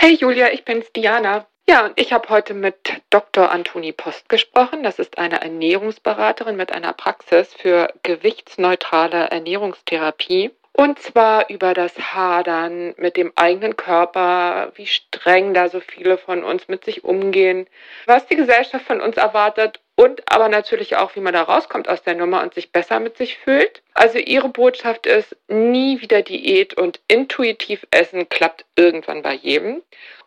Hey 0.00 0.14
Julia, 0.14 0.52
ich 0.52 0.64
bin's 0.64 0.92
Diana. 0.92 1.48
Ja, 1.68 1.84
und 1.84 2.00
ich 2.00 2.12
habe 2.12 2.28
heute 2.28 2.54
mit 2.54 2.76
Dr. 3.10 3.50
Antoni 3.50 3.90
Post 3.90 4.28
gesprochen. 4.28 4.84
Das 4.84 5.00
ist 5.00 5.18
eine 5.18 5.40
Ernährungsberaterin 5.42 6.54
mit 6.54 6.70
einer 6.70 6.92
Praxis 6.92 7.52
für 7.52 7.92
gewichtsneutrale 8.04 9.28
Ernährungstherapie. 9.28 10.52
Und 10.80 11.00
zwar 11.00 11.50
über 11.50 11.74
das 11.74 11.98
Hadern 12.14 12.94
mit 12.98 13.16
dem 13.16 13.32
eigenen 13.34 13.76
Körper, 13.76 14.70
wie 14.76 14.86
streng 14.86 15.52
da 15.52 15.68
so 15.68 15.80
viele 15.80 16.18
von 16.18 16.44
uns 16.44 16.68
mit 16.68 16.84
sich 16.84 17.02
umgehen, 17.02 17.66
was 18.06 18.28
die 18.28 18.36
Gesellschaft 18.36 18.86
von 18.86 19.00
uns 19.00 19.16
erwartet 19.16 19.80
und 19.96 20.22
aber 20.32 20.48
natürlich 20.48 20.94
auch, 20.94 21.16
wie 21.16 21.20
man 21.20 21.32
da 21.34 21.42
rauskommt 21.42 21.88
aus 21.88 22.04
der 22.04 22.14
Nummer 22.14 22.42
und 22.42 22.54
sich 22.54 22.70
besser 22.70 23.00
mit 23.00 23.16
sich 23.16 23.38
fühlt. 23.38 23.82
Also 23.94 24.18
ihre 24.18 24.50
Botschaft 24.50 25.06
ist, 25.06 25.34
nie 25.48 26.00
wieder 26.00 26.22
Diät 26.22 26.74
und 26.74 27.00
intuitiv 27.08 27.84
essen 27.90 28.28
klappt 28.28 28.64
irgendwann 28.76 29.22
bei 29.22 29.34
jedem. 29.34 29.82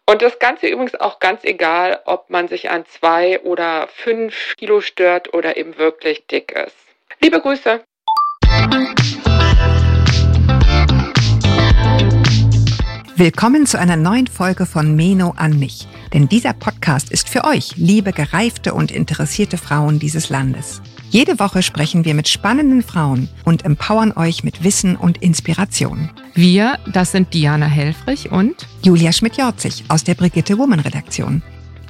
Und 0.05 0.21
das 0.21 0.37
Ganze 0.37 0.67
übrigens 0.67 0.95
auch 0.95 1.19
ganz 1.19 1.45
egal, 1.45 2.01
ob 2.03 2.29
man 2.29 2.49
sich 2.49 2.69
an 2.69 2.85
zwei 2.87 3.39
oder 3.39 3.87
fünf 3.87 4.57
Kilo 4.57 4.81
stört 4.81 5.33
oder 5.33 5.55
eben 5.55 5.77
wirklich 5.77 6.27
dick 6.27 6.51
ist. 6.51 6.75
Liebe 7.21 7.39
Grüße. 7.39 7.85
Willkommen 13.21 13.67
zu 13.67 13.77
einer 13.77 13.97
neuen 13.97 14.25
Folge 14.25 14.65
von 14.65 14.95
Meno 14.95 15.35
an 15.37 15.59
mich. 15.59 15.87
Denn 16.11 16.27
dieser 16.27 16.53
Podcast 16.53 17.11
ist 17.11 17.29
für 17.29 17.43
euch, 17.43 17.77
liebe 17.77 18.13
gereifte 18.13 18.73
und 18.73 18.89
interessierte 18.89 19.59
Frauen 19.59 19.99
dieses 19.99 20.29
Landes. 20.29 20.81
Jede 21.11 21.37
Woche 21.37 21.61
sprechen 21.61 22.03
wir 22.03 22.15
mit 22.15 22.27
spannenden 22.27 22.81
Frauen 22.81 23.29
und 23.45 23.63
empowern 23.63 24.11
euch 24.13 24.43
mit 24.43 24.63
Wissen 24.63 24.95
und 24.95 25.19
Inspiration. 25.21 26.09
Wir, 26.33 26.79
das 26.91 27.11
sind 27.11 27.31
Diana 27.35 27.67
Helfrich 27.67 28.31
und 28.31 28.67
Julia 28.81 29.11
Schmidt-Jorzig 29.11 29.83
aus 29.87 30.03
der 30.03 30.15
Brigitte 30.15 30.57
Woman 30.57 30.79
Redaktion. 30.79 31.43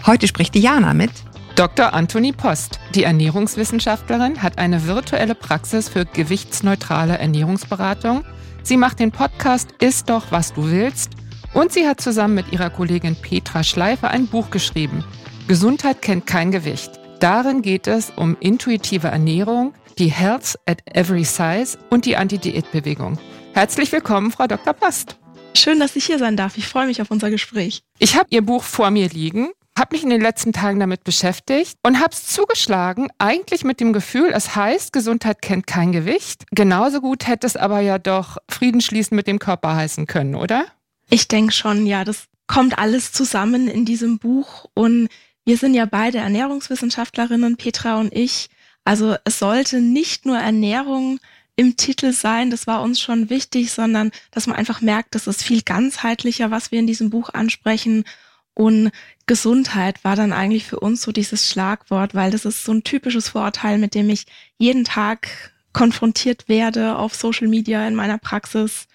Heute 0.06 0.28
spricht 0.28 0.54
Diana 0.54 0.94
mit 0.94 1.12
Dr. 1.56 1.94
Anthony 1.94 2.34
Post. 2.34 2.78
Die 2.94 3.04
Ernährungswissenschaftlerin 3.04 4.44
hat 4.44 4.58
eine 4.58 4.86
virtuelle 4.86 5.36
Praxis 5.36 5.88
für 5.88 6.04
gewichtsneutrale 6.04 7.18
Ernährungsberatung. 7.18 8.26
Sie 8.64 8.76
macht 8.76 9.00
den 9.00 9.12
Podcast 9.12 9.70
Ist 9.80 10.10
doch, 10.10 10.26
was 10.32 10.54
du 10.54 10.70
willst 10.70 11.21
und 11.54 11.72
sie 11.72 11.88
hat 11.88 12.02
zusammen 12.02 12.36
mit 12.36 12.52
ihrer 12.52 12.70
Kollegin 12.70 13.16
Petra 13.16 13.64
Schleifer 13.64 14.10
ein 14.10 14.28
Buch 14.28 14.50
geschrieben. 14.50 15.04
Gesundheit 15.48 16.02
kennt 16.02 16.28
kein 16.28 16.52
Gewicht. 16.52 16.92
Darin 17.20 17.62
geht 17.62 17.88
es 17.88 18.12
um 18.16 18.38
intuitive 18.40 19.08
Ernährung, 19.08 19.74
die 19.98 20.12
Health 20.12 20.58
at 20.66 20.82
Every 20.86 21.24
Size 21.24 21.78
und 21.90 22.06
die 22.06 22.18
Anti-Diät-Bewegung. 22.18 23.20
Herzlich 23.54 23.92
willkommen, 23.92 24.32
Frau 24.32 24.48
Dr. 24.48 24.74
Post. 24.74 25.18
Schön, 25.54 25.80
dass 25.80 25.96
ich 25.96 26.06
hier 26.06 26.18
sein 26.18 26.38
darf. 26.38 26.58
Ich 26.58 26.68
freue 26.68 26.88
mich 26.88 27.02
auf 27.02 27.12
unser 27.12 27.30
Gespräch. 27.30 27.84
Ich 28.00 28.16
habe 28.16 28.28
Ihr 28.30 28.42
Buch 28.42 28.64
vor 28.64 28.90
mir 28.90 29.10
liegen, 29.10 29.50
habe 29.78 29.96
mich 29.96 30.04
in 30.04 30.10
den 30.10 30.22
letzten 30.22 30.54
Tagen 30.54 30.80
damit 30.80 31.04
beschäftigt 31.04 31.78
und 31.84 32.00
habe 32.00 32.14
es 32.14 32.28
zugeschlagen, 32.28 33.10
eigentlich 33.18 33.64
mit 33.64 33.80
dem 33.80 33.94
Gefühl, 33.94 34.32
es 34.34 34.56
heißt, 34.56 34.94
Gesundheit 34.94 35.42
kennt 35.42 35.68
kein 35.68 35.92
Gewicht. 35.92 36.46
Genauso 36.52 37.02
gut 37.02 37.28
hätte 37.28 37.46
es 37.46 37.58
aber 37.58 37.82
ja 37.82 38.00
doch 38.00 38.38
Frieden 38.50 38.82
schließen 38.82 39.16
mit 39.16 39.28
dem 39.28 39.40
Körper 39.40 39.76
heißen 39.76 40.08
können, 40.08 40.36
oder? 40.36 40.66
Ich 41.14 41.28
denke 41.28 41.52
schon, 41.52 41.86
ja, 41.86 42.06
das 42.06 42.30
kommt 42.48 42.80
alles 42.80 43.12
zusammen 43.12 43.68
in 43.68 43.84
diesem 43.84 44.18
Buch 44.18 44.66
und 44.74 45.10
wir 45.44 45.58
sind 45.58 45.74
ja 45.74 45.86
beide 45.86 46.20
Ernährungswissenschaftlerinnen, 46.20 47.58
Petra 47.58 48.00
und 48.00 48.16
ich. 48.16 48.50
Also 48.86 49.18
es 49.26 49.38
sollte 49.38 49.82
nicht 49.82 50.26
nur 50.26 50.38
Ernährung 50.38 51.20
im 51.58 51.76
Titel 51.76 52.14
sein, 52.14 52.50
das 52.50 52.66
war 52.66 52.82
uns 52.82 53.02
schon 53.02 53.30
wichtig, 53.30 53.74
sondern 53.74 54.12
dass 54.32 54.48
man 54.48 54.56
einfach 54.56 54.80
merkt, 54.80 55.14
das 55.14 55.28
ist 55.28 55.44
viel 55.44 55.64
ganzheitlicher, 55.64 56.50
was 56.50 56.72
wir 56.72 56.80
in 56.80 56.88
diesem 56.88 57.10
Buch 57.10 57.30
ansprechen. 57.34 58.06
Und 58.54 58.92
Gesundheit 59.26 60.02
war 60.06 60.16
dann 60.16 60.32
eigentlich 60.32 60.66
für 60.66 60.80
uns 60.80 61.02
so 61.02 61.12
dieses 61.12 61.50
Schlagwort, 61.50 62.16
weil 62.16 62.32
das 62.32 62.46
ist 62.46 62.64
so 62.64 62.72
ein 62.72 62.86
typisches 62.86 63.30
Vorurteil, 63.30 63.80
mit 63.80 63.96
dem 63.96 64.10
ich 64.10 64.28
jeden 64.58 64.86
Tag 64.86 65.52
konfrontiert 65.74 66.48
werde 66.48 66.96
auf 66.96 67.16
Social 67.16 67.50
Media 67.50 67.86
in 67.86 67.96
meiner 67.96 68.18
Praxis 68.18 68.88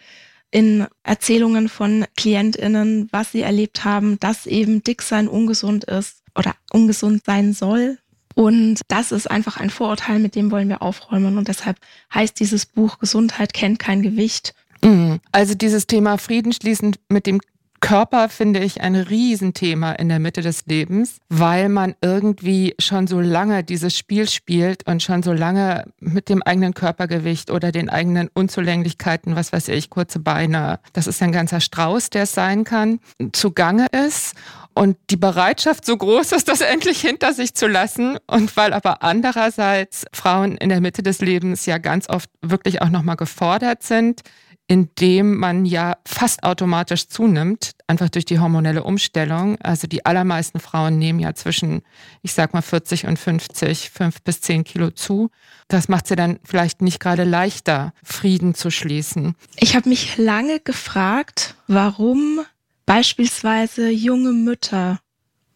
in 0.57 0.87
Erzählungen 1.03 1.69
von 1.69 2.07
KlientInnen, 2.17 3.11
was 3.13 3.33
sie 3.33 3.43
erlebt 3.43 3.85
haben, 3.85 4.19
dass 4.21 4.47
eben 4.47 4.83
dick 4.83 5.03
sein 5.03 5.29
ungesund 5.29 5.85
ist 5.85 6.23
oder 6.35 6.55
ungesund 6.73 7.27
sein 7.27 7.53
soll. 7.53 7.99
Und 8.35 8.81
das 8.89 9.13
ist 9.13 9.31
einfach 9.31 9.59
ein 9.59 9.69
Vorurteil, 9.69 10.19
mit 10.19 10.35
dem 10.35 10.51
wollen 10.51 10.71
wir 10.71 10.81
aufräumen. 10.81 11.37
Und 11.37 11.49
deshalb 11.49 11.77
heißt 12.15 12.41
dieses 12.41 12.65
Buch 12.65 12.99
Gesundheit 12.99 13.53
kennt 13.53 13.79
kein 13.79 14.01
Gewicht. 14.01 14.55
Mhm. 14.83 15.21
Also 15.31 15.55
dieses 15.55 15.87
Thema 15.89 16.17
Frieden 16.17 16.55
schließend 16.55 17.01
mit 17.11 17.27
dem 17.27 17.39
Körper 17.81 18.29
finde 18.29 18.61
ich 18.61 18.81
ein 18.81 18.97
Riesenthema 18.97 19.93
in 19.93 20.09
der 20.09 20.19
Mitte 20.19 20.41
des 20.41 20.67
Lebens, 20.67 21.19
weil 21.29 21.69
man 21.69 21.95
irgendwie 22.01 22.75
schon 22.79 23.07
so 23.07 23.21
lange 23.21 23.65
dieses 23.65 23.97
Spiel 23.97 24.29
spielt 24.29 24.87
und 24.87 25.03
schon 25.03 25.23
so 25.23 25.33
lange 25.33 25.85
mit 26.01 26.29
dem 26.29 26.43
eigenen 26.43 26.75
Körpergewicht 26.75 27.51
oder 27.51 27.73
den 27.73 27.89
eigenen 27.89 28.29
Unzulänglichkeiten, 28.33 29.37
was 29.37 29.53
weiß 29.53 29.69
ich, 29.69 29.91
kurze 29.91 30.19
Beine, 30.19 30.81
das 30.93 31.07
ist 31.07 31.23
ein 31.23 31.33
ganzer 31.33 31.61
Strauß, 31.61 32.11
der 32.11 32.25
es 32.25 32.33
sein 32.33 32.65
kann, 32.65 33.01
zugange 33.33 33.87
ist. 34.07 34.35
Und 34.75 34.99
die 35.09 35.17
Bereitschaft 35.17 35.87
so 35.87 35.97
groß 35.97 36.33
ist, 36.33 36.49
das 36.49 36.61
endlich 36.61 37.01
hinter 37.01 37.33
sich 37.33 37.55
zu 37.55 37.67
lassen. 37.67 38.19
Und 38.27 38.55
weil 38.59 38.75
aber 38.75 39.03
andererseits 39.03 40.05
Frauen 40.13 40.59
in 40.59 40.69
der 40.69 40.83
Mitte 40.83 41.03
des 41.03 41.21
Lebens 41.21 41.65
ja 41.65 41.79
ganz 41.79 42.11
oft 42.11 42.29
wirklich 42.43 42.83
auch 42.83 42.91
nochmal 42.91 43.17
gefordert 43.17 43.83
sind, 43.83 44.21
indem 44.69 45.37
man 45.37 45.65
ja 45.65 45.97
fast 46.05 46.43
automatisch 46.43 47.09
zunimmt, 47.09 47.73
einfach 47.87 48.09
durch 48.09 48.25
die 48.25 48.41
hormonelle 48.41 48.83
Umstellung. 48.83 49.61
Also 49.61 49.87
die 49.87 50.05
allermeisten 50.05 50.59
Frauen 50.59 50.99
nehmen 50.99 51.21
ja 51.21 51.35
zwischen, 51.35 51.83
ich 52.23 52.33
sag 52.33 52.53
mal, 52.53 52.63
40 52.63 53.07
und 53.07 53.19
50, 53.19 53.91
5 53.91 54.23
bis 54.23 54.41
10 54.41 54.65
Kilo 54.65 54.91
zu. 54.91 55.31
Das 55.69 55.89
macht 55.89 56.09
sie 56.09 56.17
dann 56.17 56.41
vielleicht 56.45 56.83
nicht 56.83 56.99
gerade 56.99 57.25
leichter, 57.25 57.93
Frieden 58.03 58.55
zu 58.55 58.71
schließen. 58.71 59.37
Ich 59.57 59.77
habe 59.77 59.89
mich 59.89 60.17
lange 60.17 60.59
gefragt, 60.59 61.55
warum 61.69 62.41
beispielsweise 62.87 63.91
junge 63.91 64.33
Mütter 64.33 64.99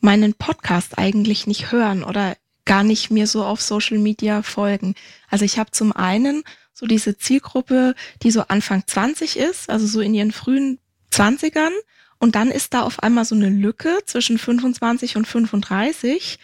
meinen 0.00 0.34
Podcast 0.34 0.98
eigentlich 0.98 1.46
nicht 1.48 1.72
hören 1.72 2.04
oder 2.04 2.36
gar 2.64 2.84
nicht 2.84 3.10
mir 3.10 3.26
so 3.26 3.44
auf 3.44 3.60
Social 3.60 3.98
Media 3.98 4.42
folgen. 4.42 4.94
Also 5.28 5.44
ich 5.44 5.58
habe 5.58 5.72
zum 5.72 5.92
einen 5.92 6.44
so 6.80 6.86
diese 6.86 7.18
Zielgruppe, 7.18 7.94
die 8.22 8.30
so 8.30 8.40
Anfang 8.48 8.84
20 8.86 9.36
ist, 9.36 9.68
also 9.68 9.86
so 9.86 10.00
in 10.00 10.14
ihren 10.14 10.32
frühen 10.32 10.78
20ern. 11.12 11.72
Und 12.18 12.34
dann 12.34 12.50
ist 12.50 12.72
da 12.72 12.82
auf 12.82 13.02
einmal 13.02 13.26
so 13.26 13.34
eine 13.34 13.50
Lücke 13.50 13.98
zwischen 14.06 14.38
25 14.38 15.16
und 15.16 15.28
35. 15.28 16.38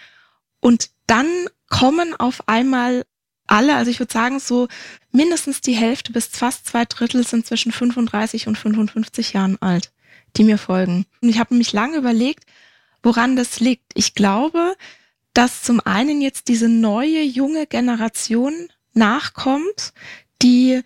Und 0.60 0.90
dann 1.06 1.26
kommen 1.70 2.14
auf 2.14 2.48
einmal 2.48 3.04
alle, 3.46 3.76
also 3.76 3.90
ich 3.90 3.98
würde 3.98 4.12
sagen, 4.12 4.40
so 4.40 4.68
mindestens 5.10 5.62
die 5.62 5.74
Hälfte 5.74 6.12
bis 6.12 6.26
fast 6.26 6.66
zwei 6.66 6.84
Drittel 6.84 7.26
sind 7.26 7.46
zwischen 7.46 7.72
35 7.72 8.46
und 8.46 8.58
55 8.58 9.32
Jahren 9.32 9.56
alt, 9.62 9.90
die 10.36 10.44
mir 10.44 10.58
folgen. 10.58 11.06
Und 11.22 11.30
ich 11.30 11.38
habe 11.38 11.54
mich 11.54 11.72
lange 11.72 11.96
überlegt, 11.96 12.44
woran 13.02 13.36
das 13.36 13.60
liegt. 13.60 13.92
Ich 13.94 14.14
glaube, 14.14 14.76
dass 15.32 15.62
zum 15.62 15.80
einen 15.80 16.20
jetzt 16.20 16.48
diese 16.48 16.68
neue 16.68 17.22
junge 17.22 17.66
Generation 17.66 18.68
nachkommt, 18.96 19.92
die, 20.42 20.82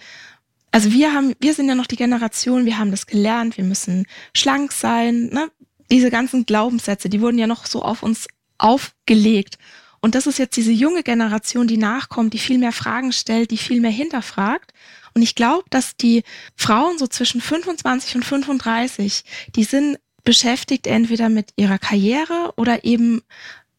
also 0.70 0.92
wir 0.92 1.12
haben, 1.12 1.34
wir 1.40 1.54
sind 1.54 1.68
ja 1.68 1.74
noch 1.74 1.86
die 1.86 1.96
Generation, 1.96 2.66
wir 2.66 2.78
haben 2.78 2.90
das 2.90 3.06
gelernt, 3.06 3.56
wir 3.56 3.64
müssen 3.64 4.06
schlank 4.34 4.72
sein, 4.72 5.26
ne? 5.26 5.50
Diese 5.90 6.10
ganzen 6.10 6.46
Glaubenssätze, 6.46 7.08
die 7.08 7.20
wurden 7.20 7.38
ja 7.38 7.48
noch 7.48 7.66
so 7.66 7.82
auf 7.82 8.04
uns 8.04 8.28
aufgelegt. 8.58 9.58
Und 10.00 10.14
das 10.14 10.26
ist 10.26 10.38
jetzt 10.38 10.56
diese 10.56 10.72
junge 10.72 11.02
Generation, 11.02 11.66
die 11.66 11.76
nachkommt, 11.76 12.32
die 12.32 12.38
viel 12.38 12.58
mehr 12.58 12.72
Fragen 12.72 13.12
stellt, 13.12 13.50
die 13.50 13.58
viel 13.58 13.80
mehr 13.80 13.90
hinterfragt. 13.90 14.72
Und 15.14 15.22
ich 15.22 15.34
glaube, 15.34 15.64
dass 15.70 15.96
die 15.96 16.22
Frauen 16.56 16.96
so 16.96 17.06
zwischen 17.06 17.40
25 17.40 18.16
und 18.16 18.24
35, 18.24 19.24
die 19.56 19.64
sind 19.64 19.98
beschäftigt 20.24 20.86
entweder 20.86 21.28
mit 21.28 21.52
ihrer 21.56 21.78
Karriere 21.78 22.52
oder 22.56 22.84
eben 22.84 23.22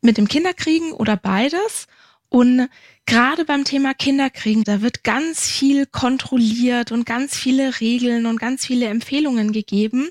mit 0.02 0.18
dem 0.18 0.28
Kinderkriegen 0.28 0.92
oder 0.92 1.16
beides. 1.16 1.88
Und 2.32 2.70
gerade 3.06 3.44
beim 3.44 3.66
Thema 3.66 3.94
Kinderkriegen, 3.94 4.64
da 4.64 4.82
wird 4.82 5.04
ganz 5.04 5.50
viel 5.50 5.86
kontrolliert 5.86 6.94
und 6.94 7.06
ganz 7.06 7.36
viele 7.36 7.82
Regeln 7.82 8.26
und 8.26 8.40
ganz 8.40 8.66
viele 8.66 8.86
Empfehlungen 8.86 9.52
gegeben. 9.52 10.10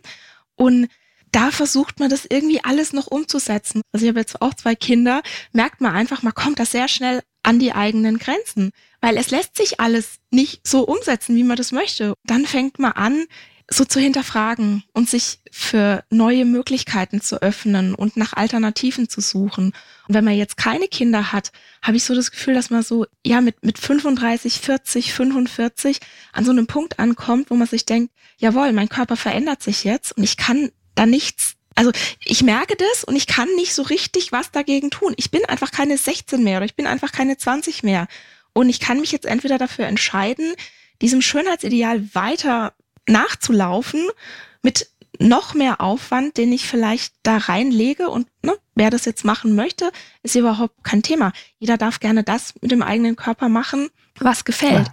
Und 0.54 0.88
da 1.32 1.50
versucht 1.50 1.98
man 1.98 2.10
das 2.10 2.26
irgendwie 2.28 2.62
alles 2.62 2.92
noch 2.92 3.06
umzusetzen. 3.06 3.80
Also 3.92 4.04
ich 4.04 4.10
habe 4.10 4.20
jetzt 4.20 4.42
auch 4.42 4.52
zwei 4.52 4.74
Kinder, 4.74 5.22
merkt 5.52 5.80
man 5.80 5.94
einfach, 5.94 6.22
man 6.22 6.34
kommt 6.34 6.58
da 6.58 6.66
sehr 6.66 6.88
schnell 6.88 7.22
an 7.42 7.58
die 7.58 7.72
eigenen 7.72 8.18
Grenzen, 8.18 8.72
weil 9.00 9.16
es 9.16 9.30
lässt 9.30 9.56
sich 9.56 9.80
alles 9.80 10.16
nicht 10.30 10.66
so 10.68 10.82
umsetzen, 10.82 11.36
wie 11.36 11.44
man 11.44 11.56
das 11.56 11.72
möchte. 11.72 12.12
Dann 12.24 12.44
fängt 12.44 12.78
man 12.78 12.92
an, 12.92 13.24
so 13.72 13.84
zu 13.84 14.00
hinterfragen 14.00 14.82
und 14.92 15.08
sich 15.08 15.38
für 15.52 16.04
neue 16.10 16.44
Möglichkeiten 16.44 17.20
zu 17.20 17.40
öffnen 17.40 17.94
und 17.94 18.16
nach 18.16 18.32
Alternativen 18.32 19.08
zu 19.08 19.20
suchen. 19.20 19.66
Und 20.08 20.14
wenn 20.14 20.24
man 20.24 20.34
jetzt 20.34 20.56
keine 20.56 20.88
Kinder 20.88 21.32
hat, 21.32 21.52
habe 21.80 21.96
ich 21.96 22.02
so 22.02 22.14
das 22.14 22.32
Gefühl, 22.32 22.54
dass 22.54 22.70
man 22.70 22.82
so, 22.82 23.06
ja, 23.24 23.40
mit, 23.40 23.64
mit 23.64 23.78
35, 23.78 24.58
40, 24.58 25.12
45 25.12 26.00
an 26.32 26.44
so 26.44 26.50
einem 26.50 26.66
Punkt 26.66 26.98
ankommt, 26.98 27.50
wo 27.50 27.54
man 27.54 27.68
sich 27.68 27.86
denkt, 27.86 28.12
jawohl, 28.38 28.72
mein 28.72 28.88
Körper 28.88 29.16
verändert 29.16 29.62
sich 29.62 29.84
jetzt 29.84 30.16
und 30.16 30.24
ich 30.24 30.36
kann 30.36 30.72
da 30.96 31.06
nichts 31.06 31.54
Also 31.76 31.92
ich 32.24 32.42
merke 32.42 32.74
das 32.76 33.04
und 33.04 33.14
ich 33.14 33.28
kann 33.28 33.48
nicht 33.54 33.72
so 33.72 33.82
richtig 33.82 34.32
was 34.32 34.50
dagegen 34.50 34.90
tun. 34.90 35.14
Ich 35.16 35.30
bin 35.30 35.44
einfach 35.44 35.70
keine 35.70 35.96
16 35.96 36.42
mehr 36.42 36.56
oder 36.56 36.66
ich 36.66 36.74
bin 36.74 36.88
einfach 36.88 37.12
keine 37.12 37.36
20 37.36 37.84
mehr. 37.84 38.08
Und 38.52 38.68
ich 38.68 38.80
kann 38.80 38.98
mich 38.98 39.12
jetzt 39.12 39.26
entweder 39.26 39.58
dafür 39.58 39.86
entscheiden, 39.86 40.54
diesem 41.00 41.22
Schönheitsideal 41.22 42.14
weiter 42.14 42.74
nachzulaufen 43.08 44.06
mit 44.62 44.88
noch 45.18 45.54
mehr 45.54 45.80
Aufwand, 45.80 46.36
den 46.36 46.52
ich 46.52 46.66
vielleicht 46.66 47.14
da 47.22 47.36
reinlege 47.36 48.08
und 48.08 48.26
ne, 48.42 48.56
wer 48.74 48.90
das 48.90 49.04
jetzt 49.04 49.24
machen 49.24 49.54
möchte, 49.54 49.90
ist 50.22 50.34
überhaupt 50.34 50.82
kein 50.82 51.02
Thema. 51.02 51.32
Jeder 51.58 51.76
darf 51.76 52.00
gerne 52.00 52.24
das 52.24 52.54
mit 52.60 52.70
dem 52.70 52.82
eigenen 52.82 53.16
Körper 53.16 53.48
machen, 53.48 53.88
was 54.18 54.44
gefällt. 54.44 54.86
Ja. 54.86 54.92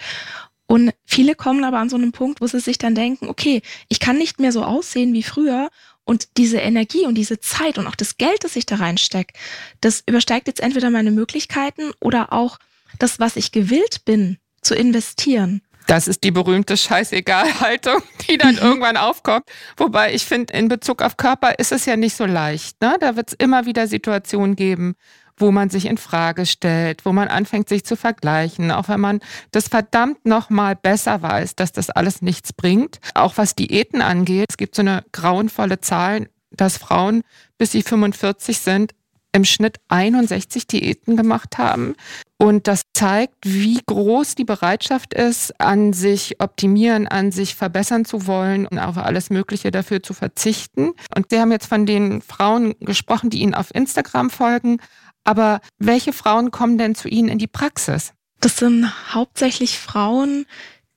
Und 0.65 0.93
viele 1.05 1.33
kommen 1.35 1.63
aber 1.63 1.79
an 1.79 1.89
so 1.89 1.95
einem 1.95 2.11
Punkt, 2.11 2.41
wo 2.41 2.47
sie 2.47 2.59
sich 2.59 2.77
dann 2.77 2.93
denken, 2.93 3.29
okay, 3.29 3.61
ich 3.87 4.01
kann 4.01 4.17
nicht 4.17 4.39
mehr 4.39 4.51
so 4.51 4.63
aussehen 4.63 5.13
wie 5.13 5.23
früher 5.23 5.69
und 6.03 6.37
diese 6.37 6.57
Energie 6.57 7.05
und 7.05 7.15
diese 7.15 7.39
Zeit 7.39 7.77
und 7.77 7.87
auch 7.87 7.95
das 7.95 8.17
Geld, 8.17 8.43
das 8.43 8.57
ich 8.57 8.65
da 8.65 8.75
reinstecke, 8.75 9.33
das 9.79 10.03
übersteigt 10.05 10.47
jetzt 10.47 10.59
entweder 10.59 10.89
meine 10.89 11.11
Möglichkeiten 11.11 11.91
oder 12.01 12.33
auch 12.33 12.59
das, 12.99 13.19
was 13.19 13.37
ich 13.37 13.53
gewillt 13.53 14.03
bin 14.03 14.37
zu 14.61 14.75
investieren. 14.75 15.61
Das 15.87 16.07
ist 16.07 16.23
die 16.23 16.31
berühmte 16.31 16.77
Scheißegal-Haltung, 16.77 18.01
die 18.29 18.37
dann 18.37 18.55
mhm. 18.55 18.61
irgendwann 18.61 18.97
aufkommt. 18.97 19.45
Wobei 19.77 20.13
ich 20.13 20.25
finde, 20.25 20.53
in 20.53 20.67
Bezug 20.67 21.01
auf 21.01 21.17
Körper 21.17 21.57
ist 21.59 21.71
es 21.71 21.85
ja 21.85 21.95
nicht 21.95 22.15
so 22.15 22.25
leicht. 22.25 22.79
Ne? 22.81 22.97
Da 22.99 23.15
wird 23.15 23.29
es 23.29 23.33
immer 23.33 23.65
wieder 23.65 23.87
Situationen 23.87 24.55
geben, 24.55 24.95
wo 25.37 25.51
man 25.51 25.69
sich 25.69 25.85
in 25.85 25.97
Frage 25.97 26.45
stellt, 26.45 27.05
wo 27.05 27.13
man 27.13 27.29
anfängt, 27.29 27.69
sich 27.69 27.85
zu 27.85 27.95
vergleichen, 27.95 28.71
auch 28.71 28.89
wenn 28.89 28.99
man 28.99 29.19
das 29.51 29.69
verdammt 29.69 30.25
noch 30.25 30.49
mal 30.49 30.75
besser 30.75 31.21
weiß, 31.21 31.55
dass 31.55 31.71
das 31.71 31.89
alles 31.89 32.21
nichts 32.21 32.53
bringt. 32.53 32.99
Auch 33.13 33.37
was 33.37 33.55
Diäten 33.55 34.01
angeht, 34.01 34.47
es 34.49 34.57
gibt 34.57 34.75
so 34.75 34.81
eine 34.81 35.05
grauenvolle 35.11 35.79
Zahl, 35.79 36.27
dass 36.51 36.77
Frauen, 36.77 37.21
bis 37.57 37.71
sie 37.71 37.83
45 37.83 38.59
sind, 38.59 38.93
im 39.37 39.45
Schnitt 39.45 39.77
61 39.87 40.65
Diäten 40.67 41.15
gemacht 41.15 41.57
haben. 41.57 41.95
Und 42.39 42.67
das 42.67 42.81
zeigt, 42.93 43.35
wie 43.43 43.79
groß 43.85 44.35
die 44.35 44.43
Bereitschaft 44.43 45.13
ist, 45.13 45.59
an 45.61 45.93
sich 45.93 46.41
optimieren, 46.41 47.07
an 47.07 47.31
sich 47.31 47.55
verbessern 47.55 48.03
zu 48.03 48.27
wollen 48.27 48.65
und 48.67 48.79
auf 48.79 48.97
alles 48.97 49.29
Mögliche 49.29 49.71
dafür 49.71 50.01
zu 50.03 50.13
verzichten. 50.13 50.93
Und 51.15 51.27
Sie 51.29 51.39
haben 51.39 51.51
jetzt 51.51 51.67
von 51.67 51.85
den 51.85 52.21
Frauen 52.21 52.73
gesprochen, 52.79 53.29
die 53.29 53.39
Ihnen 53.39 53.53
auf 53.53 53.73
Instagram 53.73 54.29
folgen. 54.31 54.79
Aber 55.23 55.61
welche 55.77 56.13
Frauen 56.13 56.51
kommen 56.51 56.77
denn 56.77 56.95
zu 56.95 57.07
Ihnen 57.07 57.29
in 57.29 57.37
die 57.37 57.47
Praxis? 57.47 58.13
Das 58.39 58.57
sind 58.57 58.91
hauptsächlich 59.13 59.77
Frauen, 59.77 60.45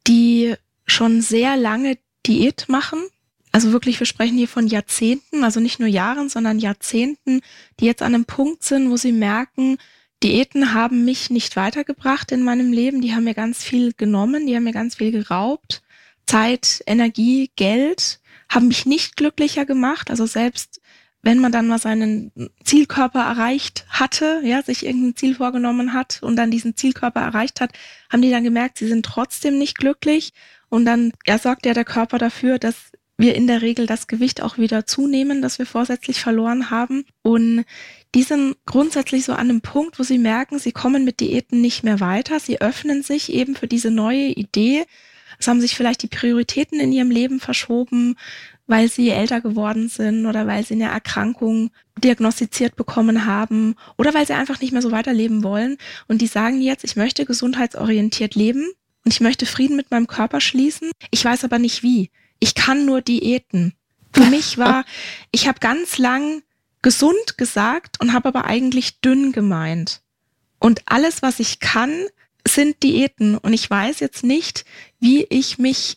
die 0.07 0.55
schon 0.87 1.21
sehr 1.21 1.57
lange 1.57 1.99
Diät 2.27 2.69
machen, 2.69 3.01
also 3.53 3.73
wirklich, 3.73 3.99
wir 3.99 4.07
sprechen 4.07 4.39
hier 4.39 4.49
von 4.49 4.67
Jahrzehnten, 4.67 5.45
also 5.45 5.61
nicht 5.61 5.81
nur 5.81 5.89
Jahren, 5.89 6.29
sondern 6.29 6.59
Jahrzehnten, 6.59 7.41
die 7.79 7.87
jetzt 7.87 8.03
an 8.03 8.15
einem 8.15 8.25
Punkt 8.25 8.63
sind, 8.63 8.91
wo 8.91 8.97
sie 8.97 9.13
merken, 9.13 9.79
Diäten 10.23 10.75
haben 10.75 11.05
mich 11.05 11.31
nicht 11.31 11.57
weitergebracht 11.57 12.31
in 12.31 12.43
meinem 12.43 12.73
Leben, 12.73 13.01
die 13.01 13.15
haben 13.15 13.25
mir 13.25 13.35
ganz 13.35 13.65
viel 13.65 13.93
genommen, 13.95 14.47
die 14.47 14.55
haben 14.55 14.65
mir 14.65 14.73
ganz 14.73 14.97
viel 14.97 15.13
geraubt. 15.13 15.83
Zeit, 16.27 16.83
Energie, 16.87 17.51
Geld 17.57 18.21
haben 18.49 18.69
mich 18.69 18.87
nicht 18.87 19.17
glücklicher 19.17 19.65
gemacht. 19.65 20.11
Also 20.11 20.27
selbst 20.27 20.81
wenn 21.23 21.39
man 21.39 21.53
dann 21.53 21.69
mal 21.69 21.79
seinen 21.79 22.33
Zielkörper 22.65 23.21
erreicht 23.21 23.85
hatte, 23.89 24.41
ja, 24.43 24.63
sich 24.63 24.87
irgendein 24.87 25.17
Ziel 25.17 25.35
vorgenommen 25.35 25.93
hat 25.93 26.23
und 26.23 26.37
dann 26.37 26.51
diesen 26.51 26.77
Zielkörper 26.77 27.21
erreicht 27.21 27.61
hat, 27.61 27.73
haben 28.11 28.23
die 28.23 28.31
dann 28.31 28.45
gemerkt, 28.45 28.79
sie 28.79 28.89
sind 28.89 29.05
trotzdem 29.05 29.59
nicht 29.59 29.77
glücklich. 29.77 30.33
Und 30.69 30.85
dann 30.85 31.13
ja, 31.27 31.39
sorgt 31.39 31.67
ja 31.67 31.75
der 31.75 31.85
Körper 31.85 32.19
dafür, 32.19 32.59
dass 32.59 32.90
wir 33.21 33.35
in 33.35 33.47
der 33.47 33.63
Regel 33.63 33.87
das 33.87 34.07
Gewicht 34.07 34.43
auch 34.43 34.57
wieder 34.57 34.87
zunehmen, 34.87 35.43
das 35.43 35.59
wir 35.59 35.67
vorsätzlich 35.67 36.21
verloren 36.21 36.71
haben. 36.71 37.05
Und 37.23 37.65
die 38.15 38.23
sind 38.23 38.57
grundsätzlich 38.67 39.25
so 39.25 39.33
an 39.33 39.51
einem 39.51 39.61
Punkt, 39.61 39.99
wo 39.99 40.03
sie 40.03 40.19
merken, 40.19 40.59
sie 40.59 40.73
kommen 40.73 41.05
mit 41.05 41.21
Diäten 41.21 41.61
nicht 41.61 41.85
mehr 41.85 42.01
weiter. 42.01 42.41
Sie 42.41 42.61
öffnen 42.61 43.03
sich 43.03 43.33
eben 43.33 43.55
für 43.55 43.67
diese 43.67 43.91
neue 43.91 44.29
Idee. 44.29 44.87
Es 45.39 45.49
haben 45.49 45.61
sich 45.61 45.77
vielleicht 45.77 46.03
die 46.03 46.09
Prioritäten 46.09 46.81
in 46.81 46.93
ihrem 46.93 47.11
Leben 47.11 47.41
verschoben, 47.41 48.17
weil 48.67 48.89
sie 48.89 49.11
älter 49.11 49.41
geworden 49.41 49.89
sind 49.89 50.27
oder 50.27 50.47
weil 50.47 50.65
sie 50.65 50.75
eine 50.75 50.91
Erkrankung 50.91 51.71
diagnostiziert 52.03 52.77
bekommen 52.77 53.27
haben 53.27 53.75
oder 53.99 54.15
weil 54.15 54.27
sie 54.27 54.33
einfach 54.33 54.61
nicht 54.61 54.73
mehr 54.73 54.83
so 54.83 54.93
weiterleben 54.93 55.43
wollen. 55.43 55.77
Und 56.09 56.23
die 56.23 56.27
sagen 56.27 56.63
jetzt, 56.63 56.85
ich 56.85 56.97
möchte 56.97 57.27
gesundheitsorientiert 57.27 58.35
leben 58.35 58.71
und 59.05 59.13
ich 59.13 59.21
möchte 59.21 59.45
Frieden 59.45 59.77
mit 59.77 59.91
meinem 59.91 60.07
Körper 60.07 60.41
schließen. 60.41 60.91
Ich 61.11 61.25
weiß 61.25 61.45
aber 61.45 61.59
nicht 61.59 61.83
wie 61.83 62.11
ich 62.41 62.55
kann 62.55 62.85
nur 62.85 63.01
Diäten. 63.03 63.75
Für 64.13 64.25
mich 64.25 64.59
war, 64.59 64.85
ich 65.31 65.47
habe 65.47 65.61
ganz 65.61 65.99
lang 65.99 66.43
gesund 66.83 67.39
gesagt 67.39 68.01
und 68.01 68.13
habe 68.13 68.29
aber 68.29 68.47
eigentlich 68.47 69.01
dünn 69.01 69.33
gemeint. 69.33 70.01
Und 70.59 70.83
alles, 70.87 71.23
was 71.23 71.39
ich 71.41 71.61
kann, 71.61 72.07
sind 72.47 72.83
Diäten. 72.83 73.37
Und 73.39 73.53
ich 73.53 73.69
weiß 73.69 74.01
jetzt 74.01 74.25
nicht, 74.25 74.65
wie 74.99 75.25
ich 75.25 75.59
mich 75.59 75.97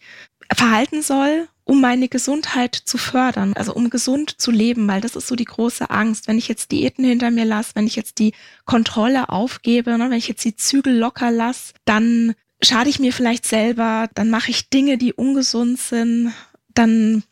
verhalten 0.53 1.01
soll, 1.01 1.47
um 1.65 1.79
meine 1.79 2.09
Gesundheit 2.09 2.75
zu 2.75 2.97
fördern, 2.97 3.53
also 3.53 3.73
um 3.73 3.89
gesund 3.89 4.41
zu 4.41 4.51
leben, 4.51 4.87
weil 4.87 4.99
das 4.99 5.15
ist 5.15 5.27
so 5.27 5.35
die 5.35 5.45
große 5.45 5.89
Angst. 5.89 6.27
Wenn 6.27 6.37
ich 6.37 6.47
jetzt 6.47 6.71
Diäten 6.71 7.05
hinter 7.05 7.31
mir 7.31 7.45
lasse, 7.45 7.71
wenn 7.75 7.87
ich 7.87 7.95
jetzt 7.95 8.19
die 8.19 8.33
Kontrolle 8.65 9.29
aufgebe, 9.29 9.97
ne, 9.97 10.09
wenn 10.09 10.17
ich 10.17 10.27
jetzt 10.27 10.43
die 10.43 10.55
Zügel 10.55 10.97
locker 10.97 11.31
lasse, 11.31 11.73
dann 11.85 12.35
schade 12.63 12.89
ich 12.89 12.99
mir 12.99 13.13
vielleicht 13.13 13.45
selber, 13.45 14.09
dann 14.13 14.29
mache 14.29 14.51
ich 14.51 14.69
Dinge, 14.69 14.97
die 14.97 15.13
ungesund 15.13 15.79
sind, 15.79 16.33
dann 16.73 17.23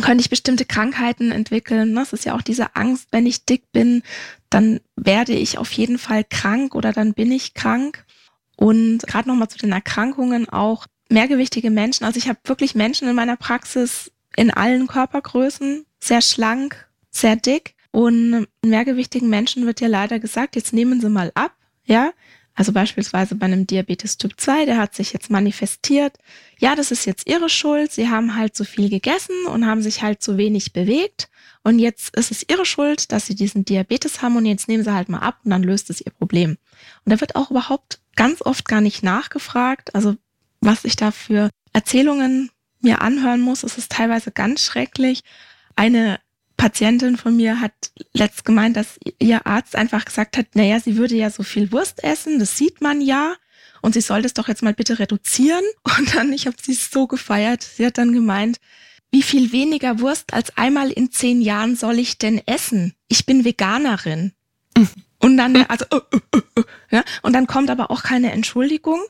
könnte 0.00 0.22
ich 0.22 0.30
bestimmte 0.30 0.64
Krankheiten 0.64 1.32
entwickeln. 1.32 1.94
Das 1.94 2.12
ist 2.12 2.24
ja 2.24 2.34
auch 2.34 2.42
diese 2.42 2.76
Angst, 2.76 3.08
wenn 3.10 3.26
ich 3.26 3.44
dick 3.44 3.70
bin, 3.72 4.02
dann 4.48 4.80
werde 4.96 5.32
ich 5.32 5.58
auf 5.58 5.70
jeden 5.72 5.98
Fall 5.98 6.24
krank 6.24 6.74
oder 6.74 6.92
dann 6.92 7.12
bin 7.14 7.30
ich 7.30 7.54
krank. 7.54 8.04
Und 8.56 9.00
gerade 9.06 9.28
nochmal 9.28 9.48
zu 9.48 9.58
den 9.58 9.72
Erkrankungen 9.72 10.48
auch 10.48 10.86
mehrgewichtige 11.08 11.70
Menschen. 11.70 12.04
Also 12.04 12.18
ich 12.18 12.28
habe 12.28 12.38
wirklich 12.44 12.74
Menschen 12.74 13.08
in 13.08 13.14
meiner 13.14 13.36
Praxis 13.36 14.10
in 14.36 14.50
allen 14.50 14.86
Körpergrößen, 14.86 15.84
sehr 16.00 16.22
schlank, 16.22 16.88
sehr 17.10 17.36
dick. 17.36 17.74
Und 17.90 18.46
mehrgewichtigen 18.64 19.28
Menschen 19.28 19.66
wird 19.66 19.82
ja 19.82 19.88
leider 19.88 20.18
gesagt, 20.18 20.56
jetzt 20.56 20.72
nehmen 20.72 21.00
Sie 21.00 21.10
mal 21.10 21.30
ab, 21.34 21.54
ja. 21.84 22.12
Also 22.54 22.72
beispielsweise 22.72 23.34
bei 23.34 23.46
einem 23.46 23.66
Diabetes 23.66 24.18
Typ 24.18 24.38
2, 24.38 24.66
der 24.66 24.78
hat 24.78 24.94
sich 24.94 25.12
jetzt 25.12 25.30
manifestiert. 25.30 26.18
Ja, 26.58 26.74
das 26.74 26.90
ist 26.90 27.06
jetzt 27.06 27.26
ihre 27.26 27.48
Schuld. 27.48 27.92
Sie 27.92 28.08
haben 28.08 28.36
halt 28.36 28.54
zu 28.54 28.64
viel 28.64 28.90
gegessen 28.90 29.46
und 29.46 29.66
haben 29.66 29.82
sich 29.82 30.02
halt 30.02 30.22
zu 30.22 30.36
wenig 30.36 30.72
bewegt. 30.72 31.30
Und 31.62 31.78
jetzt 31.78 32.14
ist 32.16 32.30
es 32.30 32.44
ihre 32.48 32.66
Schuld, 32.66 33.10
dass 33.12 33.26
sie 33.26 33.34
diesen 33.34 33.64
Diabetes 33.64 34.20
haben 34.20 34.36
und 34.36 34.46
jetzt 34.46 34.68
nehmen 34.68 34.84
sie 34.84 34.92
halt 34.92 35.08
mal 35.08 35.20
ab 35.20 35.38
und 35.44 35.50
dann 35.50 35.62
löst 35.62 35.88
es 35.90 36.00
ihr 36.00 36.12
Problem. 36.12 36.58
Und 37.04 37.12
da 37.12 37.20
wird 37.20 37.36
auch 37.36 37.50
überhaupt 37.50 38.00
ganz 38.16 38.42
oft 38.42 38.68
gar 38.68 38.80
nicht 38.80 39.02
nachgefragt. 39.02 39.94
Also 39.94 40.16
was 40.60 40.84
ich 40.84 40.96
da 40.96 41.10
für 41.10 41.48
Erzählungen 41.72 42.50
mir 42.80 43.00
anhören 43.00 43.40
muss, 43.40 43.62
ist 43.62 43.78
es 43.78 43.88
teilweise 43.88 44.30
ganz 44.30 44.62
schrecklich. 44.62 45.22
Eine 45.74 46.20
Patientin 46.62 47.16
von 47.16 47.36
mir 47.36 47.58
hat 47.58 47.72
letzt 48.12 48.44
gemeint, 48.44 48.76
dass 48.76 49.00
ihr 49.18 49.48
Arzt 49.48 49.74
einfach 49.74 50.04
gesagt 50.04 50.36
hat, 50.36 50.54
naja, 50.54 50.78
sie 50.78 50.96
würde 50.96 51.16
ja 51.16 51.28
so 51.28 51.42
viel 51.42 51.72
Wurst 51.72 52.04
essen, 52.04 52.38
das 52.38 52.56
sieht 52.56 52.80
man 52.80 53.00
ja. 53.00 53.34
Und 53.80 53.94
sie 53.94 54.00
soll 54.00 54.22
das 54.22 54.32
doch 54.32 54.46
jetzt 54.46 54.62
mal 54.62 54.72
bitte 54.72 55.00
reduzieren. 55.00 55.64
Und 55.98 56.14
dann, 56.14 56.32
ich 56.32 56.46
habe 56.46 56.56
sie 56.62 56.74
so 56.74 57.08
gefeiert, 57.08 57.64
sie 57.64 57.84
hat 57.84 57.98
dann 57.98 58.12
gemeint, 58.12 58.60
wie 59.10 59.22
viel 59.22 59.50
weniger 59.50 59.98
Wurst 59.98 60.34
als 60.34 60.56
einmal 60.56 60.92
in 60.92 61.10
zehn 61.10 61.42
Jahren 61.42 61.74
soll 61.74 61.98
ich 61.98 62.18
denn 62.18 62.40
essen? 62.46 62.94
Ich 63.08 63.26
bin 63.26 63.44
Veganerin. 63.44 64.32
Und 65.18 65.36
dann, 65.38 65.56
also, 65.66 65.84
uh, 65.92 66.00
uh, 66.14 66.60
uh, 66.60 66.62
ja, 66.92 67.02
und 67.22 67.32
dann 67.32 67.48
kommt 67.48 67.70
aber 67.70 67.90
auch 67.90 68.04
keine 68.04 68.30
Entschuldigung. 68.30 69.00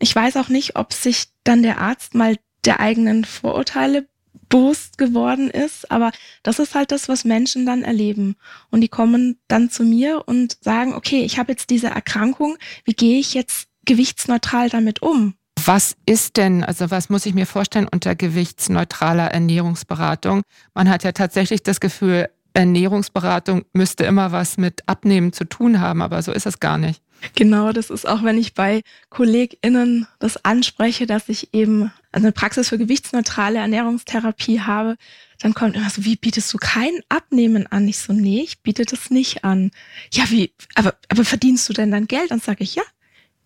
Ich 0.00 0.12
weiß 0.12 0.36
auch 0.38 0.48
nicht, 0.48 0.74
ob 0.74 0.92
sich 0.92 1.28
dann 1.44 1.62
der 1.62 1.78
Arzt 1.80 2.16
mal 2.16 2.36
der 2.64 2.80
eigenen 2.80 3.24
Vorurteile 3.24 4.08
bewusst 4.50 4.98
geworden 4.98 5.48
ist. 5.48 5.90
Aber 5.90 6.12
das 6.42 6.58
ist 6.58 6.74
halt 6.74 6.92
das, 6.92 7.08
was 7.08 7.24
Menschen 7.24 7.64
dann 7.64 7.82
erleben. 7.82 8.36
Und 8.70 8.82
die 8.82 8.88
kommen 8.88 9.38
dann 9.48 9.70
zu 9.70 9.82
mir 9.82 10.24
und 10.26 10.58
sagen, 10.60 10.92
okay, 10.92 11.22
ich 11.22 11.38
habe 11.38 11.52
jetzt 11.52 11.70
diese 11.70 11.86
Erkrankung, 11.86 12.58
wie 12.84 12.92
gehe 12.92 13.18
ich 13.18 13.32
jetzt 13.32 13.68
gewichtsneutral 13.86 14.68
damit 14.68 15.00
um? 15.00 15.34
Was 15.64 15.94
ist 16.06 16.36
denn, 16.36 16.64
also 16.64 16.90
was 16.90 17.10
muss 17.10 17.26
ich 17.26 17.34
mir 17.34 17.46
vorstellen 17.46 17.88
unter 17.90 18.14
gewichtsneutraler 18.14 19.30
Ernährungsberatung? 19.30 20.42
Man 20.74 20.88
hat 20.88 21.04
ja 21.04 21.12
tatsächlich 21.12 21.62
das 21.62 21.80
Gefühl, 21.80 22.28
Ernährungsberatung 22.54 23.64
müsste 23.72 24.04
immer 24.04 24.32
was 24.32 24.56
mit 24.56 24.82
Abnehmen 24.86 25.32
zu 25.32 25.44
tun 25.44 25.80
haben, 25.80 26.02
aber 26.02 26.22
so 26.22 26.32
ist 26.32 26.46
es 26.46 26.60
gar 26.60 26.78
nicht. 26.78 27.02
Genau, 27.34 27.72
das 27.72 27.90
ist 27.90 28.06
auch, 28.08 28.22
wenn 28.22 28.38
ich 28.38 28.54
bei 28.54 28.82
KollegInnen 29.10 30.06
das 30.18 30.44
anspreche, 30.44 31.06
dass 31.06 31.28
ich 31.28 31.52
eben 31.52 31.92
eine 32.12 32.32
Praxis 32.32 32.68
für 32.68 32.78
gewichtsneutrale 32.78 33.58
Ernährungstherapie 33.58 34.60
habe, 34.60 34.96
dann 35.40 35.54
kommt 35.54 35.76
immer 35.76 35.90
so, 35.90 36.04
wie 36.04 36.16
bietest 36.16 36.52
du 36.52 36.58
kein 36.58 37.00
Abnehmen 37.08 37.66
an? 37.66 37.88
Ich 37.88 37.98
so, 37.98 38.12
nee, 38.12 38.42
ich 38.42 38.60
biete 38.60 38.84
das 38.84 39.10
nicht 39.10 39.44
an. 39.44 39.70
Ja, 40.12 40.30
wie, 40.30 40.52
aber, 40.74 40.94
aber 41.08 41.24
verdienst 41.24 41.68
du 41.68 41.72
denn 41.72 41.90
dann 41.90 42.06
Geld? 42.06 42.30
Dann 42.30 42.40
sage 42.40 42.64
ich, 42.64 42.74
ja, 42.74 42.82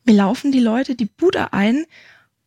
mir 0.05 0.15
laufen 0.15 0.53
die 0.53 0.61
Leute 0.61 0.95
die 0.95 1.07
Bude 1.07 1.53
ein, 1.53 1.87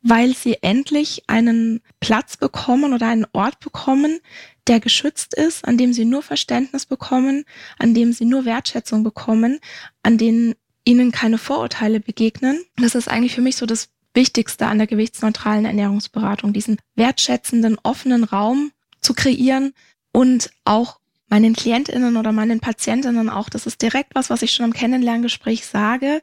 weil 0.02 0.36
sie 0.36 0.58
endlich 0.62 1.24
einen 1.28 1.82
Platz 2.00 2.38
bekommen 2.38 2.94
oder 2.94 3.08
einen 3.08 3.28
Ort 3.34 3.60
bekommen, 3.60 4.20
der 4.68 4.80
geschützt 4.80 5.34
ist, 5.34 5.66
an 5.66 5.78
dem 5.78 5.94
sie 5.94 6.06
nur 6.06 6.24
Verständnis 6.24 6.86
bekommen, 6.86 7.46
an 7.80 7.94
dem 7.94 8.14
sie 8.14 8.26
nur 8.26 8.46
Wertschätzung 8.46 9.04
bekommen, 9.04 9.60
an 10.04 10.18
denen 10.18 10.56
ihnen 10.88 11.12
keine 11.12 11.38
Vorurteile 11.38 12.00
begegnen. 12.00 12.64
Das 12.78 12.96
ist 12.96 13.08
eigentlich 13.08 13.36
für 13.36 13.42
mich 13.42 13.58
so 13.58 13.66
das 13.66 13.90
Wichtigste 14.14 14.66
an 14.66 14.80
der 14.80 14.88
gewichtsneutralen 14.88 15.66
Ernährungsberatung, 15.66 16.54
diesen 16.54 16.78
wertschätzenden, 16.96 17.78
offenen 17.84 18.24
Raum 18.24 18.72
zu 19.02 19.14
kreieren 19.14 19.74
und 20.12 20.50
auch 20.66 21.00
meinen 21.30 21.54
Klientinnen 21.54 22.18
oder 22.18 22.32
meinen 22.32 22.60
Patientinnen 22.60 23.30
auch, 23.30 23.50
das 23.50 23.68
ist 23.68 23.82
direkt 23.82 24.16
was, 24.16 24.30
was 24.30 24.42
ich 24.42 24.52
schon 24.52 24.66
im 24.66 24.74
Kennenlerngespräch 24.74 25.66
sage. 25.68 26.22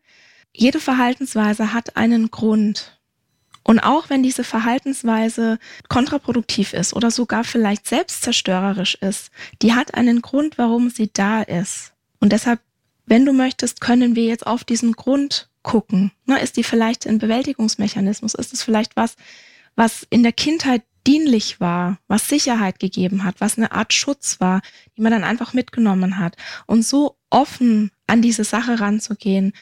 Jede 0.53 0.81
Verhaltensweise 0.81 1.73
hat 1.73 1.97
einen 1.97 2.31
Grund. 2.31 2.99
Und 3.63 3.81
auch 3.81 4.11
wenn 4.11 4.23
diese 4.23 4.45
Verhaltensweise 4.45 5.59
kontraproduktiv 5.89 6.75
ist 6.75 6.95
oder 6.95 7.11
sogar 7.11 7.45
vielleicht 7.45 7.87
selbstzerstörerisch 7.87 8.97
ist, 8.97 9.31
die 9.63 9.75
hat 9.75 9.95
einen 9.95 10.21
Grund, 10.23 10.59
warum 10.59 10.91
sie 10.91 11.11
da 11.13 11.43
ist. 11.43 11.93
Und 12.21 12.33
deshalb, 12.33 12.61
wenn 13.07 13.27
du 13.27 13.33
möchtest, 13.33 13.81
können 13.81 14.17
wir 14.17 14.25
jetzt 14.25 14.47
auf 14.47 14.65
diesen 14.65 14.93
Grund 14.93 15.49
gucken. 15.63 16.13
Na, 16.27 16.37
ist 16.37 16.57
die 16.57 16.65
vielleicht 16.65 17.07
ein 17.07 17.19
Bewältigungsmechanismus? 17.19 18.35
Ist 18.35 18.53
es 18.53 18.63
vielleicht 18.63 18.97
was, 18.97 19.17
was 19.77 20.07
in 20.11 20.23
der 20.23 20.33
Kindheit 20.33 20.83
dienlich 21.07 21.61
war, 21.61 21.99
was 22.09 22.29
Sicherheit 22.29 22.79
gegeben 22.79 23.25
hat, 23.25 23.41
was 23.41 23.59
eine 23.59 23.73
Art 23.73 23.93
Schutz 23.93 24.41
war, 24.41 24.63
die 24.97 25.03
man 25.03 25.13
dann 25.13 25.25
einfach 25.25 25.53
mitgenommen 25.53 26.19
hat. 26.19 26.37
Und 26.67 26.85
so 26.85 27.19
offen 27.31 27.91
an 28.07 28.23
diese 28.23 28.45
Sache 28.45 28.81
ranzugehen, 28.81 29.53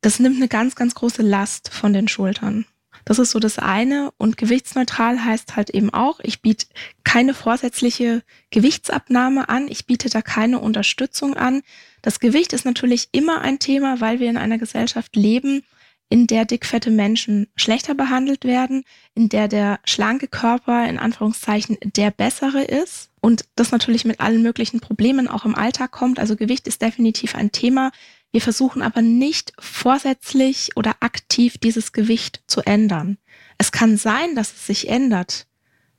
das 0.00 0.20
nimmt 0.20 0.36
eine 0.36 0.48
ganz, 0.48 0.76
ganz 0.76 0.94
große 0.94 1.22
Last 1.22 1.70
von 1.70 1.92
den 1.92 2.08
Schultern. 2.08 2.66
Das 3.04 3.18
ist 3.18 3.30
so 3.30 3.38
das 3.38 3.58
eine. 3.58 4.12
Und 4.16 4.36
gewichtsneutral 4.36 5.24
heißt 5.24 5.56
halt 5.56 5.70
eben 5.70 5.90
auch, 5.90 6.20
ich 6.22 6.42
biete 6.42 6.66
keine 7.04 7.34
vorsätzliche 7.34 8.22
Gewichtsabnahme 8.50 9.48
an. 9.48 9.68
Ich 9.68 9.86
biete 9.86 10.08
da 10.08 10.22
keine 10.22 10.58
Unterstützung 10.58 11.34
an. 11.34 11.62
Das 12.02 12.20
Gewicht 12.20 12.52
ist 12.52 12.64
natürlich 12.64 13.08
immer 13.12 13.40
ein 13.40 13.58
Thema, 13.58 14.00
weil 14.00 14.20
wir 14.20 14.30
in 14.30 14.36
einer 14.36 14.58
Gesellschaft 14.58 15.16
leben, 15.16 15.62
in 16.08 16.26
der 16.26 16.44
dickfette 16.44 16.90
Menschen 16.90 17.48
schlechter 17.56 17.94
behandelt 17.94 18.44
werden, 18.44 18.84
in 19.14 19.28
der 19.28 19.48
der 19.48 19.80
schlanke 19.84 20.28
Körper 20.28 20.86
in 20.86 20.98
Anführungszeichen 20.98 21.76
der 21.82 22.10
bessere 22.10 22.62
ist 22.62 23.10
und 23.20 23.46
das 23.56 23.72
natürlich 23.72 24.04
mit 24.04 24.20
allen 24.20 24.42
möglichen 24.42 24.80
Problemen 24.80 25.28
auch 25.28 25.44
im 25.44 25.54
Alltag 25.54 25.90
kommt. 25.92 26.18
Also 26.18 26.36
Gewicht 26.36 26.68
ist 26.68 26.82
definitiv 26.82 27.34
ein 27.34 27.52
Thema. 27.52 27.90
Wir 28.34 28.40
versuchen 28.40 28.82
aber 28.82 29.00
nicht 29.00 29.52
vorsätzlich 29.60 30.70
oder 30.74 30.96
aktiv 30.98 31.56
dieses 31.56 31.92
Gewicht 31.92 32.42
zu 32.48 32.62
ändern. 32.62 33.16
Es 33.58 33.70
kann 33.70 33.96
sein, 33.96 34.34
dass 34.34 34.52
es 34.52 34.66
sich 34.66 34.88
ändert 34.88 35.46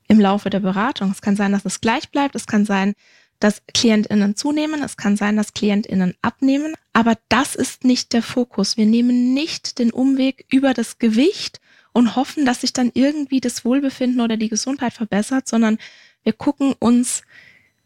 im 0.10 0.20
Laufe 0.20 0.50
der 0.50 0.60
Beratung. 0.60 1.12
Es 1.12 1.22
kann 1.22 1.38
sein, 1.38 1.54
dass 1.54 1.64
es 1.64 1.80
gleich 1.80 2.10
bleibt. 2.10 2.36
Es 2.36 2.46
kann 2.46 2.66
sein, 2.66 2.94
dass 3.40 3.62
KlientInnen 3.74 4.36
zunehmen. 4.36 4.84
Es 4.84 4.98
kann 4.98 5.16
sein, 5.16 5.38
dass 5.38 5.54
KlientInnen 5.54 6.14
abnehmen. 6.22 6.74
Aber 6.92 7.18
das 7.30 7.56
ist 7.56 7.86
nicht 7.86 8.12
der 8.12 8.22
Fokus. 8.22 8.76
Wir 8.76 8.86
nehmen 8.86 9.34
nicht 9.34 9.80
den 9.80 9.92
Umweg 9.92 10.46
über 10.52 10.74
das 10.74 11.00
Gewicht 11.00 11.62
und 11.94 12.18
hoffen, 12.18 12.46
dass 12.46 12.60
sich 12.60 12.74
dann 12.74 12.92
irgendwie 12.94 13.40
das 13.40 13.64
Wohlbefinden 13.64 14.20
oder 14.20 14.36
die 14.36 14.50
Gesundheit 14.50 14.92
verbessert, 14.92 15.48
sondern 15.48 15.78
wir 16.24 16.34
gucken 16.34 16.76
uns 16.80 17.22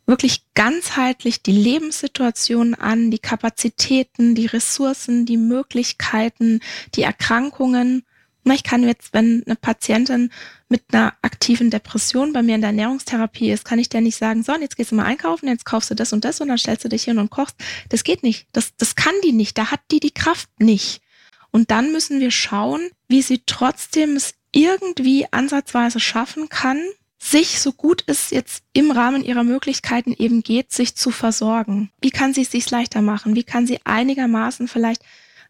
wirklich 0.09 0.43
ganzheitlich 0.55 1.43
die 1.43 1.51
Lebenssituation 1.51 2.73
an, 2.73 3.11
die 3.11 3.19
Kapazitäten, 3.19 4.35
die 4.35 4.47
Ressourcen, 4.47 5.25
die 5.25 5.37
Möglichkeiten, 5.37 6.61
die 6.95 7.03
Erkrankungen. 7.03 8.03
Ich 8.51 8.63
kann 8.63 8.83
jetzt, 8.83 9.13
wenn 9.13 9.43
eine 9.45 9.55
Patientin 9.55 10.31
mit 10.67 10.81
einer 10.91 11.13
aktiven 11.21 11.69
Depression 11.69 12.33
bei 12.33 12.41
mir 12.41 12.55
in 12.55 12.61
der 12.61 12.71
Ernährungstherapie 12.71 13.51
ist, 13.51 13.63
kann 13.63 13.77
ich 13.77 13.89
der 13.89 14.01
nicht 14.01 14.17
sagen, 14.17 14.41
so, 14.41 14.53
und 14.53 14.63
jetzt 14.63 14.75
gehst 14.75 14.91
du 14.91 14.95
mal 14.95 15.05
einkaufen, 15.05 15.47
jetzt 15.47 15.65
kaufst 15.65 15.91
du 15.91 15.95
das 15.95 16.13
und 16.13 16.25
das 16.25 16.41
und 16.41 16.47
dann 16.47 16.57
stellst 16.57 16.83
du 16.83 16.89
dich 16.89 17.03
hin 17.03 17.19
und 17.19 17.29
kochst. 17.29 17.55
Das 17.89 18.03
geht 18.03 18.23
nicht. 18.23 18.47
Das, 18.51 18.75
das 18.77 18.95
kann 18.95 19.13
die 19.23 19.33
nicht. 19.33 19.55
Da 19.59 19.69
hat 19.69 19.81
die 19.91 19.99
die 19.99 20.13
Kraft 20.13 20.49
nicht. 20.59 21.01
Und 21.51 21.69
dann 21.69 21.91
müssen 21.91 22.19
wir 22.19 22.31
schauen, 22.31 22.89
wie 23.07 23.21
sie 23.21 23.43
trotzdem 23.45 24.15
es 24.15 24.33
irgendwie 24.51 25.27
ansatzweise 25.31 25.99
schaffen 25.99 26.49
kann, 26.49 26.81
sich, 27.19 27.59
so 27.59 27.73
gut 27.73 28.03
es 28.07 28.29
jetzt 28.31 28.63
im 28.73 28.91
Rahmen 28.91 29.23
ihrer 29.23 29.43
Möglichkeiten 29.43 30.13
eben 30.17 30.41
geht, 30.41 30.71
sich 30.71 30.95
zu 30.95 31.11
versorgen. 31.11 31.91
Wie 32.01 32.11
kann 32.11 32.33
sie 32.33 32.41
es 32.41 32.51
sich 32.51 32.69
leichter 32.71 33.01
machen? 33.01 33.35
Wie 33.35 33.43
kann 33.43 33.67
sie 33.67 33.79
einigermaßen 33.83 34.67
vielleicht 34.69 35.03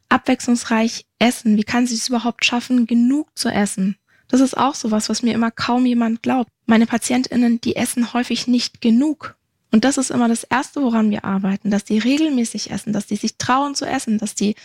abwechslungsreich 0.09 1.05
essen? 1.19 1.57
Wie 1.57 1.63
kann 1.63 1.85
sie 1.85 1.95
es 1.95 2.09
überhaupt 2.09 2.43
schaffen, 2.43 2.88
genug 2.88 3.27
zu 3.38 3.49
essen? 3.49 3.97
Das 4.27 4.41
ist 4.41 4.57
auch 4.57 4.75
sowas, 4.75 5.09
was 5.09 5.21
mir 5.21 5.33
immer 5.33 5.51
kaum 5.51 5.85
jemand 5.85 6.23
glaubt. 6.23 6.51
Meine 6.65 6.88
PatientInnen, 6.88 7.61
die 7.61 7.75
essen 7.75 8.13
häufig 8.13 8.47
nicht 8.47 8.81
genug. 8.81 9.35
Und 9.71 9.85
das 9.85 9.97
ist 9.97 10.09
immer 10.09 10.27
das 10.27 10.43
Erste, 10.43 10.81
woran 10.81 11.11
wir 11.11 11.23
arbeiten, 11.23 11.69
dass 11.69 11.83
die 11.83 11.99
regelmäßig 11.99 12.71
essen, 12.71 12.93
dass 12.93 13.05
die 13.05 13.15
sich 13.15 13.38
trauen 13.38 13.75
zu 13.75 13.85
essen, 13.85 14.17
dass 14.17 14.33
die 14.33 14.55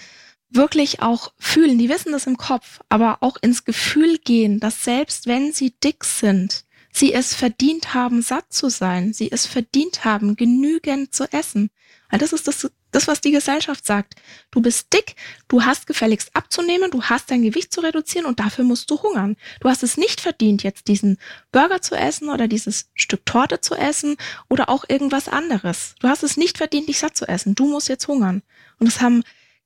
wirklich 0.51 1.03
auch 1.03 1.33
fühlen, 1.39 1.79
die 1.79 1.89
wissen 1.89 2.13
das 2.13 2.27
im 2.27 2.37
Kopf, 2.37 2.81
aber 2.89 3.19
auch 3.21 3.37
ins 3.43 3.65
Gefühl 3.65 4.19
gehen, 4.19 4.61
dass 4.61 4.85
selbst 4.85 5.27
wenn 5.27 5.53
sie 5.53 5.75
dick 5.83 6.05
sind, 6.05 6.65
sie 6.95 7.13
es 7.13 7.35
verdient 7.35 7.93
haben, 7.93 8.23
satt 8.23 8.53
zu 8.53 8.69
sein, 8.69 9.13
sie 9.13 9.31
es 9.31 9.47
verdient 9.47 10.05
haben, 10.05 10.37
genügend 10.37 11.13
zu 11.13 11.31
essen. 11.33 11.71
Weil 12.09 12.21
das 12.21 12.33
ist 12.33 12.47
das, 12.47 12.71
das, 12.93 13.09
was 13.09 13.21
die 13.21 13.33
Gesellschaft 13.33 13.85
sagt. 13.85 14.15
Du 14.53 14.63
bist 14.63 14.93
dick, 14.93 15.17
du 15.49 15.65
hast 15.65 15.89
gefälligst 15.89 16.31
abzunehmen, 16.35 16.93
du 16.93 17.03
hast 17.03 17.31
dein 17.31 17.43
Gewicht 17.43 17.75
zu 17.75 17.81
reduzieren 17.81 18.27
und 18.27 18.39
dafür 18.39 18.65
musst 18.65 18.91
du 18.91 19.03
hungern. 19.03 19.37
Du 19.61 19.69
hast 19.69 19.83
es 19.83 19.97
nicht 19.97 20.21
verdient, 20.21 20.63
jetzt 20.63 20.87
diesen 20.87 21.19
Burger 21.51 21.83
zu 21.83 21.97
essen 21.97 22.29
oder 22.29 22.47
dieses 22.47 22.91
Stück 22.95 23.27
Torte 23.27 23.61
zu 23.61 23.75
essen 23.75 24.17
oder 24.49 24.69
auch 24.69 24.85
irgendwas 24.89 25.29
anderes. 25.29 25.97
Du 25.99 26.09
hast 26.09 26.23
es 26.23 26.37
nicht 26.37 26.59
verdient, 26.59 26.89
dich 26.89 27.01
satt 27.01 27.17
zu 27.17 27.27
essen. 27.27 27.57
Du 27.57 27.67
musst 27.67 27.89
jetzt 27.89 28.07
hungern. 28.07 28.43
Und 28.79 28.87
das 28.87 29.01
haben 29.01 29.25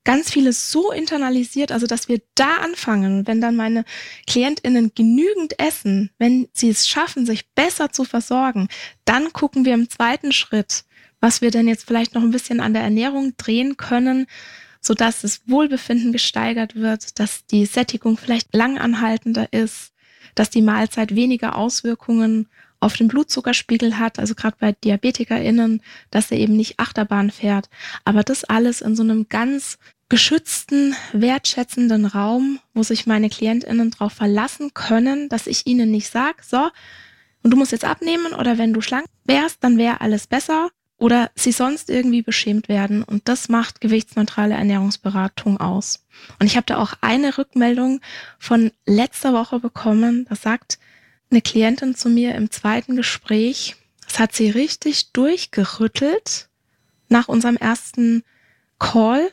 ganz 0.08 0.30
vieles 0.30 0.70
so 0.70 0.90
internalisiert, 0.90 1.70
also 1.70 1.86
dass 1.86 2.08
wir 2.08 2.22
da 2.34 2.56
anfangen, 2.62 3.26
wenn 3.26 3.42
dann 3.42 3.56
meine 3.56 3.84
Klientinnen 4.26 4.92
genügend 4.94 5.60
essen, 5.60 6.08
wenn 6.16 6.48
sie 6.54 6.70
es 6.70 6.88
schaffen, 6.88 7.26
sich 7.26 7.50
besser 7.50 7.92
zu 7.92 8.04
versorgen, 8.04 8.68
dann 9.04 9.34
gucken 9.34 9.66
wir 9.66 9.74
im 9.74 9.90
zweiten 9.90 10.32
Schritt, 10.32 10.84
was 11.20 11.42
wir 11.42 11.50
denn 11.50 11.68
jetzt 11.68 11.86
vielleicht 11.86 12.14
noch 12.14 12.22
ein 12.22 12.30
bisschen 12.30 12.60
an 12.60 12.72
der 12.72 12.80
Ernährung 12.80 13.34
drehen 13.36 13.76
können, 13.76 14.26
so 14.80 14.94
dass 14.94 15.20
das 15.20 15.42
Wohlbefinden 15.46 16.10
gesteigert 16.10 16.74
wird, 16.74 17.18
dass 17.18 17.44
die 17.44 17.66
Sättigung 17.66 18.16
vielleicht 18.16 18.54
langanhaltender 18.54 19.52
ist, 19.52 19.92
dass 20.34 20.48
die 20.48 20.62
Mahlzeit 20.62 21.14
weniger 21.14 21.54
Auswirkungen 21.54 22.48
auf 22.80 22.96
den 22.96 23.08
Blutzuckerspiegel 23.08 23.98
hat, 23.98 24.18
also 24.18 24.34
gerade 24.34 24.56
bei 24.58 24.72
DiabetikerInnen, 24.72 25.82
dass 26.10 26.30
er 26.30 26.38
eben 26.38 26.56
nicht 26.56 26.80
Achterbahn 26.80 27.30
fährt. 27.30 27.68
Aber 28.06 28.22
das 28.22 28.44
alles 28.44 28.80
in 28.80 28.96
so 28.96 29.02
einem 29.02 29.28
ganz 29.28 29.78
geschützten, 30.08 30.96
wertschätzenden 31.12 32.06
Raum, 32.06 32.60
wo 32.74 32.82
sich 32.82 33.06
meine 33.06 33.28
KlientInnen 33.28 33.90
darauf 33.90 34.12
verlassen 34.12 34.72
können, 34.72 35.28
dass 35.28 35.46
ich 35.46 35.66
ihnen 35.66 35.90
nicht 35.90 36.10
sage, 36.10 36.38
so, 36.42 36.70
und 37.42 37.50
du 37.52 37.56
musst 37.56 37.72
jetzt 37.72 37.84
abnehmen 37.84 38.32
oder 38.32 38.58
wenn 38.58 38.72
du 38.72 38.80
schlank 38.80 39.06
wärst, 39.24 39.62
dann 39.62 39.78
wäre 39.78 40.00
alles 40.00 40.26
besser 40.26 40.70
oder 40.98 41.30
sie 41.34 41.52
sonst 41.52 41.88
irgendwie 41.88 42.22
beschämt 42.22 42.68
werden. 42.68 43.04
Und 43.04 43.28
das 43.28 43.48
macht 43.48 43.80
gewichtsneutrale 43.80 44.54
Ernährungsberatung 44.54 45.58
aus. 45.58 46.04
Und 46.40 46.46
ich 46.46 46.56
habe 46.56 46.66
da 46.66 46.78
auch 46.78 46.94
eine 47.00 47.38
Rückmeldung 47.38 48.00
von 48.38 48.72
letzter 48.84 49.32
Woche 49.32 49.60
bekommen. 49.60 50.26
Da 50.28 50.34
sagt 50.34 50.78
eine 51.30 51.40
Klientin 51.40 51.94
zu 51.94 52.08
mir 52.08 52.34
im 52.34 52.50
zweiten 52.50 52.96
Gespräch, 52.96 53.76
das 54.06 54.18
hat 54.18 54.34
sie 54.34 54.50
richtig 54.50 55.12
durchgerüttelt 55.12 56.48
nach 57.08 57.28
unserem 57.28 57.56
ersten 57.56 58.24
Call 58.78 59.30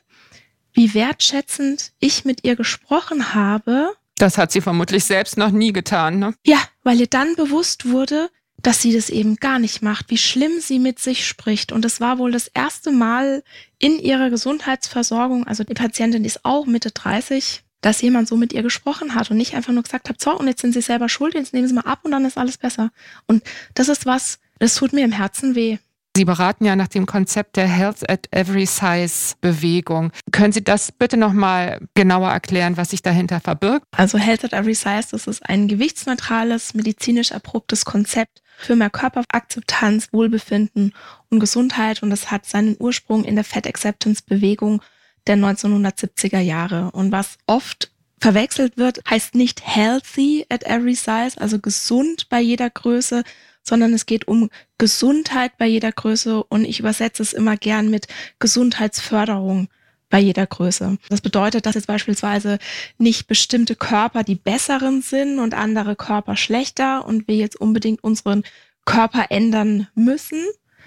wie 0.76 0.94
wertschätzend 0.94 1.94
ich 2.00 2.26
mit 2.26 2.44
ihr 2.44 2.56
gesprochen 2.56 3.34
habe. 3.34 3.90
Das 4.18 4.38
hat 4.38 4.52
sie 4.52 4.62
vermutlich 4.62 5.04
selbst 5.04 5.38
noch 5.38 5.52
nie 5.52 5.74
getan, 5.74 6.20
ne? 6.20 6.36
Ja, 6.46 6.60
weil 6.84 7.00
ihr 7.00 7.08
dann 7.08 7.36
bewusst 7.36 7.90
wurde, 7.90 8.30
dass 8.62 8.82
sie 8.82 8.94
das 8.94 9.10
eben 9.10 9.36
gar 9.36 9.60
nicht 9.60 9.82
macht, 9.82 10.10
wie 10.10 10.18
schlimm 10.18 10.60
sie 10.60 10.80
mit 10.80 11.00
sich 11.00 11.28
spricht. 11.28 11.72
Und 11.72 11.86
es 11.86 12.00
war 12.00 12.18
wohl 12.18 12.32
das 12.32 12.48
erste 12.48 12.92
Mal 12.92 13.44
in 13.80 14.00
ihrer 14.00 14.30
Gesundheitsversorgung, 14.30 15.46
also 15.48 15.64
die 15.64 15.74
Patientin 15.74 16.26
ist 16.26 16.46
auch 16.46 16.66
Mitte 16.66 16.92
30, 16.92 17.64
dass 17.82 18.02
jemand 18.02 18.28
so 18.28 18.36
mit 18.38 18.54
ihr 18.54 18.64
gesprochen 18.64 19.14
hat 19.14 19.30
und 19.30 19.38
nicht 19.38 19.54
einfach 19.54 19.72
nur 19.72 19.84
gesagt 19.84 20.10
hat, 20.10 20.20
so, 20.20 20.32
und 20.38 20.48
jetzt 20.48 20.62
sind 20.62 20.74
sie 20.74 20.82
selber 20.82 21.10
schuld, 21.10 21.36
jetzt 21.36 21.54
nehmen 21.54 21.68
sie 21.68 21.74
mal 21.74 21.82
ab 21.82 22.00
und 22.04 22.12
dann 22.12 22.26
ist 22.26 22.38
alles 22.38 22.58
besser. 22.58 22.92
Und 23.28 23.44
das 23.76 23.90
ist 23.90 24.06
was, 24.06 24.40
das 24.58 24.76
tut 24.76 24.94
mir 24.94 25.06
im 25.06 25.12
Herzen 25.12 25.54
weh. 25.54 25.78
Sie 26.18 26.24
beraten 26.24 26.64
ja 26.64 26.78
nach 26.78 26.88
dem 26.88 27.06
Konzept 27.06 27.58
der 27.58 27.68
Health 27.68 28.10
at 28.10 28.28
Every 28.32 28.66
Size 28.66 29.36
Bewegung. 29.42 30.14
Können 30.32 30.54
Sie 30.54 30.64
das 30.64 30.94
bitte 30.94 31.18
nochmal 31.18 31.86
genauer 31.94 32.32
erklären, 32.32 32.78
was 32.78 32.92
sich 32.92 33.02
dahinter 33.02 33.42
verbirgt? 33.42 33.86
Also 33.92 34.18
Health 34.18 34.46
at 34.46 34.54
Every 34.54 34.76
Size, 34.76 35.08
das 35.12 35.28
ist 35.28 35.48
ein 35.50 35.68
gewichtsneutrales, 35.68 36.74
medizinisch 36.74 37.32
erprobtes 37.32 37.84
Konzept 37.84 38.42
für 38.58 38.78
mehr 38.78 38.90
Körperakzeptanz, 38.90 40.08
Wohlbefinden 40.14 40.94
und 41.30 41.42
Gesundheit 41.42 42.02
und 42.02 42.12
das 42.12 42.32
hat 42.32 42.46
seinen 42.46 42.78
Ursprung 42.80 43.26
in 43.26 43.36
der 43.36 43.44
Fat 43.44 43.68
Acceptance 43.68 44.24
Bewegung 44.26 44.82
der 45.28 45.36
1970er 45.36 46.40
Jahre. 46.40 46.92
Und 46.92 47.12
was 47.12 47.38
oft 47.46 47.92
verwechselt 48.22 48.78
wird, 48.78 49.02
heißt 49.10 49.36
nicht 49.36 49.68
healthy 49.68 50.46
at 50.48 50.64
every 50.64 50.96
size, 50.96 51.34
also 51.36 51.60
gesund 51.60 52.30
bei 52.30 52.40
jeder 52.40 52.70
Größe, 52.70 53.24
sondern 53.68 53.94
es 53.94 54.06
geht 54.06 54.28
um 54.28 54.50
Gesundheit 54.78 55.58
bei 55.58 55.66
jeder 55.66 55.92
Größe 55.92 56.44
und 56.44 56.64
ich 56.66 56.80
übersetze 56.80 57.24
es 57.24 57.34
immer 57.34 57.58
gern 57.58 57.90
mit 57.90 58.08
Gesundheitsförderung 58.40 59.68
bei 60.10 60.20
jeder 60.20 60.46
Größe. 60.46 60.98
Das 61.10 61.22
bedeutet, 61.22 61.66
dass 61.66 61.76
jetzt 61.76 61.88
beispielsweise 61.88 62.60
nicht 62.98 63.28
bestimmte 63.28 63.76
Körper 63.76 64.24
die 64.24 64.36
besseren 64.36 65.02
sind 65.02 65.40
und 65.40 65.54
andere 65.54 65.96
Körper 65.96 66.38
schlechter 66.38 67.06
und 67.06 67.28
wir 67.28 67.36
jetzt 67.36 67.60
unbedingt 67.60 68.04
unseren 68.04 68.44
Körper 68.86 69.26
ändern 69.32 69.88
müssen, 69.96 70.44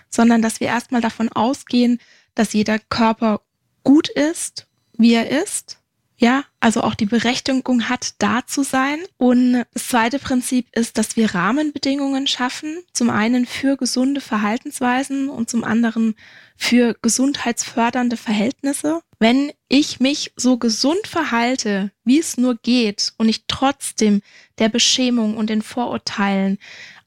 sondern 0.09 0.41
dass 0.41 0.61
wir 0.61 0.69
erstmal 0.69 1.01
davon 1.01 1.29
ausgehen, 1.31 1.99
dass 2.35 2.53
jeder 2.53 2.79
Körper 2.79 3.41
gut 3.83 4.09
ist, 4.09 4.67
wie 4.97 5.15
er 5.15 5.43
ist 5.43 5.78
ja, 6.21 6.45
also 6.59 6.83
auch 6.83 6.97
die 6.97 7.07
Berechtigung 7.07 7.89
hat, 7.89 8.15
da 8.19 8.45
zu 8.45 8.65
sein. 8.65 8.99
Und 9.19 9.65
das 9.73 9.87
zweite 9.87 10.19
Prinzip 10.19 10.67
ist, 10.73 10.99
dass 10.99 11.17
wir 11.17 11.33
Rahmenbedingungen 11.33 12.27
schaffen. 12.27 12.83
Zum 12.93 13.09
einen 13.09 13.47
für 13.47 13.77
gesunde 13.77 14.21
Verhaltensweisen 14.21 15.29
und 15.29 15.49
zum 15.49 15.63
anderen 15.63 16.17
für 16.57 16.97
gesundheitsfördernde 17.01 18.17
Verhältnisse. 18.17 19.01
Wenn 19.21 19.53
ich 19.69 20.01
mich 20.01 20.33
so 20.35 20.59
gesund 20.59 21.07
verhalte, 21.07 21.93
wie 22.05 22.19
es 22.19 22.37
nur 22.37 22.57
geht, 22.57 23.13
und 23.17 23.29
ich 23.29 23.45
trotzdem 23.47 24.21
der 24.59 24.69
Beschämung 24.69 25.37
und 25.37 25.51
den 25.51 25.63
Vorurteilen 25.63 26.59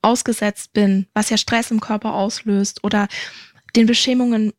ausgesetzt 0.01 0.71
bin, 0.71 1.07
was 1.13 1.29
ja 1.29 1.35
Stress 1.35 1.69
im 1.69 1.81
Körper 1.81 2.13
auslöst 2.13 2.83
oder 2.85 3.09
den 3.75 3.87
Beschämungen 3.87 4.53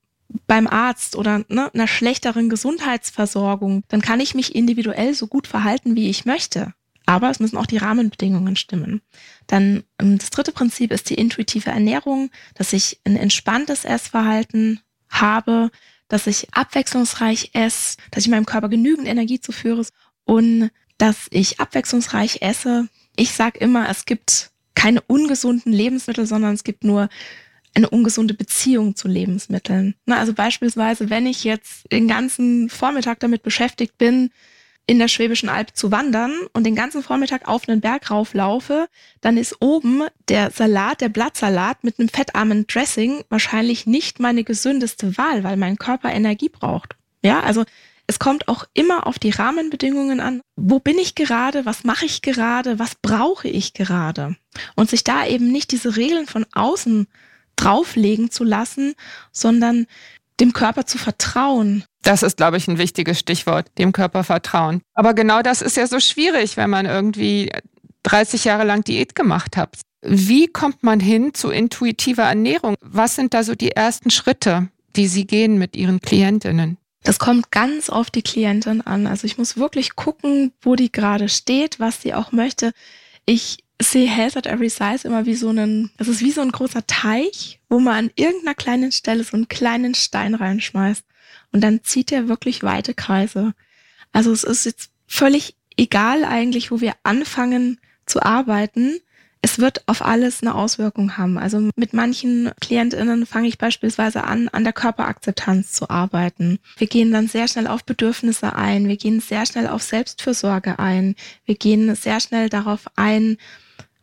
beim 0.46 0.66
Arzt 0.66 1.16
oder 1.16 1.44
ne, 1.48 1.72
einer 1.72 1.86
schlechteren 1.86 2.48
Gesundheitsversorgung, 2.48 3.84
dann 3.88 4.02
kann 4.02 4.20
ich 4.20 4.34
mich 4.34 4.54
individuell 4.54 5.14
so 5.14 5.26
gut 5.26 5.46
verhalten, 5.46 5.96
wie 5.96 6.08
ich 6.08 6.24
möchte. 6.24 6.74
Aber 7.06 7.30
es 7.30 7.40
müssen 7.40 7.56
auch 7.56 7.66
die 7.66 7.78
Rahmenbedingungen 7.78 8.56
stimmen. 8.56 9.02
Dann 9.46 9.84
ähm, 10.00 10.18
das 10.18 10.30
dritte 10.30 10.52
Prinzip 10.52 10.92
ist 10.92 11.10
die 11.10 11.14
intuitive 11.14 11.70
Ernährung, 11.70 12.30
dass 12.54 12.72
ich 12.72 13.00
ein 13.04 13.16
entspanntes 13.16 13.84
Essverhalten 13.84 14.80
habe, 15.08 15.70
dass 16.08 16.26
ich 16.26 16.54
abwechslungsreich 16.54 17.50
esse, 17.54 17.96
dass 18.10 18.24
ich 18.24 18.30
meinem 18.30 18.46
Körper 18.46 18.68
genügend 18.68 19.08
Energie 19.08 19.40
zuführe 19.40 19.84
und 20.24 20.70
dass 20.98 21.26
ich 21.30 21.58
abwechslungsreich 21.58 22.42
esse. 22.42 22.88
Ich 23.16 23.32
sage 23.32 23.58
immer, 23.58 23.88
es 23.88 24.04
gibt 24.04 24.50
keine 24.74 25.00
ungesunden 25.02 25.72
Lebensmittel, 25.72 26.26
sondern 26.26 26.54
es 26.54 26.64
gibt 26.64 26.84
nur 26.84 27.08
eine 27.74 27.90
ungesunde 27.90 28.34
Beziehung 28.34 28.96
zu 28.96 29.08
Lebensmitteln. 29.08 29.94
Na, 30.06 30.18
also 30.18 30.34
beispielsweise, 30.34 31.10
wenn 31.10 31.26
ich 31.26 31.44
jetzt 31.44 31.90
den 31.90 32.08
ganzen 32.08 32.68
Vormittag 32.68 33.20
damit 33.20 33.42
beschäftigt 33.42 33.98
bin, 33.98 34.30
in 34.86 34.98
der 34.98 35.08
Schwäbischen 35.08 35.48
Alb 35.48 35.76
zu 35.76 35.92
wandern 35.92 36.32
und 36.52 36.64
den 36.64 36.74
ganzen 36.74 37.02
Vormittag 37.02 37.48
auf 37.48 37.68
einen 37.68 37.80
Berg 37.80 38.10
rauflaufe, 38.10 38.88
dann 39.20 39.36
ist 39.36 39.56
oben 39.60 40.02
der 40.28 40.50
Salat, 40.50 41.00
der 41.00 41.08
Blattsalat 41.08 41.84
mit 41.84 41.98
einem 41.98 42.08
fettarmen 42.08 42.66
Dressing 42.66 43.22
wahrscheinlich 43.28 43.86
nicht 43.86 44.18
meine 44.18 44.44
gesündeste 44.44 45.16
Wahl, 45.16 45.44
weil 45.44 45.56
mein 45.56 45.76
Körper 45.76 46.12
Energie 46.12 46.48
braucht. 46.48 46.96
Ja, 47.22 47.40
also 47.40 47.64
es 48.08 48.18
kommt 48.18 48.48
auch 48.48 48.64
immer 48.74 49.06
auf 49.06 49.18
die 49.18 49.30
Rahmenbedingungen 49.30 50.20
an. 50.20 50.42
Wo 50.56 50.80
bin 50.80 50.98
ich 50.98 51.14
gerade? 51.14 51.64
Was 51.64 51.84
mache 51.84 52.04
ich 52.04 52.20
gerade? 52.20 52.78
Was 52.80 52.96
brauche 52.96 53.48
ich 53.48 53.74
gerade? 53.74 54.36
Und 54.74 54.90
sich 54.90 55.04
da 55.04 55.24
eben 55.26 55.50
nicht 55.52 55.70
diese 55.70 55.96
Regeln 55.96 56.26
von 56.26 56.44
außen 56.52 57.06
drauflegen 57.56 58.30
zu 58.30 58.44
lassen, 58.44 58.94
sondern 59.32 59.86
dem 60.40 60.52
Körper 60.52 60.86
zu 60.86 60.98
vertrauen. 60.98 61.84
Das 62.02 62.22
ist, 62.22 62.36
glaube 62.36 62.56
ich, 62.56 62.66
ein 62.66 62.78
wichtiges 62.78 63.18
Stichwort, 63.18 63.66
dem 63.78 63.92
Körper 63.92 64.24
vertrauen. 64.24 64.82
Aber 64.94 65.14
genau 65.14 65.42
das 65.42 65.62
ist 65.62 65.76
ja 65.76 65.86
so 65.86 66.00
schwierig, 66.00 66.56
wenn 66.56 66.70
man 66.70 66.86
irgendwie 66.86 67.50
30 68.02 68.44
Jahre 68.44 68.64
lang 68.64 68.82
Diät 68.82 69.14
gemacht 69.14 69.56
hat. 69.56 69.78
Wie 70.02 70.48
kommt 70.48 70.82
man 70.82 70.98
hin 70.98 71.32
zu 71.32 71.50
intuitiver 71.50 72.24
Ernährung? 72.24 72.74
Was 72.80 73.14
sind 73.14 73.34
da 73.34 73.44
so 73.44 73.54
die 73.54 73.70
ersten 73.70 74.10
Schritte, 74.10 74.68
die 74.96 75.06
Sie 75.06 75.26
gehen 75.26 75.58
mit 75.58 75.76
Ihren 75.76 76.00
Klientinnen? 76.00 76.76
Das 77.04 77.18
kommt 77.18 77.50
ganz 77.50 77.90
auf 77.90 78.10
die 78.10 78.22
Klientin 78.22 78.80
an. 78.80 79.06
Also 79.06 79.26
ich 79.26 79.38
muss 79.38 79.56
wirklich 79.56 79.96
gucken, 79.96 80.52
wo 80.60 80.76
die 80.76 80.90
gerade 80.90 81.28
steht, 81.28 81.80
was 81.80 82.00
sie 82.00 82.14
auch 82.14 82.32
möchte. 82.32 82.72
Ich 83.26 83.61
sehe 83.90 84.08
Health 84.08 84.36
at 84.36 84.46
Every 84.46 84.68
Size 84.68 85.06
immer 85.06 85.26
wie 85.26 85.34
so 85.34 85.48
einen, 85.48 85.90
es 85.98 86.08
ist 86.08 86.20
wie 86.20 86.30
so 86.30 86.40
ein 86.40 86.52
großer 86.52 86.86
Teich, 86.86 87.60
wo 87.68 87.80
man 87.80 88.06
an 88.06 88.10
irgendeiner 88.16 88.54
kleinen 88.54 88.92
Stelle 88.92 89.24
so 89.24 89.36
einen 89.36 89.48
kleinen 89.48 89.94
Stein 89.94 90.34
reinschmeißt. 90.34 91.04
Und 91.52 91.62
dann 91.62 91.82
zieht 91.82 92.12
er 92.12 92.28
wirklich 92.28 92.62
weite 92.62 92.94
Kreise. 92.94 93.54
Also 94.12 94.32
es 94.32 94.44
ist 94.44 94.64
jetzt 94.64 94.90
völlig 95.06 95.56
egal 95.76 96.24
eigentlich, 96.24 96.70
wo 96.70 96.80
wir 96.80 96.94
anfangen 97.02 97.80
zu 98.06 98.22
arbeiten. 98.22 98.98
Es 99.44 99.58
wird 99.58 99.88
auf 99.88 100.02
alles 100.02 100.42
eine 100.42 100.54
Auswirkung 100.54 101.18
haben. 101.18 101.36
Also 101.36 101.70
mit 101.74 101.92
manchen 101.94 102.52
KlientInnen 102.60 103.26
fange 103.26 103.48
ich 103.48 103.58
beispielsweise 103.58 104.22
an, 104.24 104.48
an 104.48 104.62
der 104.62 104.72
Körperakzeptanz 104.72 105.72
zu 105.72 105.90
arbeiten. 105.90 106.60
Wir 106.76 106.86
gehen 106.86 107.10
dann 107.10 107.26
sehr 107.26 107.48
schnell 107.48 107.66
auf 107.66 107.84
Bedürfnisse 107.84 108.54
ein. 108.54 108.86
Wir 108.86 108.96
gehen 108.96 109.20
sehr 109.20 109.44
schnell 109.44 109.66
auf 109.66 109.82
Selbstfürsorge 109.82 110.78
ein. 110.78 111.16
Wir 111.44 111.56
gehen 111.56 111.94
sehr 111.96 112.20
schnell 112.20 112.48
darauf 112.48 112.82
ein, 112.94 113.36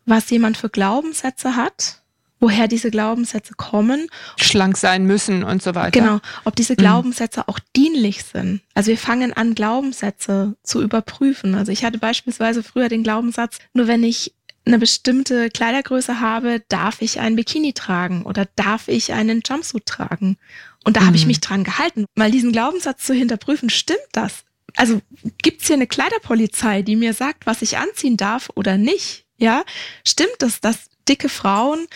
was 0.10 0.30
jemand 0.30 0.58
für 0.58 0.70
Glaubenssätze 0.70 1.56
hat, 1.56 2.02
woher 2.40 2.68
diese 2.68 2.92
Glaubenssätze 2.92 3.54
kommen. 3.56 4.08
Schlank 4.38 4.78
sein 4.78 5.06
müssen 5.06 5.44
und 5.44 5.62
so 5.62 5.76
weiter. 5.76 6.00
Genau, 6.00 6.20
ob 6.46 6.56
diese 6.56 6.74
mhm. 6.74 6.78
Glaubenssätze 6.78 7.42
mhm. 7.42 7.44
auch 7.48 7.60
dienlich 7.76 8.24
sind. 8.24 8.62
Also 8.74 8.90
wir 8.90 8.98
fangen 8.98 9.34
an, 9.34 9.56
Glaubenssätze 9.56 10.56
zu 10.64 10.82
überprüfen. 10.82 11.56
Also 11.56 11.72
ich 11.72 11.84
hatte 11.84 11.98
beispielsweise 11.98 12.64
früher 12.64 12.90
den 12.90 13.04
Glaubenssatz, 13.04 13.60
nur 13.74 13.88
wenn 13.88 14.04
ich 14.04 14.34
eine 14.66 14.80
bestimmte 14.80 15.50
Kleidergröße 15.50 16.20
habe, 16.20 16.62
darf 16.70 17.02
ich 17.02 17.20
ein 17.20 17.36
Bikini 17.36 17.74
tragen 17.74 18.24
oder 18.24 18.46
darf 18.56 18.88
ich 18.88 19.14
einen 19.14 19.42
Jumpsuit 19.46 19.86
tragen. 19.86 20.38
Und 20.84 20.96
da 20.96 21.02
mhm. 21.02 21.08
habe 21.08 21.18
ich 21.18 21.24
mhm. 21.24 21.30
mich 21.30 21.42
dran 21.42 21.64
gehalten, 21.64 22.06
mal 22.16 22.32
diesen 22.32 22.52
Glaubenssatz 22.52 23.04
zu 23.04 23.14
hinterprüfen, 23.14 23.70
stimmt 23.70 24.00
das? 24.12 24.44
Also 24.76 25.02
gibt's 25.42 25.68
hier 25.68 25.76
eine 25.76 25.88
Kleiderpolizei, 25.88 26.84
die 26.84 26.96
mir 26.96 27.14
sagt, 27.14 27.46
was 27.46 27.62
ich 27.62 27.78
anziehen 27.78 28.18
darf 28.18 28.50
oder 28.56 28.78
nicht? 28.78 29.26
Ja, 29.40 29.64
stimmt 30.06 30.44
es, 30.44 30.62
dass 30.62 30.90
dicke 31.08 31.30
Frauen 31.30 31.88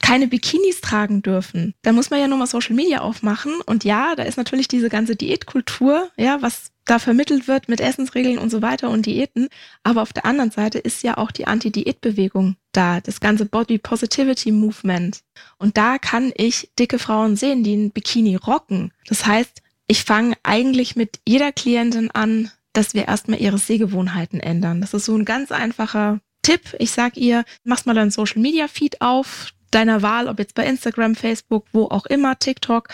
keine 0.00 0.26
Bikinis 0.26 0.80
tragen 0.80 1.22
dürfen? 1.22 1.74
Da 1.82 1.92
muss 1.92 2.10
man 2.10 2.20
ja 2.20 2.26
nur 2.26 2.38
mal 2.38 2.46
Social 2.46 2.74
Media 2.74 3.00
aufmachen. 3.00 3.60
Und 3.64 3.84
ja, 3.84 4.14
da 4.16 4.24
ist 4.24 4.36
natürlich 4.36 4.66
diese 4.66 4.88
ganze 4.88 5.14
Diätkultur, 5.14 6.10
ja, 6.16 6.42
was 6.42 6.72
da 6.84 6.98
vermittelt 6.98 7.46
wird 7.46 7.68
mit 7.68 7.80
Essensregeln 7.80 8.38
und 8.38 8.50
so 8.50 8.62
weiter 8.62 8.90
und 8.90 9.06
Diäten. 9.06 9.48
Aber 9.84 10.02
auf 10.02 10.12
der 10.12 10.24
anderen 10.24 10.50
Seite 10.50 10.78
ist 10.78 11.04
ja 11.04 11.18
auch 11.18 11.30
die 11.30 11.46
Anti-Diät-Bewegung 11.46 12.56
da, 12.72 13.00
das 13.00 13.20
ganze 13.20 13.46
Body 13.46 13.78
Positivity 13.78 14.50
Movement. 14.50 15.20
Und 15.58 15.76
da 15.76 15.98
kann 15.98 16.32
ich 16.34 16.70
dicke 16.78 16.98
Frauen 16.98 17.36
sehen, 17.36 17.62
die 17.62 17.76
ein 17.76 17.90
Bikini 17.92 18.34
rocken. 18.34 18.92
Das 19.06 19.26
heißt, 19.26 19.62
ich 19.86 20.04
fange 20.04 20.36
eigentlich 20.42 20.96
mit 20.96 21.20
jeder 21.26 21.52
Klientin 21.52 22.10
an, 22.10 22.50
dass 22.72 22.94
wir 22.94 23.06
erstmal 23.08 23.40
ihre 23.40 23.58
Sehgewohnheiten 23.58 24.40
ändern. 24.40 24.80
Das 24.80 24.94
ist 24.94 25.04
so 25.04 25.16
ein 25.16 25.24
ganz 25.24 25.52
einfacher 25.52 26.20
Tipp, 26.42 26.74
ich 26.78 26.90
sag 26.90 27.16
ihr, 27.16 27.44
machst 27.64 27.86
mal 27.86 27.94
deinen 27.94 28.10
Social 28.10 28.40
Media 28.40 28.68
Feed 28.68 29.00
auf, 29.00 29.52
deiner 29.70 30.02
Wahl, 30.02 30.28
ob 30.28 30.38
jetzt 30.38 30.54
bei 30.54 30.66
Instagram, 30.66 31.14
Facebook, 31.14 31.66
wo 31.72 31.84
auch 31.86 32.06
immer, 32.06 32.38
TikTok. 32.38 32.88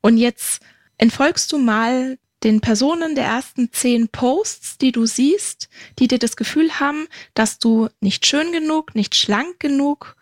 Und 0.00 0.16
jetzt 0.16 0.62
entfolgst 0.98 1.52
du 1.52 1.58
mal 1.58 2.18
den 2.44 2.60
Personen 2.60 3.14
der 3.14 3.24
ersten 3.24 3.72
zehn 3.72 4.08
Posts, 4.08 4.78
die 4.78 4.92
du 4.92 5.06
siehst, 5.06 5.68
die 5.98 6.08
dir 6.08 6.18
das 6.18 6.36
Gefühl 6.36 6.78
haben, 6.78 7.06
dass 7.32 7.58
du 7.58 7.88
nicht 8.00 8.26
schön 8.26 8.52
genug, 8.52 8.94
nicht 8.94 9.14
schlank 9.14 9.58
genug, 9.60 10.16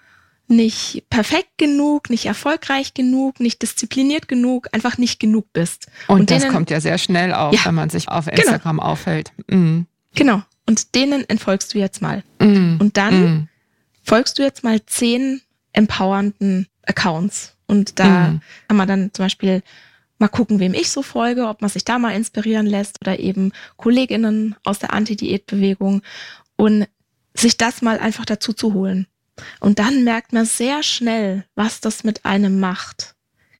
nicht 0.46 1.04
perfekt 1.10 1.58
genug, 1.58 2.10
nicht 2.10 2.26
erfolgreich 2.26 2.94
genug, 2.94 3.40
nicht 3.40 3.62
diszipliniert 3.62 4.28
genug, 4.28 4.68
einfach 4.72 4.98
nicht 4.98 5.18
genug 5.18 5.46
bist. 5.52 5.86
Und, 6.06 6.20
Und 6.20 6.30
das 6.30 6.42
denen, 6.42 6.52
kommt 6.52 6.70
ja 6.70 6.80
sehr 6.80 6.98
schnell 6.98 7.34
auf, 7.34 7.54
ja, 7.54 7.64
wenn 7.64 7.74
man 7.74 7.90
sich 7.90 8.08
auf 8.08 8.26
genau. 8.26 8.38
Instagram 8.38 8.76
genau. 8.76 8.88
aufhält. 8.88 9.32
Mhm. 9.48 9.86
Genau. 10.14 10.42
Und 10.72 10.94
denen 10.94 11.28
entfolgst 11.28 11.74
du 11.74 11.78
jetzt 11.78 12.00
mal. 12.00 12.24
Mm. 12.40 12.76
Und 12.78 12.96
dann 12.96 13.24
mm. 13.24 13.48
folgst 14.02 14.38
du 14.38 14.42
jetzt 14.42 14.64
mal 14.64 14.80
zehn 14.86 15.42
empowernden 15.74 16.66
Accounts. 16.86 17.58
Und 17.66 17.98
da 17.98 18.30
mm. 18.30 18.40
kann 18.68 18.76
man 18.78 18.88
dann 18.88 19.10
zum 19.12 19.26
Beispiel 19.26 19.62
mal 20.18 20.28
gucken, 20.28 20.60
wem 20.60 20.72
ich 20.72 20.90
so 20.90 21.02
folge, 21.02 21.46
ob 21.46 21.60
man 21.60 21.68
sich 21.68 21.84
da 21.84 21.98
mal 21.98 22.16
inspirieren 22.16 22.64
lässt 22.64 23.02
oder 23.02 23.18
eben 23.18 23.52
Kolleginnen 23.76 24.56
aus 24.64 24.78
der 24.78 24.94
Anti-Diät-Bewegung 24.94 26.00
und 26.56 26.88
sich 27.34 27.58
das 27.58 27.82
mal 27.82 27.98
einfach 27.98 28.24
dazu 28.24 28.54
zu 28.54 28.72
holen. 28.72 29.06
Und 29.60 29.78
dann 29.78 30.04
merkt 30.04 30.32
man 30.32 30.46
sehr 30.46 30.82
schnell, 30.82 31.44
was 31.54 31.82
das 31.82 32.02
mit 32.02 32.24
einem 32.24 32.60
macht. 32.60 33.14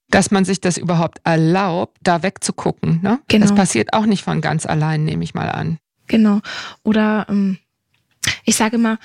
Dass 0.09 0.31
man 0.31 0.45
sich 0.45 0.61
das 0.61 0.79
überhaupt 0.79 1.21
erlaubt, 1.23 1.95
da 2.01 2.23
wegzugucken. 2.23 3.01
Ne? 3.03 3.19
Genau. 3.27 3.45
Das 3.45 3.53
passiert 3.53 3.93
auch 3.93 4.07
nicht 4.07 4.23
von 4.23 4.41
ganz 4.41 4.65
allein, 4.65 5.03
nehme 5.03 5.23
ich 5.23 5.35
mal 5.35 5.51
an. 5.51 5.77
Genau. 6.13 6.41
Oder 6.83 7.25
ähm, 7.27 7.57
ich 8.45 8.55
sage 8.55 8.75
immer, 8.75 8.99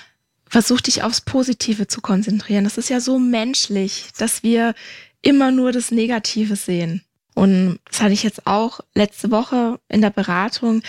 versuch 0.47 0.83
dich 0.83 1.03
aufs 1.03 1.23
Positive 1.23 1.87
zu 1.87 2.03
konzentrieren. 2.03 2.65
Das 2.65 2.77
ist 2.77 2.91
ja 2.91 3.01
so 3.01 3.19
menschlich, 3.19 4.11
dass 4.19 4.43
wir 4.43 4.75
immer 5.23 5.51
nur 5.51 5.73
das 5.73 5.91
Negative 5.91 6.55
sehen. 6.55 7.03
Und 7.35 7.79
das 7.91 8.03
hatte 8.03 8.13
ich 8.13 8.25
jetzt 8.25 8.47
auch 8.47 8.81
letzte 8.95 9.31
Woche 9.31 9.81
in 9.89 10.03
der 10.03 10.11
Beratung. 10.11 10.83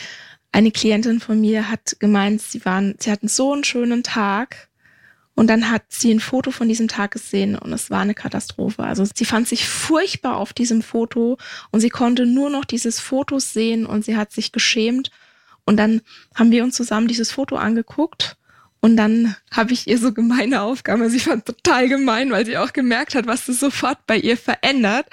eine 0.52 0.72
Klientin 0.72 1.22
von 1.22 1.40
mir 1.40 1.70
hat 1.70 1.96
gemeint, 2.02 2.42
sie 2.42 2.66
waren, 2.66 2.96
sie 3.00 3.12
hatten 3.12 3.30
so 3.30 3.54
einen 3.54 3.64
schönen 3.64 4.04
Tag 4.04 4.68
und 5.36 5.48
dann 5.48 5.72
hat 5.72 5.84
sie 5.88 6.14
ein 6.14 6.20
Foto 6.20 6.52
von 6.52 6.68
diesem 6.68 6.90
Tag 6.90 7.12
gesehen 7.12 7.58
und 7.58 7.72
es 7.72 7.90
war 7.90 8.02
eine 8.02 8.14
Katastrophe. 8.14 8.84
Also 8.84 9.06
sie 9.06 9.24
fand 9.24 9.48
sich 9.48 9.70
furchtbar 9.70 10.36
auf 10.36 10.52
diesem 10.52 10.82
Foto 10.82 11.38
und 11.72 11.80
sie 11.80 11.90
konnte 11.90 12.26
nur 12.26 12.50
noch 12.50 12.66
dieses 12.66 13.00
Foto 13.00 13.40
sehen 13.40 13.86
und 13.86 14.04
sie 14.04 14.18
hat 14.18 14.34
sich 14.34 14.52
geschämt. 14.52 15.12
Und 15.70 15.78
dann 15.78 16.02
haben 16.34 16.50
wir 16.50 16.64
uns 16.64 16.76
zusammen 16.76 17.08
dieses 17.08 17.32
Foto 17.32 17.56
angeguckt 17.56 18.38
und 18.82 18.98
dann 18.98 19.36
habe 19.52 19.72
ich 19.72 19.86
ihr 19.86 20.00
so 20.00 20.12
gemeine 20.12 20.64
Aufgaben. 20.64 21.08
Sie 21.12 21.20
fand 21.20 21.46
total 21.46 21.88
gemein, 21.88 22.32
weil 22.32 22.44
sie 22.44 22.58
auch 22.58 22.74
gemerkt 22.74 23.14
hat, 23.14 23.28
was 23.28 23.46
das 23.46 23.60
sofort 23.60 24.00
bei 24.08 24.18
ihr 24.18 24.36
verändert. 24.36 25.06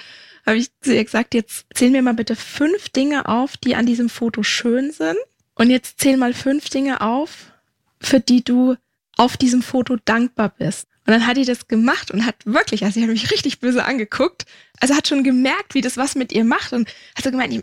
Habe 0.47 0.57
ich 0.57 0.71
zu 0.81 0.95
ihr 0.95 1.05
gesagt, 1.05 1.35
jetzt 1.35 1.67
zähl 1.75 1.91
mir 1.91 2.01
mal 2.01 2.15
bitte 2.15 2.37
fünf 2.37 2.89
Dinge 2.89 3.29
auf, 3.29 3.59
die 3.59 3.77
an 3.77 3.85
diesem 3.85 4.09
Foto 4.09 4.43
schön 4.43 4.93
sind. 4.93 5.19
Und 5.57 5.69
jetzt 5.69 6.01
zähl 6.01 6.17
mal 6.17 6.33
fünf 6.33 6.71
Dinge 6.71 7.03
auf, 7.03 7.53
für 8.01 8.21
die 8.21 8.43
du 8.43 8.77
auf 9.19 9.37
diesem 9.37 9.61
Foto 9.61 9.99
dankbar 10.07 10.55
bist. 10.57 10.89
Und 11.07 11.13
dann 11.13 11.27
hat 11.27 11.37
die 11.37 11.45
das 11.45 11.69
gemacht 11.69 12.11
und 12.11 12.27
hat 12.27 12.35
wirklich, 12.45 12.85
also 12.85 12.95
sie 12.95 13.03
hat 13.03 13.11
mich 13.11 13.31
richtig 13.31 13.61
böse 13.61 13.85
angeguckt, 13.85 14.45
also 14.81 14.95
hat 14.95 15.07
schon 15.07 15.23
gemerkt, 15.23 15.75
wie 15.75 15.81
das 15.81 15.97
was 15.97 16.17
mit 16.17 16.33
ihr 16.33 16.45
macht 16.45 16.73
und 16.73 16.89
hat 17.17 17.25
so 17.25 17.31
gemeint, 17.31 17.55
ich, 17.55 17.63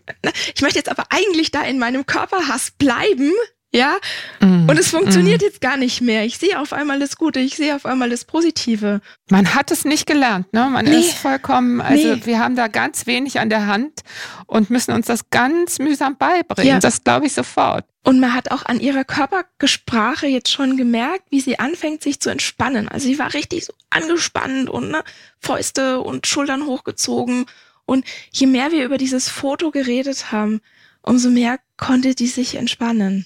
ich 0.56 0.62
möchte 0.62 0.79
jetzt 0.79 0.89
aber 0.89 1.06
eigentlich 1.10 1.51
da 1.51 1.62
in 1.63 1.77
meinem 1.77 2.06
Körperhass 2.06 2.71
bleiben, 2.71 3.32
ja, 3.75 3.95
mm, 4.39 4.69
und 4.69 4.77
es 4.77 4.89
funktioniert 4.89 5.41
mm. 5.41 5.45
jetzt 5.45 5.62
gar 5.62 5.77
nicht 5.77 5.99
mehr. 6.01 6.25
Ich 6.25 6.38
sehe 6.38 6.59
auf 6.59 6.73
einmal 6.73 6.99
das 6.99 7.15
Gute, 7.15 7.39
ich 7.39 7.55
sehe 7.55 7.75
auf 7.75 7.88
einmal 7.88 8.09
das 8.09 8.23
Positive. 8.23 9.01
Man 9.31 9.55
hat 9.55 9.71
es 9.71 9.83
nicht 9.83 10.05
gelernt, 10.05 10.53
ne? 10.53 10.69
Man 10.69 10.86
nee. 10.86 10.99
ist 10.99 11.15
vollkommen, 11.15 11.81
also 11.81 12.15
nee. 12.15 12.21
wir 12.25 12.39
haben 12.39 12.55
da 12.55 12.67
ganz 12.67 13.07
wenig 13.07 13.39
an 13.39 13.49
der 13.49 13.65
Hand 13.65 14.01
und 14.45 14.69
müssen 14.69 14.91
uns 14.91 15.07
das 15.07 15.31
ganz 15.31 15.79
mühsam 15.79 16.17
beibringen. 16.17 16.73
Ja. 16.73 16.79
Das 16.79 17.03
glaube 17.03 17.25
ich 17.25 17.33
sofort. 17.33 17.86
Und 18.03 18.19
man 18.19 18.33
hat 18.33 18.51
auch 18.51 18.65
an 18.65 18.79
ihrer 18.79 19.05
Körpersprache 19.05 20.27
jetzt 20.27 20.51
schon 20.51 20.77
gemerkt, 20.77 21.23
wie 21.31 21.41
sie 21.41 21.57
anfängt, 21.57 22.03
sich 22.03 22.19
zu 22.19 22.29
entspannen. 22.29 22.89
Also 22.89 23.07
sie 23.07 23.17
war 23.17 23.33
richtig 23.33 23.65
so 23.65 23.73
angespannt 23.89 24.69
und 24.69 24.91
ne, 24.91 25.03
Fäuste 25.39 26.01
und 26.01 26.27
Schultern 26.27 26.67
hochgezogen. 26.67 27.45
Und 27.86 28.05
je 28.31 28.45
mehr 28.45 28.71
wir 28.71 28.86
über 28.86 28.97
dieses 28.97 29.29
Foto 29.29 29.71
geredet 29.71 30.31
haben, 30.31 30.62
umso 31.01 31.29
mehr 31.29 31.59
konnte 31.77 32.13
die 32.13 32.27
sich 32.27 32.55
entspannen. 32.55 33.25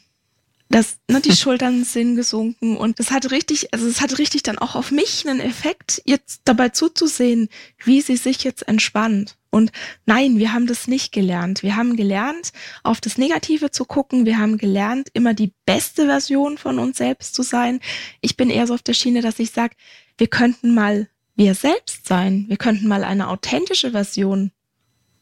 Das, 0.70 0.98
ne, 1.10 1.22
die 1.22 1.32
Schultern 1.36 1.84
sind 1.84 2.16
gesunken 2.16 2.78
und 2.78 3.00
das 3.00 3.12
hat 3.12 3.32
richtig, 3.32 3.74
also 3.74 3.88
es 3.88 4.02
hat 4.02 4.18
richtig 4.20 4.44
dann 4.44 4.58
auch 4.58 4.76
auf 4.76 4.92
mich 4.92 5.28
einen 5.28 5.40
Effekt, 5.40 6.02
jetzt 6.06 6.42
dabei 6.46 6.70
zuzusehen, 6.70 7.50
wie 7.84 8.02
sie 8.02 8.18
sich 8.18 8.44
jetzt 8.44 8.68
entspannt. 8.68 9.38
Und 9.50 9.72
nein, 10.06 10.38
wir 10.38 10.54
haben 10.54 10.68
das 10.68 10.88
nicht 10.88 11.12
gelernt. 11.12 11.64
Wir 11.64 11.78
haben 11.78 11.96
gelernt, 11.96 12.52
auf 12.84 13.00
das 13.00 13.18
Negative 13.18 13.72
zu 13.72 13.86
gucken. 13.86 14.26
Wir 14.26 14.38
haben 14.38 14.58
gelernt, 14.58 15.10
immer 15.14 15.34
die 15.34 15.54
beste 15.66 16.06
Version 16.06 16.58
von 16.58 16.80
uns 16.80 16.98
selbst 16.98 17.34
zu 17.34 17.44
sein. 17.44 17.80
Ich 18.22 18.36
bin 18.36 18.50
eher 18.50 18.68
so 18.68 18.74
auf 18.74 18.84
der 18.84 18.94
Schiene, 18.94 19.22
dass 19.22 19.40
ich 19.40 19.52
sage, 19.52 19.76
wir 20.18 20.28
könnten 20.28 20.74
mal 20.74 21.10
wir 21.36 21.56
selbst 21.56 22.08
sein. 22.08 22.46
Wir 22.50 22.58
könnten 22.58 22.88
mal 22.88 23.04
eine 23.04 23.30
authentische 23.30 23.92
Version 23.92 24.52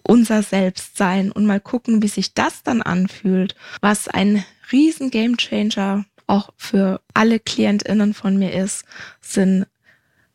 unser 0.08 0.43
Selbst 0.43 0.97
sein 0.97 1.31
und 1.31 1.45
mal 1.45 1.60
gucken, 1.60 2.01
wie 2.01 2.08
sich 2.08 2.34
das 2.34 2.63
dann 2.63 2.81
anfühlt, 2.81 3.55
was 3.81 4.08
ein 4.08 4.45
riesen 4.71 5.12
Gamechanger 5.12 6.06
auch 6.28 6.49
für 6.58 7.01
alle 7.13 7.39
KlientInnen 7.39 8.13
von 8.13 8.38
mir 8.38 8.54
ist, 8.54 8.84
sind 9.21 9.67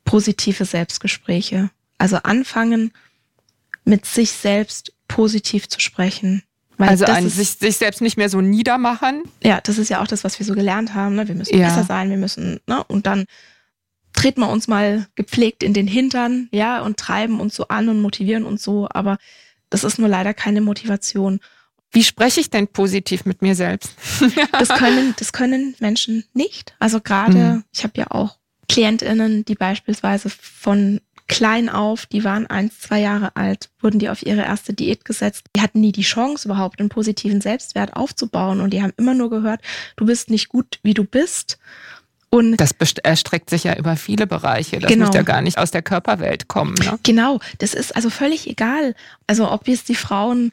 positive 0.05 0.65
Selbstgespräche. 0.65 1.71
Also 1.99 2.17
anfangen, 2.17 2.93
mit 3.85 4.07
sich 4.07 4.31
selbst 4.31 4.93
positiv 5.09 5.69
zu 5.69 5.81
sprechen. 5.81 6.43
also 6.79 7.05
ein, 7.05 7.27
ist, 7.27 7.37
sich, 7.37 7.51
sich 7.51 7.77
selbst 7.77 8.01
nicht 8.01 8.17
mehr 8.17 8.29
so 8.29 8.41
niedermachen. 8.41 9.25
Ja, 9.43 9.61
das 9.61 9.79
ist 9.79 9.89
ja 9.89 10.01
auch 10.01 10.07
das, 10.07 10.25
was 10.25 10.39
wir 10.39 10.47
so 10.47 10.55
gelernt 10.55 10.95
haben. 10.95 11.17
Ne? 11.17 11.29
Wir 11.29 11.35
müssen 11.35 11.59
ja. 11.59 11.69
besser 11.69 11.85
sein, 11.85 12.11
wir 12.11 12.17
müssen, 12.17 12.61
ne? 12.67 12.83
Und 12.85 13.07
dann 13.07 13.27
treten 14.13 14.41
wir 14.41 14.49
uns 14.49 14.69
mal 14.69 15.07
gepflegt 15.15 15.63
in 15.63 15.75
den 15.75 15.87
Hintern, 15.87 16.49
ja, 16.53 16.81
und 16.83 16.97
treiben 16.97 17.41
uns 17.41 17.55
so 17.55 17.69
an 17.69 17.89
und 17.89 18.01
motivieren 18.01 18.45
uns 18.45 18.63
so, 18.63 18.89
aber 18.91 19.19
das 19.69 19.85
ist 19.85 19.99
nur 19.99 20.09
leider 20.09 20.35
keine 20.35 20.61
Motivation. 20.61 21.41
Wie 21.93 22.05
spreche 22.05 22.41
ich 22.41 22.51
denn 22.51 22.69
positiv 22.69 23.25
mit 23.25 23.43
mir 23.43 23.55
selbst? 23.55 23.95
das 24.53 24.69
können, 24.69 25.15
das 25.19 25.33
können 25.33 25.75
Menschen 25.81 26.25
nicht. 26.35 26.75
Also 26.79 27.01
gerade, 27.01 27.37
mhm. 27.37 27.65
ich 27.73 27.83
habe 27.83 27.95
ja 27.97 28.07
auch 28.11 28.37
KlientInnen, 28.69 29.45
die 29.45 29.57
beispielsweise 29.57 30.31
von 30.31 31.01
klein 31.31 31.69
auf, 31.69 32.07
die 32.07 32.25
waren 32.25 32.49
eins, 32.49 32.81
zwei 32.81 33.01
Jahre 33.01 33.37
alt, 33.37 33.71
wurden 33.81 34.01
die 34.01 34.09
auf 34.09 34.27
ihre 34.27 34.43
erste 34.43 34.75
Diät 34.75 35.05
gesetzt. 35.05 35.47
Die 35.55 35.61
hatten 35.61 35.81
nie 35.81 35.93
die 35.93 36.03
Chance, 36.03 36.49
überhaupt 36.49 36.81
einen 36.81 36.89
positiven 36.89 37.41
Selbstwert 37.41 37.95
aufzubauen 37.95 38.61
und 38.61 38.71
die 38.71 38.83
haben 38.83 38.93
immer 38.97 39.15
nur 39.15 39.31
gehört, 39.31 39.61
du 39.97 40.07
bist 40.07 40.29
nicht 40.29 40.49
gut, 40.49 40.81
wie 40.83 40.95
du 40.95 41.05
bist. 41.05 41.59
Und 42.31 42.57
das 42.57 42.73
erstreckt 43.03 43.51
sich 43.51 43.65
ja 43.65 43.77
über 43.77 43.97
viele 43.97 44.27
Bereiche. 44.27 44.79
Das 44.79 44.91
genau. 44.91 45.07
muss 45.07 45.15
ja 45.15 45.23
gar 45.23 45.41
nicht 45.41 45.59
aus 45.59 45.73
der 45.73 45.83
Körperwelt 45.83 46.47
kommen. 46.47 46.75
Ne? 46.75 46.99
Genau, 47.03 47.41
das 47.59 47.75
ist 47.75 47.95
also 47.95 48.09
völlig 48.09 48.49
egal. 48.49 48.95
Also 49.27 49.51
ob 49.51 49.67
jetzt 49.67 49.89
die 49.89 49.97
Frauen 49.97 50.53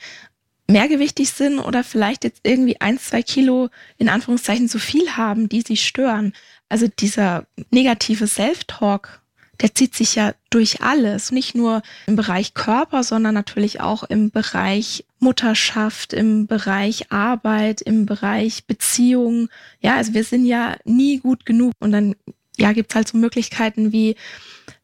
mehrgewichtig 0.67 1.29
sind 1.29 1.59
oder 1.59 1.83
vielleicht 1.83 2.23
jetzt 2.23 2.41
irgendwie 2.43 2.79
ein, 2.81 2.99
zwei 2.99 3.23
Kilo 3.23 3.69
in 3.97 4.09
Anführungszeichen 4.09 4.67
zu 4.69 4.79
viel 4.79 5.11
haben, 5.15 5.49
die 5.49 5.61
sie 5.61 5.77
stören. 5.77 6.33
Also 6.69 6.87
dieser 6.87 7.47
negative 7.71 8.27
Self-Talk, 8.27 9.21
der 9.61 9.73
zieht 9.73 9.95
sich 9.95 10.15
ja 10.15 10.33
durch 10.49 10.81
alles, 10.81 11.31
nicht 11.31 11.55
nur 11.55 11.81
im 12.05 12.15
Bereich 12.15 12.53
Körper, 12.53 13.03
sondern 13.03 13.33
natürlich 13.33 13.81
auch 13.81 14.03
im 14.03 14.29
Bereich 14.29 15.05
Mutterschaft, 15.19 16.13
im 16.13 16.45
Bereich 16.45 17.11
Arbeit, 17.11 17.81
im 17.81 18.05
Bereich 18.05 18.65
Beziehung. 18.65 19.49
Ja, 19.81 19.95
also 19.95 20.13
wir 20.13 20.23
sind 20.23 20.45
ja 20.45 20.75
nie 20.83 21.19
gut 21.19 21.45
genug 21.45 21.73
und 21.79 21.91
dann 21.91 22.15
ja, 22.57 22.73
gibt's 22.73 22.95
halt 22.95 23.07
so 23.07 23.17
Möglichkeiten 23.17 23.91
wie, 23.91 24.15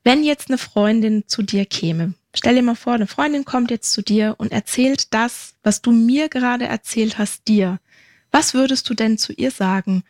wenn 0.03 0.23
jetzt 0.23 0.49
eine 0.49 0.57
Freundin 0.57 1.23
zu 1.27 1.41
dir 1.41 1.65
käme, 1.65 2.13
Stell 2.35 2.55
dir 2.55 2.63
mal 2.63 2.75
vor, 2.75 2.93
eine 2.93 3.07
Freundin 3.07 3.45
kommt 3.45 3.69
jetzt 3.69 3.93
zu 3.93 4.01
dir 4.01 4.35
und 4.37 4.51
erzählt 4.51 5.13
das, 5.13 5.53
was 5.63 5.81
du 5.81 5.91
mir 5.91 6.29
gerade 6.29 6.65
erzählt 6.65 7.17
hast, 7.17 7.47
dir. 7.47 7.79
Was 8.31 8.55
würdest 8.55 8.89
du 8.89 8.95
denn 8.95 9.19
zu 9.19 9.31
ihr 9.33 9.51
sagen? 9.51 10.03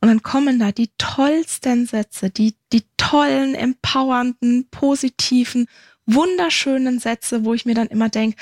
Und 0.00 0.08
dann 0.08 0.22
kommen 0.22 0.58
da 0.58 0.70
die 0.70 0.90
tollsten 0.98 1.86
Sätze, 1.86 2.28
die, 2.28 2.54
die 2.74 2.84
tollen, 2.98 3.54
empowernden, 3.54 4.68
positiven, 4.70 5.66
wunderschönen 6.04 6.98
Sätze, 6.98 7.44
wo 7.44 7.54
ich 7.54 7.64
mir 7.64 7.74
dann 7.74 7.86
immer 7.86 8.10
denke, 8.10 8.36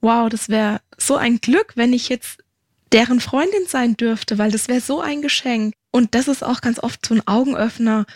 wow, 0.00 0.28
das 0.28 0.48
wäre 0.48 0.80
so 0.98 1.16
ein 1.16 1.40
Glück, 1.40 1.74
wenn 1.76 1.92
ich 1.92 2.08
jetzt 2.08 2.42
deren 2.90 3.20
Freundin 3.20 3.66
sein 3.68 3.96
dürfte, 3.96 4.38
weil 4.38 4.50
das 4.50 4.66
wäre 4.66 4.80
so 4.80 5.00
ein 5.00 5.22
Geschenk. 5.22 5.74
Und 5.92 6.16
das 6.16 6.26
ist 6.26 6.42
auch 6.42 6.60
ganz 6.60 6.80
oft 6.80 7.06
so 7.06 7.14
ein 7.14 7.26
Augenöffner, 7.28 8.06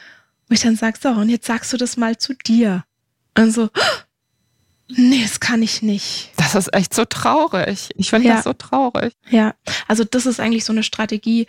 wo 0.48 0.54
ich 0.54 0.60
dann 0.60 0.76
sage, 0.76 0.98
so, 1.00 1.10
und 1.10 1.28
jetzt 1.28 1.46
sagst 1.46 1.72
du 1.72 1.76
das 1.76 1.96
mal 1.96 2.18
zu 2.18 2.34
dir. 2.34 2.84
Und 3.36 3.52
so, 3.52 3.70
Nee, 4.88 5.22
das 5.22 5.40
kann 5.40 5.62
ich 5.62 5.82
nicht. 5.82 6.30
Das 6.36 6.54
ist 6.54 6.72
echt 6.74 6.94
so 6.94 7.04
traurig. 7.04 7.88
Ich 7.96 8.10
finde 8.10 8.28
ja. 8.28 8.36
das 8.36 8.44
so 8.44 8.52
traurig. 8.52 9.14
Ja, 9.30 9.54
also 9.88 10.04
das 10.04 10.26
ist 10.26 10.40
eigentlich 10.40 10.64
so 10.64 10.72
eine 10.72 10.82
Strategie, 10.82 11.46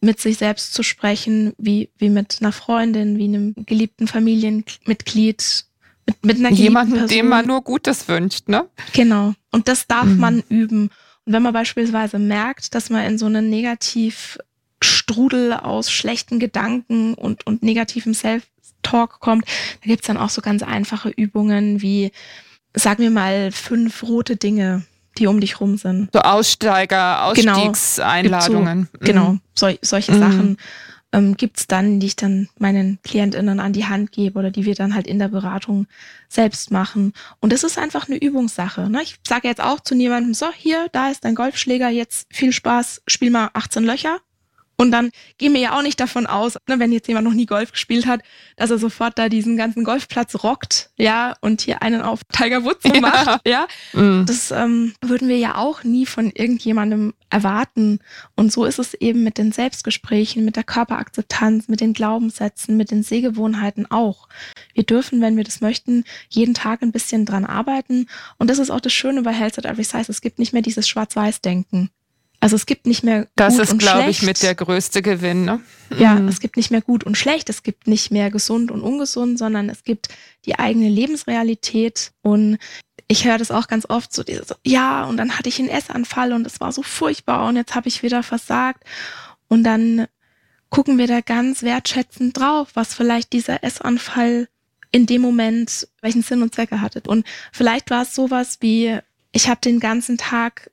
mit 0.00 0.20
sich 0.20 0.38
selbst 0.38 0.74
zu 0.74 0.82
sprechen, 0.82 1.54
wie, 1.58 1.90
wie 1.98 2.08
mit 2.08 2.38
einer 2.40 2.52
Freundin, 2.52 3.18
wie 3.18 3.24
einem 3.24 3.54
geliebten 3.66 4.06
Familienmitglied, 4.06 5.64
mit, 6.06 6.24
mit 6.24 6.38
einer 6.38 6.50
Jemanden, 6.50 7.06
dem 7.08 7.28
man 7.28 7.46
nur 7.46 7.62
Gutes 7.62 8.08
wünscht, 8.08 8.48
ne? 8.48 8.68
Genau. 8.92 9.34
Und 9.50 9.68
das 9.68 9.86
darf 9.86 10.06
mhm. 10.06 10.18
man 10.18 10.42
üben. 10.48 10.90
Und 11.24 11.32
wenn 11.32 11.42
man 11.42 11.52
beispielsweise 11.52 12.18
merkt, 12.18 12.74
dass 12.74 12.90
man 12.90 13.04
in 13.04 13.18
so 13.18 13.26
einen 13.26 13.50
Negativstrudel 13.50 15.52
aus 15.52 15.90
schlechten 15.90 16.38
Gedanken 16.38 17.14
und, 17.14 17.46
und 17.46 17.62
negativem 17.62 18.14
Self-Talk 18.14 19.20
kommt, 19.20 19.44
da 19.82 19.88
gibt's 19.88 20.06
dann 20.06 20.16
auch 20.16 20.30
so 20.30 20.40
ganz 20.40 20.62
einfache 20.62 21.10
Übungen 21.10 21.82
wie 21.82 22.12
sag 22.78 22.98
mir 22.98 23.10
mal 23.10 23.50
fünf 23.52 24.02
rote 24.02 24.36
Dinge, 24.36 24.84
die 25.18 25.26
um 25.26 25.40
dich 25.40 25.60
rum 25.60 25.76
sind. 25.76 26.10
So 26.12 26.20
Aussteiger, 26.20 27.32
genau. 27.34 27.52
Ausstiegseinladungen. 27.52 28.88
Genau, 29.00 29.38
so, 29.54 29.66
genau, 29.66 29.72
so, 29.72 29.78
solche 29.82 30.12
mhm. 30.12 30.18
Sachen 30.18 30.56
ähm, 31.12 31.36
gibt 31.36 31.58
es 31.58 31.66
dann, 31.66 32.00
die 32.00 32.06
ich 32.06 32.16
dann 32.16 32.48
meinen 32.58 32.98
KlientInnen 33.02 33.60
an 33.60 33.72
die 33.72 33.86
Hand 33.86 34.12
gebe 34.12 34.38
oder 34.38 34.50
die 34.50 34.64
wir 34.64 34.74
dann 34.74 34.94
halt 34.94 35.06
in 35.06 35.18
der 35.18 35.28
Beratung 35.28 35.86
selbst 36.28 36.70
machen. 36.70 37.12
Und 37.40 37.52
das 37.52 37.64
ist 37.64 37.78
einfach 37.78 38.08
eine 38.08 38.18
Übungssache. 38.18 38.90
Ne? 38.90 39.02
Ich 39.02 39.16
sage 39.26 39.48
jetzt 39.48 39.62
auch 39.62 39.80
zu 39.80 39.94
niemandem, 39.94 40.34
so, 40.34 40.46
hier, 40.54 40.88
da 40.92 41.10
ist 41.10 41.24
dein 41.24 41.34
Golfschläger, 41.34 41.88
jetzt 41.88 42.26
viel 42.30 42.52
Spaß, 42.52 43.02
spiel 43.06 43.30
mal 43.30 43.50
18 43.54 43.84
Löcher. 43.84 44.18
Und 44.80 44.92
dann 44.92 45.10
gehen 45.38 45.54
wir 45.54 45.60
ja 45.60 45.76
auch 45.76 45.82
nicht 45.82 45.98
davon 45.98 46.26
aus, 46.26 46.56
ne, 46.68 46.78
wenn 46.78 46.92
jetzt 46.92 47.08
jemand 47.08 47.26
noch 47.26 47.34
nie 47.34 47.46
Golf 47.46 47.72
gespielt 47.72 48.06
hat, 48.06 48.20
dass 48.56 48.70
er 48.70 48.78
sofort 48.78 49.18
da 49.18 49.28
diesen 49.28 49.56
ganzen 49.56 49.82
Golfplatz 49.82 50.44
rockt, 50.44 50.90
ja, 50.96 51.34
und 51.40 51.62
hier 51.62 51.82
einen 51.82 52.00
auf 52.00 52.20
Tiger 52.32 52.62
Woods 52.62 52.84
macht, 53.00 53.40
ja. 53.44 53.66
ja. 53.92 54.00
Mhm. 54.00 54.24
Das 54.26 54.52
ähm, 54.52 54.94
würden 55.04 55.28
wir 55.28 55.36
ja 55.36 55.56
auch 55.56 55.82
nie 55.82 56.06
von 56.06 56.30
irgendjemandem 56.30 57.14
erwarten. 57.28 57.98
Und 58.36 58.52
so 58.52 58.64
ist 58.64 58.78
es 58.78 58.94
eben 58.94 59.24
mit 59.24 59.36
den 59.36 59.50
Selbstgesprächen, 59.50 60.44
mit 60.44 60.54
der 60.54 60.64
Körperakzeptanz, 60.64 61.66
mit 61.66 61.80
den 61.80 61.92
Glaubenssätzen, 61.92 62.76
mit 62.76 62.92
den 62.92 63.02
Sehgewohnheiten 63.02 63.90
auch. 63.90 64.28
Wir 64.74 64.84
dürfen, 64.84 65.20
wenn 65.20 65.36
wir 65.36 65.44
das 65.44 65.60
möchten, 65.60 66.04
jeden 66.28 66.54
Tag 66.54 66.82
ein 66.82 66.92
bisschen 66.92 67.26
dran 67.26 67.44
arbeiten. 67.44 68.06
Und 68.38 68.48
das 68.48 68.60
ist 68.60 68.70
auch 68.70 68.80
das 68.80 68.92
Schöne 68.92 69.22
bei 69.22 69.32
Health 69.32 69.58
at 69.58 69.66
Every 69.66 69.84
Size. 69.84 70.06
Es 70.08 70.20
gibt 70.20 70.38
nicht 70.38 70.52
mehr 70.52 70.62
dieses 70.62 70.88
Schwarz-Weiß-Denken. 70.88 71.90
Also 72.40 72.54
es 72.54 72.66
gibt 72.66 72.86
nicht 72.86 73.02
mehr 73.02 73.26
das 73.34 73.54
gut 73.54 73.62
ist, 73.64 73.72
und 73.72 73.78
glaube 73.78 74.10
ich, 74.10 74.22
mit 74.22 74.42
der 74.42 74.54
größte 74.54 75.02
Gewinn. 75.02 75.44
Ne? 75.44 75.60
Ja, 75.98 76.14
Mhm. 76.14 76.28
es 76.28 76.38
gibt 76.38 76.56
nicht 76.56 76.70
mehr 76.70 76.82
gut 76.82 77.02
und 77.04 77.16
schlecht, 77.18 77.50
es 77.50 77.62
gibt 77.64 77.88
nicht 77.88 78.10
mehr 78.12 78.30
gesund 78.30 78.70
und 78.70 78.80
ungesund, 78.80 79.38
sondern 79.38 79.68
es 79.68 79.82
gibt 79.82 80.08
die 80.44 80.58
eigene 80.58 80.88
Lebensrealität. 80.88 82.12
Und 82.22 82.58
ich 83.08 83.24
höre 83.24 83.38
das 83.38 83.50
auch 83.50 83.66
ganz 83.66 83.86
oft 83.88 84.12
so, 84.12 84.22
diese 84.22 84.44
so, 84.44 84.54
ja, 84.64 85.04
und 85.04 85.16
dann 85.16 85.36
hatte 85.36 85.48
ich 85.48 85.58
einen 85.58 85.68
Essanfall 85.68 86.32
und 86.32 86.46
es 86.46 86.60
war 86.60 86.70
so 86.72 86.82
furchtbar 86.82 87.48
und 87.48 87.56
jetzt 87.56 87.74
habe 87.74 87.88
ich 87.88 88.02
wieder 88.02 88.22
versagt. 88.22 88.84
Und 89.48 89.64
dann 89.64 90.06
gucken 90.70 90.98
wir 90.98 91.06
da 91.06 91.22
ganz 91.22 91.62
wertschätzend 91.62 92.38
drauf, 92.38 92.68
was 92.74 92.94
vielleicht 92.94 93.32
dieser 93.32 93.64
Essanfall 93.64 94.48
in 94.92 95.06
dem 95.06 95.22
Moment, 95.22 95.88
welchen 96.02 96.22
Sinn 96.22 96.42
und 96.42 96.54
Zwecke 96.54 96.80
hatte. 96.80 97.02
Und 97.06 97.26
vielleicht 97.52 97.90
war 97.90 98.02
es 98.02 98.14
sowas 98.14 98.58
wie, 98.60 98.98
ich 99.32 99.48
habe 99.48 99.60
den 99.62 99.80
ganzen 99.80 100.18
Tag 100.18 100.70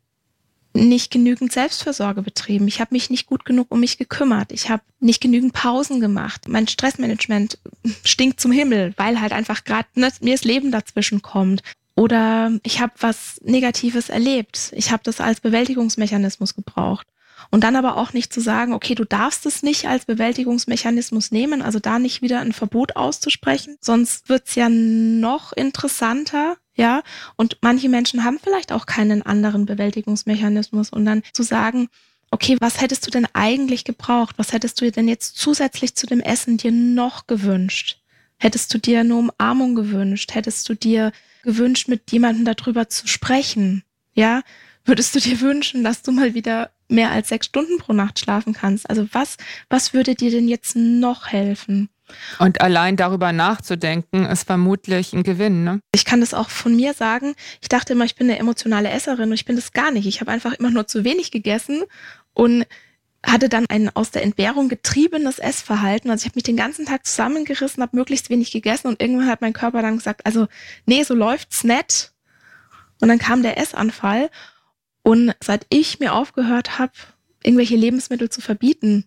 nicht 0.75 1.11
genügend 1.11 1.51
Selbstfürsorge 1.51 2.21
betrieben. 2.21 2.67
Ich 2.67 2.79
habe 2.79 2.93
mich 2.93 3.09
nicht 3.09 3.25
gut 3.25 3.45
genug 3.45 3.67
um 3.69 3.79
mich 3.79 3.97
gekümmert. 3.97 4.51
Ich 4.51 4.69
habe 4.69 4.83
nicht 4.99 5.21
genügend 5.21 5.53
Pausen 5.53 5.99
gemacht. 5.99 6.47
Mein 6.47 6.67
Stressmanagement 6.67 7.57
stinkt 8.03 8.39
zum 8.39 8.51
Himmel, 8.51 8.93
weil 8.97 9.21
halt 9.21 9.31
einfach 9.31 9.63
gerade 9.63 9.87
ne, 9.95 10.11
mir 10.21 10.33
das 10.33 10.43
Leben 10.43 10.71
dazwischen 10.71 11.21
kommt. 11.21 11.61
Oder 11.95 12.51
ich 12.63 12.81
habe 12.81 12.93
was 12.99 13.39
Negatives 13.41 14.09
erlebt. 14.09 14.73
Ich 14.75 14.91
habe 14.91 15.03
das 15.03 15.21
als 15.21 15.39
Bewältigungsmechanismus 15.39 16.53
gebraucht. 16.53 17.07
Und 17.51 17.63
dann 17.63 17.75
aber 17.75 17.97
auch 17.97 18.13
nicht 18.13 18.33
zu 18.33 18.41
sagen, 18.41 18.73
okay, 18.73 18.95
du 18.95 19.05
darfst 19.05 19.45
es 19.45 19.63
nicht 19.63 19.87
als 19.87 20.05
Bewältigungsmechanismus 20.05 21.31
nehmen, 21.31 21.61
also 21.61 21.79
da 21.79 21.99
nicht 21.99 22.21
wieder 22.21 22.39
ein 22.39 22.53
Verbot 22.53 22.95
auszusprechen, 22.95 23.77
sonst 23.81 24.29
wird's 24.29 24.55
ja 24.55 24.67
noch 24.69 25.53
interessanter, 25.53 26.57
ja. 26.75 27.01
Und 27.35 27.57
manche 27.61 27.89
Menschen 27.89 28.23
haben 28.23 28.39
vielleicht 28.41 28.71
auch 28.71 28.85
keinen 28.85 29.21
anderen 29.21 29.65
Bewältigungsmechanismus 29.65 30.89
und 30.89 31.05
dann 31.05 31.23
zu 31.33 31.43
sagen, 31.43 31.87
okay, 32.31 32.57
was 32.59 32.81
hättest 32.81 33.07
du 33.07 33.11
denn 33.11 33.27
eigentlich 33.33 33.85
gebraucht? 33.85 34.35
Was 34.37 34.53
hättest 34.53 34.79
du 34.79 34.85
dir 34.85 34.91
denn 34.91 35.07
jetzt 35.07 35.37
zusätzlich 35.37 35.95
zu 35.95 36.05
dem 36.05 36.19
Essen 36.19 36.57
dir 36.57 36.71
noch 36.71 37.27
gewünscht? 37.27 38.01
Hättest 38.37 38.73
du 38.73 38.77
dir 38.77 38.99
eine 38.99 39.15
Umarmung 39.15 39.75
gewünscht? 39.75 40.35
Hättest 40.35 40.67
du 40.67 40.73
dir 40.75 41.11
gewünscht, 41.43 41.87
mit 41.87 42.11
jemandem 42.11 42.43
darüber 42.45 42.89
zu 42.89 43.07
sprechen? 43.07 43.83
Ja? 44.13 44.41
Würdest 44.83 45.15
du 45.15 45.19
dir 45.19 45.39
wünschen, 45.39 45.83
dass 45.83 46.01
du 46.01 46.11
mal 46.11 46.33
wieder 46.33 46.71
mehr 46.89 47.11
als 47.11 47.29
sechs 47.29 47.47
Stunden 47.47 47.77
pro 47.77 47.93
Nacht 47.93 48.19
schlafen 48.19 48.53
kannst? 48.53 48.89
Also 48.89 49.07
was, 49.13 49.37
was 49.69 49.93
würde 49.93 50.15
dir 50.15 50.31
denn 50.31 50.47
jetzt 50.47 50.75
noch 50.75 51.27
helfen? 51.27 51.89
Und 52.39 52.61
allein 52.61 52.97
darüber 52.97 53.31
nachzudenken, 53.31 54.25
ist 54.25 54.45
vermutlich 54.45 55.13
ein 55.13 55.23
Gewinn. 55.23 55.63
Ne? 55.63 55.79
Ich 55.93 56.05
kann 56.05 56.19
das 56.19 56.33
auch 56.33 56.49
von 56.49 56.75
mir 56.75 56.93
sagen. 56.93 57.35
Ich 57.61 57.69
dachte 57.69 57.93
immer, 57.93 58.05
ich 58.05 58.15
bin 58.15 58.29
eine 58.29 58.39
emotionale 58.39 58.89
Esserin 58.89 59.29
und 59.29 59.33
ich 59.33 59.45
bin 59.45 59.55
das 59.55 59.73
gar 59.73 59.91
nicht. 59.91 60.05
Ich 60.05 60.21
habe 60.21 60.31
einfach 60.31 60.53
immer 60.53 60.69
nur 60.69 60.87
zu 60.87 61.03
wenig 61.03 61.31
gegessen 61.31 61.83
und 62.33 62.65
hatte 63.25 63.49
dann 63.49 63.65
ein 63.69 63.89
aus 63.95 64.11
der 64.11 64.23
Entbehrung 64.23 64.69
getriebenes 64.69 65.39
Essverhalten. 65.39 66.11
Also 66.11 66.23
ich 66.23 66.29
habe 66.29 66.37
mich 66.37 66.43
den 66.43 66.57
ganzen 66.57 66.85
Tag 66.85 67.05
zusammengerissen, 67.05 67.81
habe 67.81 67.97
möglichst 67.97 68.29
wenig 68.29 68.51
gegessen 68.51 68.87
und 68.87 69.01
irgendwann 69.01 69.27
hat 69.27 69.41
mein 69.41 69.53
Körper 69.53 69.81
dann 69.81 69.97
gesagt, 69.97 70.25
also 70.25 70.47
nee, 70.85 71.03
so 71.03 71.15
läuft's 71.15 71.63
nett. 71.63 72.11
Und 73.01 73.09
dann 73.09 73.19
kam 73.19 73.41
der 73.41 73.57
Essanfall 73.57 74.29
und 75.01 75.33
seit 75.43 75.65
ich 75.69 75.99
mir 75.99 76.13
aufgehört 76.13 76.79
habe, 76.79 76.93
irgendwelche 77.43 77.75
Lebensmittel 77.75 78.29
zu 78.29 78.41
verbieten, 78.41 79.05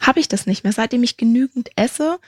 habe 0.00 0.20
ich 0.20 0.28
das 0.28 0.46
nicht 0.46 0.64
mehr. 0.64 0.72
Seitdem 0.72 1.02
ich 1.02 1.16
genügend 1.16 1.70
esse 1.76 2.18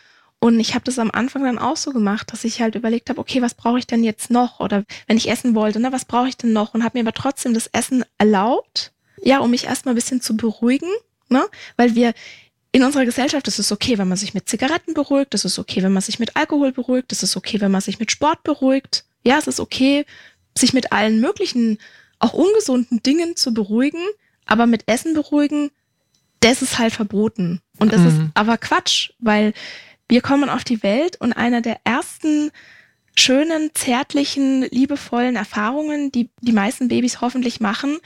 und 0.41 0.59
ich 0.59 0.75
habe 0.75 0.85
das 0.85 0.99
am 0.99 1.11
Anfang 1.11 1.45
dann 1.45 1.59
auch 1.59 1.77
so 1.77 1.93
gemacht, 1.93 2.33
dass 2.33 2.45
ich 2.45 2.63
halt 2.63 2.75
überlegt 2.75 3.11
habe, 3.11 3.21
okay, 3.21 3.43
was 3.43 3.55
brauche 3.55 3.79
ich 3.79 3.87
denn 3.87 4.03
jetzt 4.03 4.31
noch? 4.31 4.59
Oder 4.59 4.85
wenn 5.07 5.19
ich 5.19 5.29
essen 5.29 5.55
wollte, 5.55 5.81
ne, 5.81 5.93
was 5.93 6.07
brauche 6.07 6.29
ich 6.29 6.37
denn 6.37 6.55
noch? 6.55 6.73
Und 6.73 6.83
habe 6.83 6.99
mir 6.99 7.05
aber 7.07 7.13
trotzdem 7.13 7.53
das 7.53 7.67
Essen 7.69 8.05
erlaubt, 8.17 8.93
ja, 9.23 9.41
um 9.41 9.51
mich 9.51 9.65
erstmal 9.65 9.93
ein 9.93 9.97
bisschen 9.97 10.23
zu 10.23 10.37
beruhigen, 10.37 10.89
ne? 11.29 11.45
Weil 11.77 11.95
wir 11.95 12.15
in 12.73 12.85
unserer 12.85 13.05
Gesellschaft 13.05 13.49
ist 13.49 13.73
okay, 13.73 13.99
wenn 13.99 14.09
man 14.09 14.17
sich 14.17 14.33
mit 14.33 14.49
Zigaretten 14.49 14.95
beruhigt, 14.95 15.35
es 15.35 15.45
ist 15.45 15.59
okay, 15.59 15.83
wenn 15.83 15.93
man 15.93 16.03
sich 16.03 16.19
mit 16.19 16.37
Alkohol 16.37 16.73
beruhigt, 16.73 17.13
es 17.13 17.23
ist 17.23 17.37
okay, 17.37 17.61
wenn 17.61 17.71
man 17.71 17.81
sich 17.83 17.99
mit 17.99 18.11
Sport 18.11 18.43
beruhigt. 18.43 19.05
Ja, 19.25 19.39
es 19.39 19.47
ist 19.47 19.61
okay, 19.61 20.07
sich 20.57 20.73
mit 20.73 20.93
allen 20.93 21.21
möglichen, 21.21 21.79
auch 22.19 22.33
ungesunden 22.33 23.03
Dingen 23.03 23.37
zu 23.37 23.53
beruhigen, 23.53 24.03
aber 24.47 24.67
mit 24.67 24.89
Essen 24.89 25.15
beruhigen, 25.15 25.71
das 26.41 26.63
ist 26.63 26.79
halt 26.79 26.93
verboten. 26.93 27.61
Und 27.79 27.93
das 27.93 28.01
Mhm. 28.03 28.07
ist 28.09 28.21
aber 28.35 28.59
Quatsch, 28.59 29.11
weil 29.19 29.53
wir 30.09 30.21
kommen 30.21 30.49
auf 30.51 30.65
die 30.65 30.83
Welt 30.83 31.17
und 31.21 31.33
einer 31.33 31.61
der 31.61 31.81
ersten 31.85 32.51
schönen, 33.17 33.71
zärtlichen, 33.75 34.63
liebevollen 34.71 35.37
Erfahrungen, 35.37 36.11
die 36.13 36.31
die 36.41 36.53
meisten 36.53 36.89
Babys 36.89 37.21
hoffentlich 37.21 37.61
machen, 37.61 37.99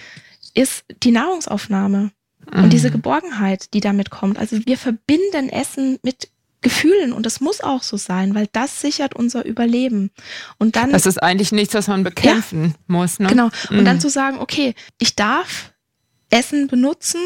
ist 0.55 0.85
die 1.03 1.11
Nahrungsaufnahme 1.11 2.11
und 2.53 2.73
diese 2.73 2.88
Mhm. 2.88 2.92
Geborgenheit, 2.92 3.73
die 3.75 3.81
damit 3.81 4.11
kommt. 4.11 4.38
Also 4.38 4.59
wir 4.66 4.77
verbinden 4.77 5.49
Essen 5.49 5.99
mit 6.03 6.29
Gefühlen 6.61 7.12
und 7.12 7.27
das 7.27 7.40
muss 7.40 7.61
auch 7.61 7.83
so 7.83 7.97
sein, 7.97 8.35
weil 8.35 8.49
das 8.53 8.81
sichert 8.81 9.14
unser 9.14 9.44
Überleben. 9.44 10.11
Und 10.59 10.77
dann 10.77 10.92
Das 10.92 11.05
ist 11.07 11.23
eigentlich 11.23 11.53
nichts, 11.53 11.75
was 11.75 11.88
man 11.88 12.03
bekämpfen 12.05 12.75
muss. 12.87 13.18
Ne? 13.18 13.29
Genau. 13.29 13.51
Und 13.70 13.81
Mhm. 13.81 13.85
dann 13.85 14.01
zu 14.01 14.09
sagen, 14.09 14.38
okay, 14.38 14.75
ich 14.99 15.14
darf 15.14 15.73
Essen 16.31 16.66
benutzen, 16.66 17.20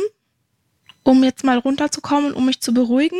um 1.08 1.24
jetzt 1.24 1.42
mal 1.42 1.56
runterzukommen, 1.56 2.34
um 2.34 2.44
mich 2.44 2.60
zu 2.60 2.74
beruhigen. 2.74 3.18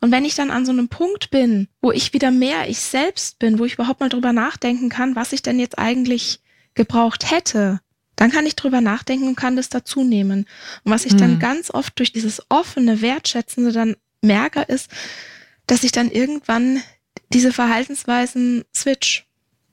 Und 0.00 0.12
wenn 0.12 0.24
ich 0.24 0.36
dann 0.36 0.52
an 0.52 0.64
so 0.64 0.70
einem 0.70 0.88
Punkt 0.88 1.32
bin, 1.32 1.66
wo 1.82 1.90
ich 1.90 2.12
wieder 2.12 2.30
mehr 2.30 2.68
ich 2.68 2.78
selbst 2.78 3.40
bin, 3.40 3.58
wo 3.58 3.64
ich 3.64 3.74
überhaupt 3.74 3.98
mal 3.98 4.08
drüber 4.08 4.32
nachdenken 4.32 4.88
kann, 4.88 5.16
was 5.16 5.32
ich 5.32 5.42
denn 5.42 5.58
jetzt 5.58 5.76
eigentlich 5.76 6.38
gebraucht 6.74 7.32
hätte, 7.32 7.80
dann 8.14 8.30
kann 8.30 8.46
ich 8.46 8.54
drüber 8.54 8.80
nachdenken 8.80 9.26
und 9.26 9.34
kann 9.34 9.56
das 9.56 9.68
dazu 9.68 10.04
nehmen. 10.04 10.46
Und 10.84 10.92
was 10.92 11.06
ich 11.06 11.16
dann 11.16 11.32
Hm. 11.32 11.38
ganz 11.40 11.72
oft 11.72 11.98
durch 11.98 12.12
dieses 12.12 12.40
offene, 12.50 13.00
wertschätzende 13.00 13.72
dann 13.72 13.96
merke, 14.22 14.60
ist, 14.60 14.88
dass 15.66 15.82
ich 15.82 15.90
dann 15.90 16.12
irgendwann 16.12 16.84
diese 17.30 17.52
Verhaltensweisen 17.52 18.62
switch. 18.72 19.26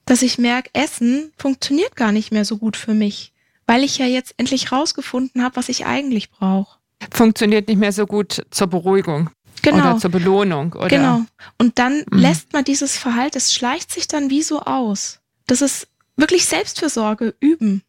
Dass 0.04 0.22
ich 0.22 0.36
merke, 0.36 0.70
Essen 0.72 1.30
funktioniert 1.36 1.94
gar 1.94 2.10
nicht 2.10 2.32
mehr 2.32 2.44
so 2.44 2.58
gut 2.58 2.76
für 2.76 2.92
mich, 2.92 3.32
weil 3.68 3.84
ich 3.84 3.98
ja 3.98 4.06
jetzt 4.06 4.34
endlich 4.36 4.72
rausgefunden 4.72 5.44
habe, 5.44 5.54
was 5.54 5.68
ich 5.68 5.86
eigentlich 5.86 6.32
brauche. 6.32 6.81
Funktioniert 7.10 7.68
nicht 7.68 7.78
mehr 7.78 7.92
so 7.92 8.06
gut 8.06 8.44
zur 8.50 8.66
Beruhigung 8.68 9.30
Genau. 9.62 9.76
oder 9.78 9.98
zur 9.98 10.10
Belohnung. 10.10 10.72
Oder? 10.72 10.88
Genau. 10.88 11.22
Und 11.58 11.78
dann 11.78 12.04
Mhm. 12.10 12.18
lässt 12.18 12.52
man 12.52 12.64
dieses 12.64 12.96
Verhalten, 12.96 13.38
es 13.38 13.52
schleicht 13.54 13.92
sich 13.92 14.08
dann 14.08 14.28
wie 14.30 14.42
so 14.42 14.60
aus. 14.60 15.20
Das 15.46 15.62
ist 15.62 15.88
wirklich 16.16 16.46
Selbstfürsorge 16.46 17.34
üben. 17.40 17.82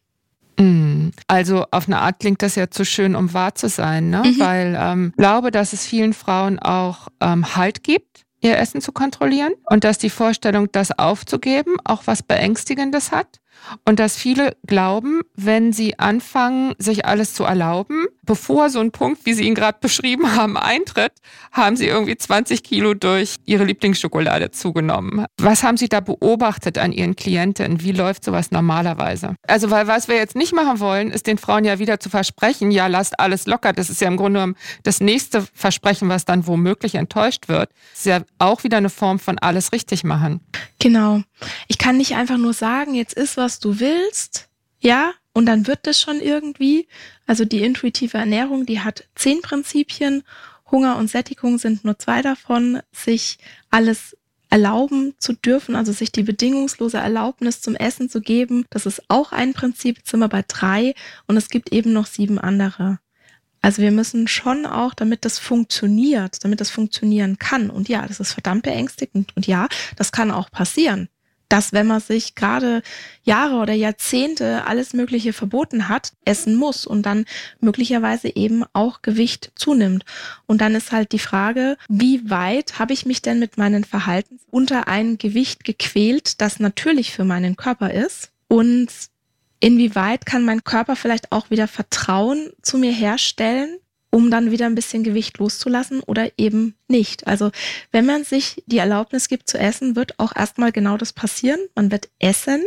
Mm, 0.58 1.08
Also 1.26 1.66
auf 1.72 1.86
eine 1.88 1.98
Art 2.00 2.20
klingt 2.20 2.40
das 2.42 2.54
ja 2.54 2.70
zu 2.70 2.84
schön, 2.84 3.16
um 3.16 3.32
wahr 3.34 3.54
zu 3.56 3.68
sein, 3.68 4.10
ne? 4.10 4.22
Mhm. 4.24 4.38
weil 4.38 4.78
ähm, 4.80 5.08
ich 5.10 5.16
glaube, 5.16 5.50
dass 5.50 5.72
es 5.72 5.84
vielen 5.84 6.12
Frauen 6.12 6.58
auch 6.60 7.08
ähm, 7.20 7.56
Halt 7.56 7.82
gibt, 7.82 8.22
ihr 8.40 8.56
Essen 8.58 8.80
zu 8.80 8.92
kontrollieren 8.92 9.54
und 9.64 9.82
dass 9.82 9.98
die 9.98 10.10
Vorstellung, 10.10 10.70
das 10.70 10.96
aufzugeben, 10.96 11.74
auch 11.84 12.02
was 12.06 12.22
Beängstigendes 12.22 13.10
hat 13.10 13.40
und 13.84 13.98
dass 13.98 14.16
viele 14.16 14.56
glauben, 14.66 15.22
wenn 15.34 15.72
sie 15.72 15.98
anfangen, 15.98 16.74
sich 16.78 17.06
alles 17.06 17.34
zu 17.34 17.44
erlauben, 17.44 18.06
bevor 18.24 18.70
so 18.70 18.80
ein 18.80 18.90
Punkt, 18.90 19.26
wie 19.26 19.34
Sie 19.34 19.44
ihn 19.44 19.54
gerade 19.54 19.78
beschrieben 19.80 20.36
haben, 20.36 20.56
eintritt, 20.56 21.12
haben 21.52 21.76
sie 21.76 21.86
irgendwie 21.86 22.16
20 22.16 22.62
Kilo 22.62 22.94
durch 22.94 23.36
ihre 23.44 23.64
Lieblingsschokolade 23.64 24.50
zugenommen. 24.50 25.26
Was 25.38 25.62
haben 25.62 25.76
Sie 25.76 25.88
da 25.88 26.00
beobachtet 26.00 26.78
an 26.78 26.92
Ihren 26.92 27.16
Klienten? 27.16 27.82
Wie 27.82 27.92
läuft 27.92 28.24
sowas 28.24 28.50
normalerweise? 28.50 29.36
Also, 29.46 29.70
weil 29.70 29.86
was 29.86 30.08
wir 30.08 30.16
jetzt 30.16 30.36
nicht 30.36 30.54
machen 30.54 30.80
wollen, 30.80 31.10
ist 31.10 31.26
den 31.26 31.38
Frauen 31.38 31.64
ja 31.64 31.78
wieder 31.78 32.00
zu 32.00 32.08
versprechen, 32.08 32.70
ja, 32.70 32.86
lasst 32.86 33.18
alles 33.20 33.46
locker. 33.46 33.72
Das 33.72 33.90
ist 33.90 34.00
ja 34.00 34.08
im 34.08 34.16
Grunde 34.16 34.38
genommen 34.38 34.56
das 34.82 35.00
nächste 35.00 35.46
Versprechen, 35.54 36.08
was 36.08 36.24
dann 36.24 36.46
womöglich 36.46 36.94
enttäuscht 36.94 37.48
wird. 37.48 37.70
Das 37.92 38.00
ist 38.00 38.06
ja 38.06 38.20
auch 38.38 38.64
wieder 38.64 38.78
eine 38.78 38.90
Form 38.90 39.18
von 39.18 39.38
alles 39.38 39.72
richtig 39.72 40.04
machen. 40.04 40.40
Genau. 40.78 41.22
Ich 41.68 41.78
kann 41.78 41.96
nicht 41.96 42.14
einfach 42.14 42.38
nur 42.38 42.52
sagen, 42.52 42.94
jetzt 42.94 43.14
ist, 43.14 43.36
was 43.36 43.60
du 43.60 43.80
willst, 43.80 44.48
ja, 44.80 45.12
und 45.32 45.46
dann 45.46 45.66
wird 45.66 45.86
das 45.86 46.00
schon 46.00 46.20
irgendwie. 46.20 46.86
Also 47.26 47.44
die 47.44 47.62
intuitive 47.62 48.18
Ernährung, 48.18 48.66
die 48.66 48.80
hat 48.80 49.04
zehn 49.14 49.42
Prinzipien. 49.42 50.22
Hunger 50.70 50.96
und 50.96 51.10
Sättigung 51.10 51.58
sind 51.58 51.84
nur 51.84 51.98
zwei 51.98 52.22
davon. 52.22 52.80
Sich 52.92 53.38
alles 53.70 54.16
erlauben 54.54 55.14
zu 55.18 55.32
dürfen, 55.32 55.74
also 55.74 55.90
sich 55.90 56.12
die 56.12 56.22
bedingungslose 56.22 56.98
Erlaubnis 56.98 57.60
zum 57.60 57.74
Essen 57.74 58.08
zu 58.08 58.20
geben, 58.20 58.66
das 58.70 58.86
ist 58.86 59.02
auch 59.08 59.32
ein 59.32 59.52
Prinzip, 59.52 59.98
jetzt 59.98 60.10
sind 60.10 60.20
wir 60.20 60.28
bei 60.28 60.44
drei 60.46 60.94
und 61.26 61.36
es 61.36 61.48
gibt 61.48 61.72
eben 61.72 61.92
noch 61.92 62.06
sieben 62.06 62.38
andere. 62.38 63.00
Also 63.62 63.82
wir 63.82 63.90
müssen 63.90 64.28
schon 64.28 64.64
auch, 64.64 64.94
damit 64.94 65.24
das 65.24 65.40
funktioniert, 65.40 66.44
damit 66.44 66.60
das 66.60 66.70
funktionieren 66.70 67.38
kann. 67.38 67.68
Und 67.70 67.88
ja, 67.88 68.06
das 68.06 68.20
ist 68.20 68.34
verdammt 68.34 68.62
beängstigend. 68.62 69.34
Und 69.36 69.46
ja, 69.46 69.68
das 69.96 70.12
kann 70.12 70.30
auch 70.30 70.50
passieren, 70.50 71.08
dass 71.48 71.72
wenn 71.72 71.86
man 71.86 72.00
sich 72.00 72.34
gerade 72.34 72.82
Jahre 73.22 73.56
oder 73.56 73.72
Jahrzehnte 73.72 74.66
alles 74.66 74.92
Mögliche 74.92 75.32
verboten 75.32 75.88
hat, 75.88 76.12
essen 76.24 76.54
muss 76.54 76.86
und 76.86 77.04
dann 77.06 77.24
möglicherweise 77.60 78.34
eben 78.34 78.64
auch 78.72 79.02
Gewicht 79.02 79.52
zunimmt. 79.54 80.04
Und 80.46 80.60
dann 80.60 80.74
ist 80.74 80.92
halt 80.92 81.12
die 81.12 81.18
Frage, 81.18 81.76
wie 81.88 82.28
weit 82.30 82.78
habe 82.78 82.92
ich 82.92 83.06
mich 83.06 83.22
denn 83.22 83.38
mit 83.38 83.58
meinen 83.58 83.84
Verhalten 83.84 84.40
unter 84.50 84.88
ein 84.88 85.18
Gewicht 85.18 85.64
gequält, 85.64 86.40
das 86.40 86.60
natürlich 86.60 87.12
für 87.12 87.24
meinen 87.24 87.56
Körper 87.56 87.92
ist 87.92 88.30
und 88.48 88.88
inwieweit 89.60 90.26
kann 90.26 90.44
mein 90.44 90.64
Körper 90.64 90.96
vielleicht 90.96 91.32
auch 91.32 91.50
wieder 91.50 91.68
Vertrauen 91.68 92.52
zu 92.62 92.78
mir 92.78 92.92
herstellen, 92.92 93.78
um 94.14 94.30
dann 94.30 94.52
wieder 94.52 94.66
ein 94.66 94.76
bisschen 94.76 95.02
Gewicht 95.02 95.38
loszulassen 95.38 96.00
oder 96.00 96.30
eben 96.38 96.76
nicht. 96.86 97.26
Also 97.26 97.50
wenn 97.90 98.06
man 98.06 98.22
sich 98.22 98.62
die 98.66 98.78
Erlaubnis 98.78 99.26
gibt 99.26 99.48
zu 99.50 99.58
essen, 99.58 99.96
wird 99.96 100.20
auch 100.20 100.36
erstmal 100.36 100.70
genau 100.70 100.96
das 100.96 101.12
passieren. 101.12 101.58
Man 101.74 101.90
wird 101.90 102.10
essen 102.20 102.64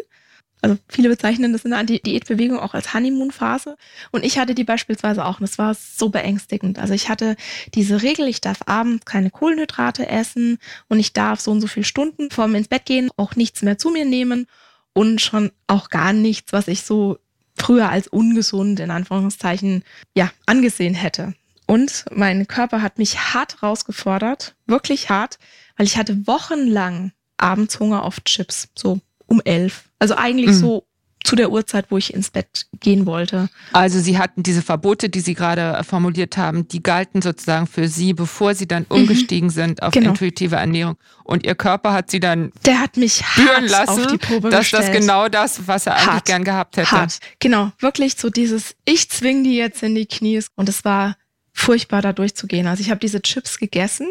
also 0.64 0.76
viele 0.90 1.10
bezeichnen 1.10 1.54
das 1.54 1.66
in 1.66 1.72
der 1.72 1.84
Diätbewegung 1.84 2.60
auch 2.60 2.74
als 2.74 2.92
Honeymoon-Phase. 2.94 3.78
Und 4.12 4.26
ich 4.26 4.40
hatte 4.40 4.56
die 4.56 4.64
beispielsweise 4.64 5.24
auch. 5.24 5.40
Und 5.40 5.44
es 5.44 5.60
war 5.60 5.76
so 5.76 6.10
beängstigend. 6.10 6.80
Also 6.80 6.96
ich 6.96 7.10
hatte 7.10 7.36
diese 7.76 8.02
Regel, 8.02 8.28
ich 8.28 8.42
darf 8.42 8.62
abends 8.66 9.06
keine 9.06 9.30
Kohlenhydrate 9.30 10.08
essen 10.08 10.58
und 10.90 11.00
ich 11.00 11.14
darf 11.14 11.40
so 11.40 11.52
und 11.52 11.62
so 11.62 11.68
viele 11.68 11.84
Stunden 11.84 12.32
vorm 12.32 12.56
ins 12.56 12.70
Bett 12.70 12.86
gehen 12.86 13.12
auch 13.18 13.36
nichts 13.36 13.62
mehr 13.62 13.78
zu 13.78 13.92
mir 13.92 14.06
nehmen 14.06 14.48
und 14.94 15.22
schon 15.22 15.52
auch 15.68 15.92
gar 15.92 16.12
nichts, 16.12 16.54
was 16.54 16.68
ich 16.68 16.82
so 16.82 17.20
früher 17.58 17.90
als 17.90 18.08
ungesund 18.08 18.80
in 18.80 18.92
Anführungszeichen 18.92 19.84
ja 20.16 20.32
angesehen 20.46 20.94
hätte. 20.94 21.34
Und 21.66 22.06
mein 22.12 22.48
Körper 22.48 22.82
hat 22.82 22.98
mich 22.98 23.34
hart 23.34 23.62
rausgefordert, 23.62 24.56
wirklich 24.68 25.10
hart, 25.10 25.38
weil 25.76 25.86
ich 25.86 25.98
hatte 25.98 26.26
wochenlang 26.26 27.12
abends 27.38 27.80
Hunger 27.80 28.04
auf 28.04 28.22
Chips, 28.22 28.70
so 28.76 29.02
um 29.26 29.42
elf. 29.44 29.90
Also 30.00 30.16
eigentlich 30.16 30.52
mhm. 30.52 30.54
so 30.54 30.88
zu 31.24 31.36
der 31.36 31.52
Uhrzeit, 31.52 31.88
wo 31.90 31.98
ich 31.98 32.14
ins 32.14 32.30
Bett 32.30 32.68
gehen 32.80 33.06
wollte. 33.06 33.50
Also 33.74 34.00
Sie 34.00 34.18
hatten 34.18 34.44
diese 34.44 34.62
Verbote, 34.62 35.10
die 35.10 35.20
Sie 35.20 35.34
gerade 35.34 35.84
formuliert 35.84 36.38
haben, 36.38 36.68
die 36.68 36.82
galten 36.82 37.22
sozusagen 37.22 37.68
für 37.68 37.88
Sie, 37.88 38.14
bevor 38.14 38.56
Sie 38.56 38.68
dann 38.68 38.86
mhm. 38.90 38.96
umgestiegen 38.98 39.48
mhm. 39.48 39.54
sind 39.54 39.84
auf 39.84 39.94
genau. 39.94 40.12
intuitive 40.12 40.56
Ernährung. 40.56 40.96
Und 41.24 41.46
Ihr 41.46 41.56
Körper 41.56 41.94
hat 41.94 42.10
Sie 42.10 42.20
dann 42.20 42.52
der 42.66 42.80
hat 42.80 42.98
mich 42.98 43.24
spüren 43.26 43.68
lassen, 43.68 44.06
auf 44.06 44.08
die 44.08 44.18
Probe 44.18 44.50
dass 44.50 44.62
gestellt. 44.62 44.84
das 44.84 44.92
genau 44.92 45.28
das, 45.28 45.68
was 45.68 45.86
er 45.86 45.96
eigentlich 45.96 46.08
hart. 46.08 46.26
gern 46.26 46.44
gehabt 46.44 46.78
hätte. 46.78 46.92
Hart. 46.92 47.20
Genau, 47.40 47.72
wirklich 47.80 48.16
so 48.16 48.30
dieses, 48.30 48.76
ich 48.86 49.10
zwing 49.10 49.44
die 49.44 49.56
jetzt 49.56 49.84
in 49.84 49.96
die 49.96 50.06
Knie. 50.06 50.42
Und 50.56 50.70
es 50.70 50.86
war 50.86 51.16
furchtbar, 51.52 52.02
da 52.02 52.14
durchzugehen. 52.14 52.68
Also 52.68 52.82
ich 52.82 52.90
habe 52.90 53.00
diese 53.00 53.22
Chips 53.22 53.58
gegessen, 53.58 54.08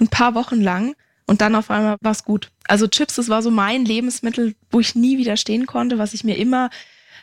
ein 0.00 0.08
paar 0.08 0.34
Wochen 0.34 0.60
lang 0.60 0.94
und 1.26 1.40
dann 1.40 1.54
auf 1.54 1.70
einmal 1.70 1.96
war 2.00 2.12
es 2.12 2.24
gut. 2.24 2.50
Also 2.66 2.86
Chips, 2.86 3.16
das 3.16 3.28
war 3.28 3.42
so 3.42 3.50
mein 3.50 3.84
Lebensmittel, 3.84 4.54
wo 4.70 4.80
ich 4.80 4.94
nie 4.94 5.18
widerstehen 5.18 5.66
konnte, 5.66 5.98
was 5.98 6.14
ich 6.14 6.24
mir 6.24 6.36
immer 6.36 6.70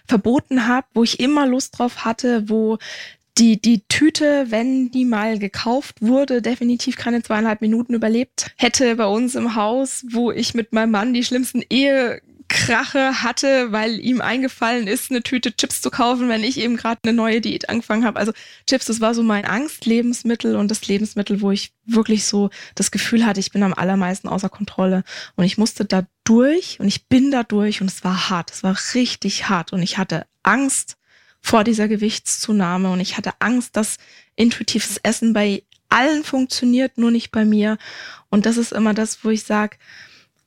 verboten 0.08 0.68
habe, 0.68 0.88
wo 0.94 1.04
ich 1.04 1.20
immer 1.20 1.48
Lust 1.48 1.80
drauf 1.80 2.04
hatte, 2.04 2.50
wo 2.50 2.78
die, 3.38 3.60
die 3.60 3.82
Tüte, 3.88 4.48
wenn 4.50 4.92
die 4.92 5.06
mal 5.06 5.39
gekauft 5.39 6.02
wurde, 6.02 6.42
definitiv 6.42 6.98
keine 6.98 7.24
zweieinhalb 7.24 7.62
Minuten 7.62 7.94
überlebt 7.94 8.52
hätte 8.58 8.96
bei 8.96 9.08
uns 9.08 9.36
im 9.36 9.56
Haus, 9.56 10.06
wo 10.12 10.32
ich 10.32 10.54
mit 10.54 10.72
meinem 10.72 10.92
Mann 10.92 11.13
die 11.13 11.24
schlimmsten 11.24 11.63
Ehe 11.70 12.22
Krache 12.47 13.23
hatte, 13.23 13.71
weil 13.71 13.99
ihm 13.99 14.21
eingefallen 14.21 14.88
ist, 14.88 15.12
eine 15.12 15.23
Tüte 15.23 15.56
Chips 15.56 15.82
zu 15.82 15.89
kaufen, 15.89 16.29
wenn 16.29 16.43
ich 16.43 16.60
eben 16.60 16.77
gerade 16.77 16.99
eine 17.03 17.13
neue 17.13 17.41
Diät 17.41 17.69
angefangen 17.69 18.06
habe. 18.06 18.19
Also 18.19 18.32
Chips, 18.67 18.86
das 18.86 19.01
war 19.01 19.13
so 19.13 19.23
mein 19.23 19.45
Angstlebensmittel 19.45 20.56
und 20.56 20.69
das 20.69 20.88
Lebensmittel, 20.88 21.41
wo 21.41 21.51
ich 21.51 21.73
wirklich 21.86 22.25
so 22.25 22.49
das 22.75 22.91
Gefühl 22.91 23.25
hatte, 23.25 23.39
ich 23.39 23.51
bin 23.51 23.63
am 23.63 23.73
allermeisten 23.73 24.27
außer 24.27 24.49
Kontrolle. 24.49 25.03
Und 25.36 25.45
ich 25.45 25.58
musste 25.58 25.86
da 25.86 26.06
durch 26.23 26.79
und 26.79 26.88
ich 26.88 27.08
bin 27.08 27.32
da 27.32 27.43
durch 27.43 27.82
und 27.82 27.89
es 27.89 28.03
war 28.03 28.29
hart. 28.29 28.51
Es 28.51 28.63
war 28.63 28.77
richtig 28.93 29.49
hart 29.49 29.73
und 29.73 29.82
ich 29.82 29.97
hatte 29.97 30.25
Angst 30.43 30.97
vor 31.41 31.63
dieser 31.63 31.88
Gewichtszunahme 31.88 32.89
und 32.91 32.99
ich 32.99 33.17
hatte 33.17 33.34
Angst, 33.39 33.75
dass 33.75 33.97
intuitives 34.36 34.97
Essen 35.03 35.34
bei 35.34 35.63
allen 35.89 36.23
funktioniert, 36.23 36.97
nur 36.97 37.12
nicht 37.12 37.32
bei 37.32 37.45
mir. 37.45 37.77
Und 38.29 38.45
das 38.45 38.58
ist 38.58 38.71
immer 38.71 38.93
das, 38.93 39.23
wo 39.23 39.29
ich 39.29 39.43
sage, 39.43 39.77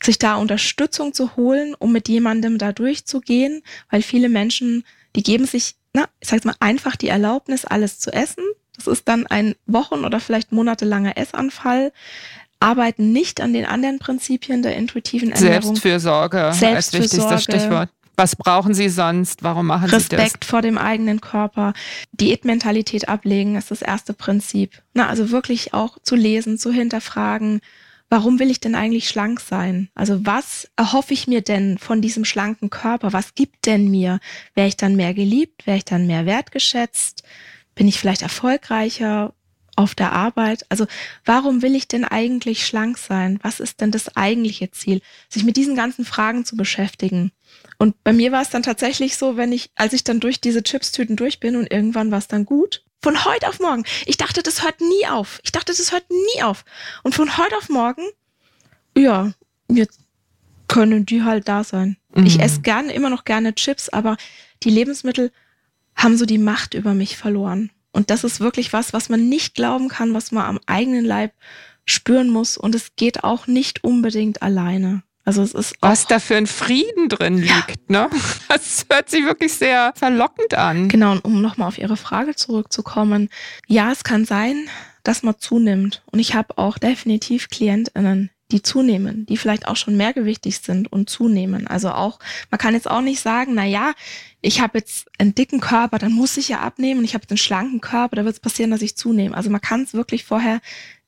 sich 0.03 0.19
da 0.19 0.37
Unterstützung 0.37 1.13
zu 1.13 1.37
holen, 1.37 1.75
um 1.79 1.93
mit 1.93 2.09
jemandem 2.09 2.59
da 2.59 2.73
durchzugehen, 2.73 3.63
weil 3.91 4.03
viele 4.03 4.29
Menschen, 4.29 4.85
die 5.15 5.23
geben 5.23 5.47
sich, 5.47 5.77
na, 5.93 6.07
ich 6.21 6.29
sag's 6.29 6.45
mal, 6.45 6.55
einfach 6.61 6.97
die 6.97 7.09
Erlaubnis, 7.09 7.65
alles 7.65 7.99
zu 7.99 8.13
essen. 8.13 8.45
Das 8.77 8.87
ist 8.87 9.09
dann 9.09 9.27
ein 9.27 9.55
Wochen- 9.67 10.05
oder 10.05 10.21
vielleicht 10.21 10.53
monatelanger 10.53 11.17
Essanfall, 11.17 11.93
arbeiten 12.61 13.13
nicht 13.13 13.41
an 13.41 13.53
den 13.53 13.65
anderen 13.65 13.99
Prinzipien 13.99 14.63
der 14.63 14.77
intuitiven 14.77 15.33
Ernährung. 15.33 15.63
Selbstfürsorge, 15.63 16.53
Selbstfürsorge 16.53 16.75
als 16.75 16.93
wichtigstes 16.93 17.43
Stichwort. 17.43 17.91
Was 18.17 18.35
brauchen 18.35 18.73
Sie 18.73 18.89
sonst? 18.89 19.43
Warum 19.43 19.67
machen 19.67 19.91
Respekt 19.91 20.11
Sie 20.11 20.17
das? 20.17 20.25
Respekt 20.25 20.45
vor 20.47 20.63
dem 20.63 20.79
eigenen 20.79 21.21
Körper. 21.21 21.75
Diätmentalität 22.13 23.09
ablegen 23.09 23.57
ist 23.57 23.71
das 23.71 23.83
erste 23.83 24.15
Prinzip. 24.15 24.83
Na, 24.95 25.09
also 25.09 25.31
wirklich 25.31 25.75
auch 25.75 25.99
zu 26.03 26.17
lesen, 26.17 26.57
zu 26.57 26.73
hinterfragen, 26.73 27.61
warum 28.09 28.39
will 28.39 28.51
ich 28.51 28.61
denn 28.61 28.75
eigentlich 28.75 29.09
schlank 29.09 29.41
sein? 29.41 29.89
Also 29.95 30.25
was 30.25 30.69
erhoffe 30.77 31.13
ich 31.13 31.27
mir 31.27 31.43
denn 31.43 31.79
von 31.79 32.01
diesem 32.01 32.25
schlanken 32.25 32.71
Körper? 32.71 33.13
Was 33.13 33.35
gibt 33.35 33.67
denn 33.67 33.91
mir? 33.91 34.21
Wäre 34.55 34.69
ich 34.69 34.77
dann 34.77 34.97
mehr 34.97 35.15
geliebt? 35.15 35.67
Wäre 35.67 35.79
ich 35.79 35.85
dann 35.85 36.07
mehr 36.07 36.27
wertgeschätzt? 36.27 37.25
Bin 37.75 37.89
ich 37.89 37.99
vielleicht 37.99 38.23
erfolgreicher 38.23 39.35
auf 39.75 39.95
der 39.95 40.13
Arbeit? 40.13 40.65
Also 40.69 40.87
warum 41.25 41.63
will 41.63 41.75
ich 41.75 41.89
denn 41.89 42.05
eigentlich 42.05 42.67
schlank 42.67 42.97
sein? 42.99 43.39
Was 43.43 43.61
ist 43.61 43.81
denn 43.81 43.91
das 43.91 44.17
eigentliche 44.17 44.71
Ziel? 44.71 45.01
Sich 45.29 45.45
mit 45.45 45.57
diesen 45.57 45.77
ganzen 45.77 46.05
Fragen 46.05 46.45
zu 46.45 46.57
beschäftigen. 46.57 47.33
Und 47.79 48.03
bei 48.05 48.13
mir 48.13 48.33
war 48.33 48.43
es 48.43 48.51
dann 48.51 48.63
tatsächlich 48.63 49.17
so, 49.17 49.37
wenn 49.37 49.53
ich, 49.53 49.71
als 49.75 49.93
ich 49.93 50.05
dann 50.05 50.21
durch 50.21 50.41
diese 50.41 50.63
Chipstüten 50.63 51.17
durch 51.17 51.41
bin 51.41 51.57
und 51.57 51.71
irgendwann 51.71 52.11
war 52.11 52.19
es 52.19 52.29
dann 52.29 52.47
gut, 52.47 52.86
von 53.03 53.25
heute 53.25 53.49
auf 53.49 53.61
morgen. 53.61 53.85
Ich 54.07 54.17
dachte, 54.17 54.43
das 54.43 54.63
hört 54.63 54.81
nie 54.81 55.07
auf. 55.07 55.41
Ich 55.45 55.53
dachte, 55.53 55.73
das 55.73 55.93
hört 55.93 56.09
nie 56.11 56.43
auf. 56.43 56.65
Und 57.03 57.15
von 57.15 57.37
heute 57.37 57.57
auf 57.57 57.69
morgen, 57.69 58.03
ja, 58.97 59.33
jetzt 59.69 60.01
können 60.69 61.07
die 61.07 61.23
halt 61.23 61.49
da 61.49 61.65
sein. 61.65 61.97
Mhm. 62.15 62.27
Ich 62.27 62.41
esse 62.41 62.61
gerne, 62.61 62.93
immer 62.93 63.11
noch 63.11 63.25
gerne 63.25 63.55
Chips, 63.55 63.89
aber 63.89 64.17
die 64.63 64.71
Lebensmittel 64.71 65.33
haben 65.95 66.17
so 66.17 66.27
die 66.27 66.39
Macht 66.39 66.75
über 66.75 66.95
mich 66.95 67.17
verloren. 67.17 67.71
Und 67.93 68.11
das 68.11 68.25
ist 68.25 68.41
wirklich 68.41 68.73
was, 68.73 68.93
was 68.93 69.09
man 69.09 69.29
nicht 69.29 69.55
glauben 69.55 69.89
kann, 69.89 70.13
was 70.13 70.33
man 70.33 70.45
am 70.45 70.61
eigenen 70.67 71.05
Leib 71.05 71.33
spüren 71.87 72.29
muss. 72.29 72.59
Und 72.59 72.75
es 72.75 72.97
geht 72.97 73.25
auch 73.25 73.47
nicht 73.47 73.85
unbedingt 73.85 74.43
alleine. 74.43 75.03
Also 75.27 75.43
es 75.43 75.55
ist 75.55 75.75
was 75.81 76.07
da 76.07 76.21
für 76.21 76.37
ein 76.37 76.47
Frieden 76.47 77.09
drin 77.09 77.37
liegt, 77.39 77.81
ja. 77.91 78.05
ne? 78.05 78.11
Das 78.49 78.87
hört 78.89 79.11
sich 79.11 79.25
wirklich 79.25 79.53
sehr 79.53 79.93
verlockend 79.97 80.55
an. 80.55 80.89
Genau, 80.89 81.13
und 81.13 81.25
um 81.25 81.43
nochmal 81.43 81.67
auf 81.67 81.79
Ihre 81.79 81.97
Frage 81.97 82.37
zurückzukommen, 82.37 83.29
ja, 83.67 83.91
es 83.91 84.05
kann 84.05 84.25
sein, 84.25 84.69
dass 85.03 85.25
man 85.25 85.35
zunimmt. 85.39 86.03
Und 86.13 86.21
ich 86.21 86.35
habe 86.35 86.57
auch 86.59 86.79
definitiv 86.79 87.49
KlientInnen, 87.49 88.31
die 88.53 88.63
zunehmen, 88.63 89.27
die 89.27 89.37
vielleicht 89.37 89.67
auch 89.67 89.75
schon 89.75 89.97
mehrgewichtig 89.97 90.59
sind 90.59 90.93
und 90.93 91.11
zunehmen. 91.11 91.67
Also 91.67 91.91
auch, 91.91 92.21
man 92.53 92.59
kann 92.59 92.75
jetzt 92.75 92.89
auch 92.89 93.01
nicht 93.01 93.21
sagen, 93.21 93.55
na 93.55 93.65
ja, 93.65 93.95
ich 94.41 94.61
habe 94.61 94.79
jetzt 94.79 95.09
einen 95.19 95.35
dicken 95.35 95.59
Körper, 95.59 95.99
dann 95.99 96.13
muss 96.13 96.37
ich 96.37 96.49
ja 96.49 96.61
abnehmen 96.61 97.01
und 97.01 97.05
ich 97.05 97.15
habe 97.15 97.23
jetzt 97.23 97.33
einen 97.33 97.39
schlanken 97.39 97.81
Körper, 97.81 98.15
da 98.15 98.25
wird 98.25 98.37
es 98.37 98.41
passieren, 98.41 98.71
dass 98.71 98.83
ich 98.83 98.97
zunehme. 98.97 99.37
Also 99.37 99.51
man 99.51 99.61
kann 99.61 99.83
es 99.83 99.93
wirklich 99.93 100.25
vorher 100.25 100.61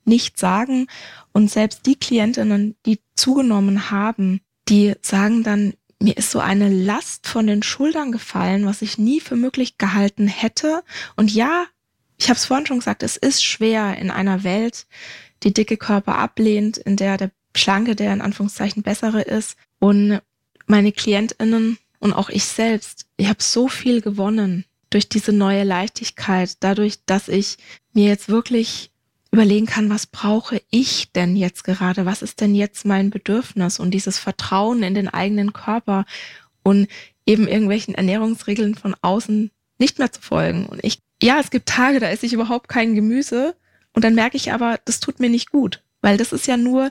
nicht 0.08 0.38
sagen. 0.38 0.88
Und 1.32 1.50
selbst 1.50 1.86
die 1.86 1.96
Klientinnen, 1.96 2.76
die 2.86 3.00
zugenommen 3.14 3.90
haben, 3.90 4.40
die 4.68 4.94
sagen 5.02 5.42
dann, 5.42 5.74
mir 6.00 6.16
ist 6.16 6.30
so 6.30 6.38
eine 6.38 6.68
Last 6.68 7.26
von 7.26 7.46
den 7.46 7.62
Schultern 7.62 8.12
gefallen, 8.12 8.66
was 8.66 8.82
ich 8.82 8.98
nie 8.98 9.20
für 9.20 9.36
möglich 9.36 9.78
gehalten 9.78 10.28
hätte. 10.28 10.82
Und 11.16 11.32
ja, 11.32 11.64
ich 12.18 12.28
habe 12.28 12.36
es 12.36 12.46
vorhin 12.46 12.66
schon 12.66 12.78
gesagt, 12.78 13.02
es 13.02 13.16
ist 13.16 13.44
schwer 13.44 13.98
in 13.98 14.10
einer 14.10 14.44
Welt, 14.44 14.86
die 15.42 15.52
dicke 15.52 15.76
Körper 15.76 16.16
ablehnt, 16.16 16.76
in 16.78 16.96
der 16.96 17.16
der 17.16 17.30
schlanke, 17.56 17.96
der 17.96 18.12
in 18.12 18.20
Anführungszeichen 18.20 18.82
bessere 18.82 19.22
ist. 19.22 19.56
Und 19.80 20.20
meine 20.66 20.92
Klientinnen 20.92 21.78
und 21.98 22.12
auch 22.12 22.28
ich 22.28 22.44
selbst, 22.44 23.06
ich 23.16 23.28
habe 23.28 23.42
so 23.42 23.68
viel 23.68 24.00
gewonnen 24.00 24.64
durch 24.90 25.08
diese 25.08 25.32
neue 25.32 25.64
Leichtigkeit, 25.64 26.56
dadurch, 26.60 27.04
dass 27.04 27.28
ich 27.28 27.58
mir 27.92 28.08
jetzt 28.08 28.28
wirklich 28.28 28.90
überlegen 29.30 29.66
kann, 29.66 29.90
was 29.90 30.06
brauche 30.06 30.60
ich 30.70 31.12
denn 31.12 31.36
jetzt 31.36 31.64
gerade? 31.64 32.06
Was 32.06 32.22
ist 32.22 32.40
denn 32.40 32.54
jetzt 32.54 32.84
mein 32.84 33.10
Bedürfnis? 33.10 33.78
Und 33.78 33.92
dieses 33.92 34.18
Vertrauen 34.18 34.82
in 34.82 34.94
den 34.94 35.08
eigenen 35.08 35.52
Körper 35.52 36.06
und 36.62 36.88
eben 37.26 37.46
irgendwelchen 37.46 37.94
Ernährungsregeln 37.94 38.74
von 38.74 38.96
außen 39.02 39.50
nicht 39.78 39.98
mehr 39.98 40.10
zu 40.10 40.22
folgen. 40.22 40.66
Und 40.66 40.82
ich, 40.82 41.00
ja, 41.22 41.38
es 41.40 41.50
gibt 41.50 41.68
Tage, 41.68 42.00
da 42.00 42.08
esse 42.08 42.26
ich 42.26 42.32
überhaupt 42.32 42.68
kein 42.68 42.94
Gemüse 42.94 43.54
und 43.92 44.04
dann 44.04 44.14
merke 44.14 44.36
ich 44.36 44.52
aber, 44.52 44.78
das 44.84 45.00
tut 45.00 45.20
mir 45.20 45.28
nicht 45.28 45.50
gut, 45.50 45.82
weil 46.00 46.16
das 46.16 46.32
ist 46.32 46.46
ja 46.46 46.56
nur 46.56 46.90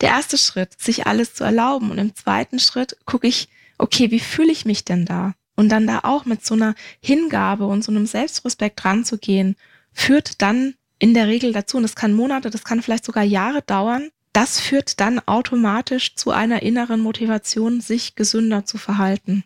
der 0.00 0.10
erste 0.10 0.38
Schritt, 0.38 0.80
sich 0.80 1.06
alles 1.06 1.34
zu 1.34 1.44
erlauben. 1.44 1.90
Und 1.90 1.98
im 1.98 2.14
zweiten 2.14 2.58
Schritt 2.58 2.96
gucke 3.04 3.26
ich, 3.26 3.48
okay, 3.78 4.10
wie 4.10 4.20
fühle 4.20 4.52
ich 4.52 4.64
mich 4.64 4.84
denn 4.84 5.06
da? 5.06 5.34
Und 5.56 5.68
dann 5.68 5.86
da 5.86 6.00
auch 6.04 6.24
mit 6.24 6.44
so 6.44 6.54
einer 6.54 6.74
Hingabe 7.00 7.66
und 7.66 7.84
so 7.84 7.92
einem 7.92 8.06
Selbstrespekt 8.06 8.84
ranzugehen, 8.84 9.56
führt 9.92 10.40
dann 10.40 10.74
in 11.00 11.14
der 11.14 11.26
Regel 11.26 11.52
dazu, 11.52 11.78
und 11.78 11.82
das 11.82 11.96
kann 11.96 12.14
Monate, 12.14 12.50
das 12.50 12.62
kann 12.62 12.82
vielleicht 12.82 13.04
sogar 13.04 13.24
Jahre 13.24 13.62
dauern, 13.62 14.10
das 14.32 14.60
führt 14.60 15.00
dann 15.00 15.18
automatisch 15.26 16.14
zu 16.14 16.30
einer 16.30 16.62
inneren 16.62 17.00
Motivation, 17.00 17.80
sich 17.80 18.14
gesünder 18.14 18.64
zu 18.64 18.78
verhalten. 18.78 19.42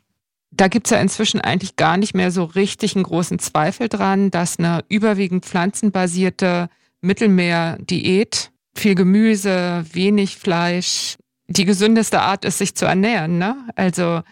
Da 0.50 0.68
gibt's 0.68 0.90
ja 0.90 1.00
inzwischen 1.00 1.40
eigentlich 1.40 1.76
gar 1.76 1.96
nicht 1.96 2.14
mehr 2.14 2.30
so 2.30 2.44
richtig 2.44 2.94
einen 2.94 3.04
großen 3.04 3.38
Zweifel 3.38 3.88
dran, 3.88 4.30
dass 4.30 4.58
eine 4.58 4.84
überwiegend 4.88 5.46
pflanzenbasierte 5.46 6.68
Mittelmeerdiät, 7.00 8.50
viel 8.76 8.94
Gemüse, 8.94 9.84
wenig 9.92 10.36
Fleisch, 10.36 11.16
die 11.48 11.64
gesündeste 11.64 12.20
Art 12.20 12.44
ist, 12.44 12.58
sich 12.58 12.74
zu 12.74 12.84
ernähren. 12.84 13.38
Ne? 13.38 13.56
Also 13.74 14.22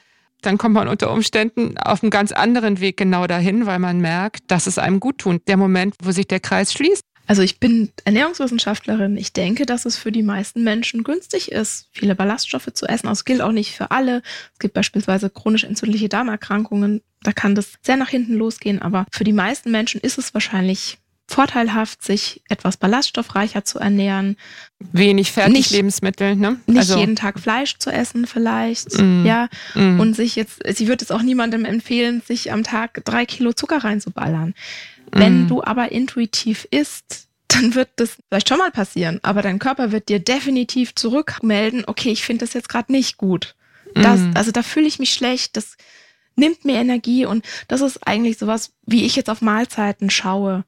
dann 0.43 0.59
kommt 0.59 0.75
man 0.75 0.89
unter 0.89 1.11
Umständen 1.13 1.79
auf 1.79 2.03
einem 2.03 2.11
ganz 2.11 2.33
anderen 2.33 2.81
Weg 2.81 2.97
genau 2.97 3.27
dahin, 3.27 3.67
weil 3.67 3.79
man 3.79 4.01
merkt, 4.01 4.51
dass 4.51 4.67
es 4.67 4.79
einem 4.79 5.01
gut 5.01 5.19
tut. 5.19 5.47
Der 5.49 5.57
Moment, 5.57 5.95
wo 6.03 6.11
sich 6.11 6.27
der 6.27 6.41
Kreis 6.41 6.73
schließt. 6.73 7.05
Also 7.27 7.43
ich 7.43 7.61
bin 7.61 7.91
Ernährungswissenschaftlerin. 8.05 9.17
Ich 9.17 9.33
denke, 9.33 9.65
dass 9.65 9.85
es 9.85 9.97
für 9.97 10.13
die 10.13 10.23
meisten 10.23 10.65
Menschen 10.65 11.05
günstig 11.05 11.53
ist, 11.53 11.89
viele 11.93 12.15
Ballaststoffe 12.15 12.73
zu 12.73 12.87
essen. 12.87 13.07
Das 13.07 13.25
gilt 13.25 13.41
auch 13.41 13.53
nicht 13.53 13.75
für 13.75 13.91
alle. 13.91 14.23
Es 14.53 14.59
gibt 14.59 14.75
beispielsweise 14.75 15.31
chronisch 15.31 15.65
entzündliche 15.65 16.09
Darmerkrankungen. 16.09 17.01
Da 17.23 17.33
kann 17.33 17.55
das 17.55 17.75
sehr 17.83 17.97
nach 17.97 18.09
hinten 18.09 18.35
losgehen. 18.35 18.83
Aber 18.83 19.07
für 19.13 19.25
die 19.25 19.33
meisten 19.33 19.71
Menschen 19.71 20.01
ist 20.01 20.19
es 20.19 20.35
wahrscheinlich 20.35 20.99
vorteilhaft, 21.33 22.03
sich 22.03 22.43
etwas 22.49 22.77
ballaststoffreicher 22.77 23.65
zu 23.65 23.79
ernähren. 23.79 24.37
Wenig 24.93 25.33
Fertiglebensmittel, 25.33 26.37
ne? 26.37 26.61
Nicht 26.67 26.79
also, 26.79 26.99
jeden 26.99 27.17
Tag 27.17 27.39
Fleisch 27.39 27.79
zu 27.79 27.91
essen 27.91 28.27
vielleicht, 28.27 28.99
mm, 28.99 29.25
ja. 29.25 29.49
Mm. 29.75 30.01
Und 30.01 30.15
sich 30.15 30.37
jetzt, 30.37 30.61
sie 30.77 30.89
würde 30.89 31.05
es 31.05 31.11
auch 31.11 31.23
niemandem 31.23 31.65
empfehlen, 31.65 32.23
sich 32.27 32.53
am 32.53 32.65
Tag 32.65 33.03
drei 33.05 33.25
Kilo 33.25 33.53
Zucker 33.53 33.79
reinzuballern. 33.79 34.55
Wenn 35.13 35.45
mm. 35.45 35.49
du 35.49 35.63
aber 35.63 35.93
intuitiv 35.93 36.67
isst, 36.71 37.29
dann 37.49 37.75
wird 37.75 37.91
das 37.97 38.17
vielleicht 38.29 38.49
schon 38.49 38.59
mal 38.59 38.71
passieren, 38.71 39.21
aber 39.23 39.43
dein 39.43 39.59
Körper 39.59 39.93
wird 39.93 40.09
dir 40.09 40.19
definitiv 40.19 40.95
zurückmelden, 40.95 41.85
okay, 41.87 42.11
ich 42.11 42.25
finde 42.25 42.45
das 42.45 42.55
jetzt 42.55 42.69
gerade 42.69 42.91
nicht 42.91 43.19
gut. 43.19 43.55
Das, 43.95 44.21
mm. 44.21 44.31
Also 44.35 44.53
da 44.53 44.63
fühle 44.63 44.87
ich 44.87 44.99
mich 44.99 45.13
schlecht, 45.13 45.57
das 45.57 45.77
nimmt 46.35 46.65
mir 46.65 46.77
Energie 46.77 47.27
und 47.27 47.45
das 47.69 47.83
ist 47.83 48.07
eigentlich 48.07 48.39
sowas, 48.39 48.73
wie 48.87 49.05
ich 49.05 49.17
jetzt 49.17 49.29
auf 49.29 49.43
Mahlzeiten 49.43 50.09
schaue. 50.09 50.65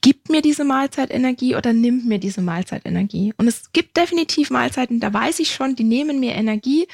Gibt 0.00 0.28
mir 0.28 0.42
diese 0.42 0.64
Mahlzeit 0.64 1.10
Energie 1.10 1.56
oder 1.56 1.72
nimmt 1.72 2.06
mir 2.06 2.18
diese 2.18 2.40
Mahlzeit 2.40 2.82
Energie? 2.84 3.32
Und 3.36 3.48
es 3.48 3.72
gibt 3.72 3.96
definitiv 3.96 4.50
Mahlzeiten, 4.50 5.00
da 5.00 5.12
weiß 5.12 5.40
ich 5.40 5.52
schon, 5.52 5.74
die 5.74 5.84
nehmen 5.84 6.20
mir 6.20 6.34
Energie 6.34 6.86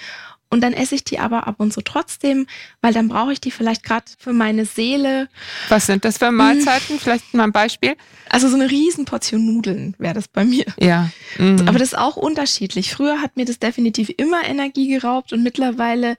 und 0.55 0.61
dann 0.61 0.73
esse 0.73 0.95
ich 0.95 1.03
die 1.03 1.19
aber 1.19 1.49
ab 1.49 1.57
und 1.59 1.73
zu 1.73 1.81
trotzdem, 1.81 2.47
weil 2.81 2.95
dann 2.95 3.09
brauche 3.09 3.33
ich 3.33 3.41
die 3.41 3.51
vielleicht 3.51 3.83
gerade 3.83 4.05
für 4.17 4.33
meine 4.33 4.67
Seele. 4.67 5.29
Was 5.69 5.87
sind 5.87 6.05
das 6.05 6.19
für 6.19 6.31
Mahlzeiten? 6.31 7.01
Vielleicht 7.01 7.35
mal 7.35 7.43
ein 7.43 7.53
Beispiel. 7.53 7.97
Also 8.29 8.49
so 8.49 8.55
eine 8.55 8.71
Riesenportion 8.71 9.45
Nudeln 9.45 9.97
wäre 9.99 10.15
das 10.15 10.29
bei 10.29 10.45
mir. 10.45 10.65
Ja. 10.79 11.11
Mhm. 11.39 11.67
Aber 11.67 11.81
das 11.81 11.89
ist 11.89 11.99
auch 11.99 12.17
unterschiedlich. 12.17 12.93
Früher 12.93 13.21
hat 13.21 13.37
mir 13.37 13.45
das 13.45 13.59
definitiv 13.59 14.13
immer 14.17 14.45
Energie 14.45 14.87
geraubt 14.87 15.33
und 15.33 15.43
mittlerweile 15.43 16.17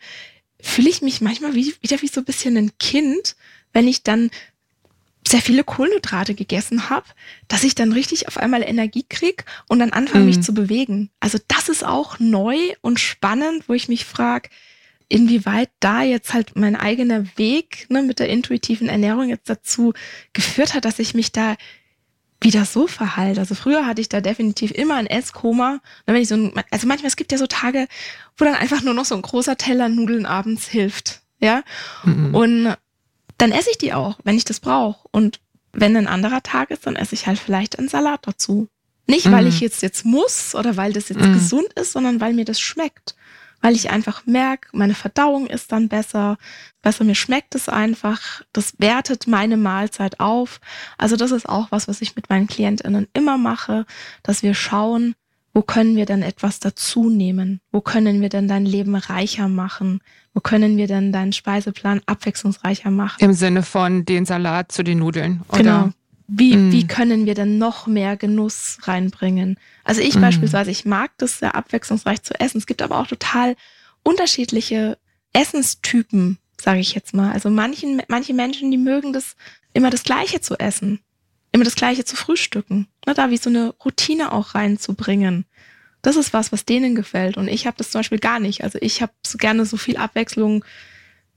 fühle 0.60 0.90
ich 0.90 1.02
mich 1.02 1.22
manchmal 1.22 1.56
wie, 1.56 1.74
wieder 1.80 2.02
wie 2.02 2.10
so 2.10 2.20
ein 2.20 2.26
bisschen 2.26 2.58
ein 2.58 2.72
Kind, 2.78 3.38
wenn 3.72 3.88
ich 3.88 4.04
dann 4.04 4.32
sehr 5.28 5.42
viele 5.42 5.64
Kohlenhydrate 5.64 6.36
gegessen 6.36 6.90
habe, 6.90 7.08
dass 7.48 7.64
ich 7.64 7.76
dann 7.76 7.92
richtig 7.92 8.28
auf 8.28 8.38
einmal 8.38 8.62
Energie 8.62 9.06
krieg 9.08 9.46
und 9.68 9.80
dann 9.80 9.92
anfange 9.92 10.22
mhm. 10.22 10.28
mich 10.28 10.42
zu 10.42 10.54
bewegen. 10.54 11.10
Also 11.20 11.40
das 11.48 11.70
ist 11.70 11.86
auch 11.86 12.20
neu 12.20 12.58
und 12.82 13.00
spannend, 13.00 13.68
wo 13.68 13.74
ich 13.74 13.88
mich 13.88 14.06
frage, 14.06 14.50
inwieweit 15.08 15.70
da 15.80 16.02
jetzt 16.04 16.34
halt 16.34 16.56
mein 16.56 16.76
eigener 16.76 17.26
Weg 17.38 17.88
ne, 17.90 18.02
mit 18.02 18.20
der 18.20 18.30
intuitiven 18.30 18.90
Ernährung 18.90 19.30
jetzt 19.30 19.50
dazu 19.50 19.94
geführt 20.34 20.74
hat, 20.74 20.86
dass 20.86 21.00
ich 21.00 21.14
mich 21.14 21.32
da 21.32 21.56
wieder 22.42 22.66
so 22.66 22.88
verhalte. 22.88 23.40
Also 23.40 23.56
früher 23.56 23.86
hatte 23.86 24.02
ich 24.02 24.10
da 24.10 24.22
definitiv 24.22 24.72
immer 24.72 24.96
ein 24.96 25.08
Esskoma. 25.08 25.80
Wenn 26.06 26.16
ich 26.16 26.28
so 26.28 26.36
ein, 26.36 26.54
also 26.70 26.88
manchmal, 26.88 27.08
es 27.08 27.16
gibt 27.16 27.32
ja 27.32 27.38
so 27.38 27.48
Tage, 27.48 27.88
wo 28.38 28.46
dann 28.46 28.56
einfach 28.56 28.84
nur 28.84 28.94
noch 28.94 29.06
so 29.06 29.16
ein 29.16 29.22
großer 29.22 29.58
Teller 29.58 29.90
Nudeln 29.90 30.26
abends 30.26 30.68
hilft. 30.68 31.22
Ja. 31.40 31.64
Mhm. 32.04 32.36
Und 32.36 32.78
dann 33.38 33.52
esse 33.52 33.72
ich 33.72 33.78
die 33.78 33.94
auch, 33.94 34.18
wenn 34.24 34.38
ich 34.38 34.46
das 34.46 34.60
brauche. 34.60 35.08
Und 35.12 35.40
wenn 35.74 35.96
ein 35.98 36.08
anderer 36.08 36.42
Tag 36.42 36.72
ist, 36.72 36.88
dann 36.88 36.96
esse 36.96 37.16
ich 37.16 37.28
halt 37.28 37.40
vielleicht 37.40 37.78
einen 37.78 37.90
Salat 37.90 38.22
dazu. 38.24 38.68
Nicht, 39.08 39.32
weil 39.32 39.46
mm. 39.46 39.50
ich 39.50 39.60
jetzt 39.60 39.82
jetzt 39.84 40.06
muss 40.06 40.56
oder 40.56 40.78
weil 40.78 40.94
das 40.94 41.10
jetzt 41.10 41.22
mm. 41.22 41.34
gesund 41.34 41.74
ist, 41.76 41.92
sondern 41.92 42.22
weil 42.22 42.34
mir 42.34 42.46
das 42.46 42.60
schmeckt. 42.60 43.16
Weil 43.62 43.76
ich 43.76 43.90
einfach 43.90 44.26
merke, 44.26 44.70
meine 44.74 44.96
Verdauung 44.96 45.48
ist 45.48 45.72
dann 45.72 45.90
besser, 45.90 46.38
besser 46.82 47.04
mir 47.04 47.16
schmeckt 47.16 47.56
es 47.56 47.70
einfach. 47.70 48.42
Das 48.54 48.74
wertet 48.80 49.28
meine 49.28 49.58
Mahlzeit 49.58 50.20
auf. 50.20 50.60
Also 50.98 51.16
das 51.16 51.32
ist 51.32 51.48
auch 51.48 51.72
was, 51.72 51.88
was 51.88 52.02
ich 52.02 52.16
mit 52.16 52.30
meinen 52.30 52.48
KlientInnen 52.48 53.08
immer 53.14 53.38
mache, 53.38 53.86
dass 54.24 54.44
wir 54.44 54.54
schauen, 54.54 55.16
wo 55.56 55.62
können 55.62 55.96
wir 55.96 56.06
denn 56.06 56.22
etwas 56.22 56.60
dazu 56.60 57.10
nehmen? 57.10 57.62
Wo 57.72 57.80
können 57.80 58.20
wir 58.20 58.28
denn 58.28 58.50
dein 58.50 58.66
Leben 58.66 58.94
reicher 58.94 59.48
machen? 59.48 60.02
Wo 60.34 60.42
können 60.42 60.76
wir 60.76 60.86
denn 60.86 61.14
deinen 61.14 61.32
Speiseplan 61.32 62.02
abwechslungsreicher 62.06 62.92
machen? 62.92 63.24
Im 63.24 63.32
Sinne 63.32 63.64
von 63.64 64.04
den 64.04 64.26
Salat 64.26 64.74
zu 64.74 64.84
den 64.84 65.00
Nudeln. 65.00 65.44
Oder? 65.48 65.58
Genau. 65.58 65.90
Wie, 66.28 66.58
mm. 66.58 66.72
wie 66.74 66.88
können 66.88 67.26
wir 67.26 67.36
denn 67.36 67.58
noch 67.58 67.88
mehr 67.88 68.18
Genuss 68.18 68.80
reinbringen? 68.82 69.58
Also 69.86 70.02
ich 70.02 70.16
mm. 70.16 70.22
beispielsweise, 70.22 70.72
ich 70.72 70.84
mag 70.84 71.12
das 71.20 71.40
sehr 71.40 71.56
abwechslungsreich 71.56 72.22
zu 72.22 72.38
essen. 72.38 72.58
Es 72.58 72.68
gibt 72.68 72.82
aber 72.82 73.00
auch 73.00 73.08
total 73.08 73.56
unterschiedliche 74.04 74.98
Essenstypen, 75.32 76.38
sage 76.60 76.82
ich 76.82 76.94
jetzt 76.96 77.14
mal. 77.14 77.32
Also 77.32 77.50
manchen, 77.50 78.02
manche 78.10 78.34
Menschen, 78.34 78.72
die 78.72 78.78
mögen 78.78 79.14
das 79.14 79.38
immer 79.72 79.90
das 79.90 80.04
Gleiche 80.04 80.42
zu 80.42 80.60
essen 80.60 81.00
immer 81.52 81.64
das 81.64 81.76
Gleiche 81.76 82.06
zu 82.06 82.16
frühstücken. 82.16 82.88
Ne, 83.06 83.14
da 83.14 83.30
wie 83.30 83.38
so 83.38 83.50
eine 83.50 83.74
Routine 83.84 84.32
auch 84.32 84.56
reinzubringen. 84.56 85.46
Das 86.02 86.16
ist 86.16 86.34
was, 86.34 86.52
was 86.52 86.66
denen 86.66 86.96
gefällt. 86.96 87.38
Und 87.38 87.48
ich 87.48 87.66
habe 87.66 87.78
das 87.78 87.92
zum 87.92 88.00
Beispiel 88.00 88.20
gar 88.20 88.40
nicht. 88.40 88.64
Also 88.64 88.78
ich 88.82 89.02
habe 89.02 89.14
so 89.26 89.38
gerne 89.38 89.66
so 89.66 89.78
viel 89.78 89.98
Abwechslung 89.98 90.64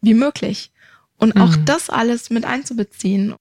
wie 0.01 0.15
möglich. 0.15 0.73
Und 1.17 1.37
auch 1.37 1.57
mhm. 1.57 1.65
das 1.65 1.91
alles 1.91 2.31
mit 2.31 2.45
einzubeziehen. 2.45 3.35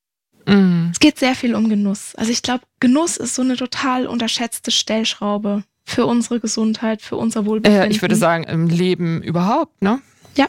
Mhm. 0.48 0.90
Es 0.92 1.00
geht 1.00 1.20
sehr 1.20 1.36
viel 1.36 1.54
um 1.54 1.70
Genuss. 1.70 2.16
Also 2.16 2.32
ich 2.32 2.42
glaube, 2.42 2.64
Genuss 2.80 3.18
ist 3.18 3.36
so 3.36 3.42
eine 3.42 3.58
total 3.58 4.08
unterschätzte 4.08 4.72
Stellschraube 4.72 5.64
für 5.84 6.06
unsere 6.06 6.40
Gesundheit, 6.40 7.02
für 7.02 7.18
unser 7.18 7.46
Wohlbefinden. 7.46 7.90
Äh, 7.90 7.94
ich 7.94 8.02
würde 8.02 8.16
sagen, 8.16 8.44
im 8.44 8.68
Leben 8.68 9.22
überhaupt, 9.22 9.82
ne? 9.82 10.02
Ja. 10.36 10.48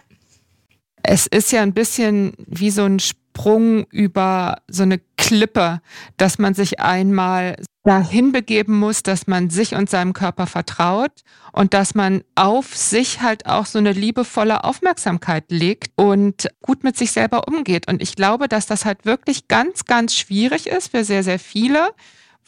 Es 1.02 1.26
ist 1.26 1.52
ja 1.52 1.62
ein 1.62 1.74
bisschen 1.74 2.34
wie 2.46 2.70
so 2.70 2.84
ein 2.84 2.98
Sprung 3.38 3.86
über 3.92 4.62
so 4.68 4.82
eine 4.82 5.00
Klippe, 5.16 5.80
dass 6.16 6.38
man 6.38 6.54
sich 6.54 6.80
einmal 6.80 7.54
dahin 7.84 8.32
begeben 8.32 8.76
muss, 8.76 9.04
dass 9.04 9.28
man 9.28 9.48
sich 9.48 9.76
und 9.76 9.88
seinem 9.88 10.12
Körper 10.12 10.48
vertraut 10.48 11.12
und 11.52 11.72
dass 11.72 11.94
man 11.94 12.22
auf 12.34 12.76
sich 12.76 13.22
halt 13.22 13.46
auch 13.46 13.66
so 13.66 13.78
eine 13.78 13.92
liebevolle 13.92 14.64
Aufmerksamkeit 14.64 15.44
legt 15.50 15.92
und 15.94 16.48
gut 16.62 16.82
mit 16.82 16.96
sich 16.96 17.12
selber 17.12 17.46
umgeht. 17.46 17.88
Und 17.88 18.02
ich 18.02 18.16
glaube, 18.16 18.48
dass 18.48 18.66
das 18.66 18.84
halt 18.84 19.04
wirklich 19.04 19.46
ganz, 19.46 19.84
ganz 19.84 20.16
schwierig 20.16 20.66
ist 20.66 20.90
für 20.90 21.04
sehr, 21.04 21.22
sehr 21.22 21.38
viele 21.38 21.90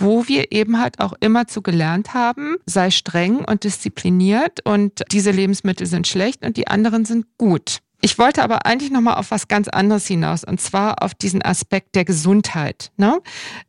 wo 0.03 0.27
wir 0.27 0.51
eben 0.51 0.81
halt 0.81 0.99
auch 0.99 1.13
immer 1.21 1.47
zu 1.47 1.61
gelernt 1.61 2.15
haben, 2.15 2.57
sei 2.65 2.91
streng 2.91 3.45
und 3.45 3.65
diszipliniert 3.65 4.65
und 4.65 5.03
diese 5.13 5.31
Lebensmittel 5.31 5.87
sind 5.87 6.09
schlecht 6.09 6.43
und 6.43 6.57
die 6.57 6.69
anderen 6.69 7.05
sind 7.05 7.27
gut. 7.37 7.81
Ich 8.03 8.19
wollte 8.19 8.43
aber 8.43 8.65
eigentlich 8.65 8.91
nochmal 8.91 9.17
auf 9.17 9.31
was 9.31 9.49
ganz 9.49 9.69
anderes 9.69 10.07
hinaus, 10.07 10.45
und 10.45 10.61
zwar 10.61 11.03
auf 11.03 11.15
diesen 11.15 11.43
Aspekt 11.43 11.95
der 11.95 12.05
Gesundheit. 12.05 12.91
Ne? 12.97 13.21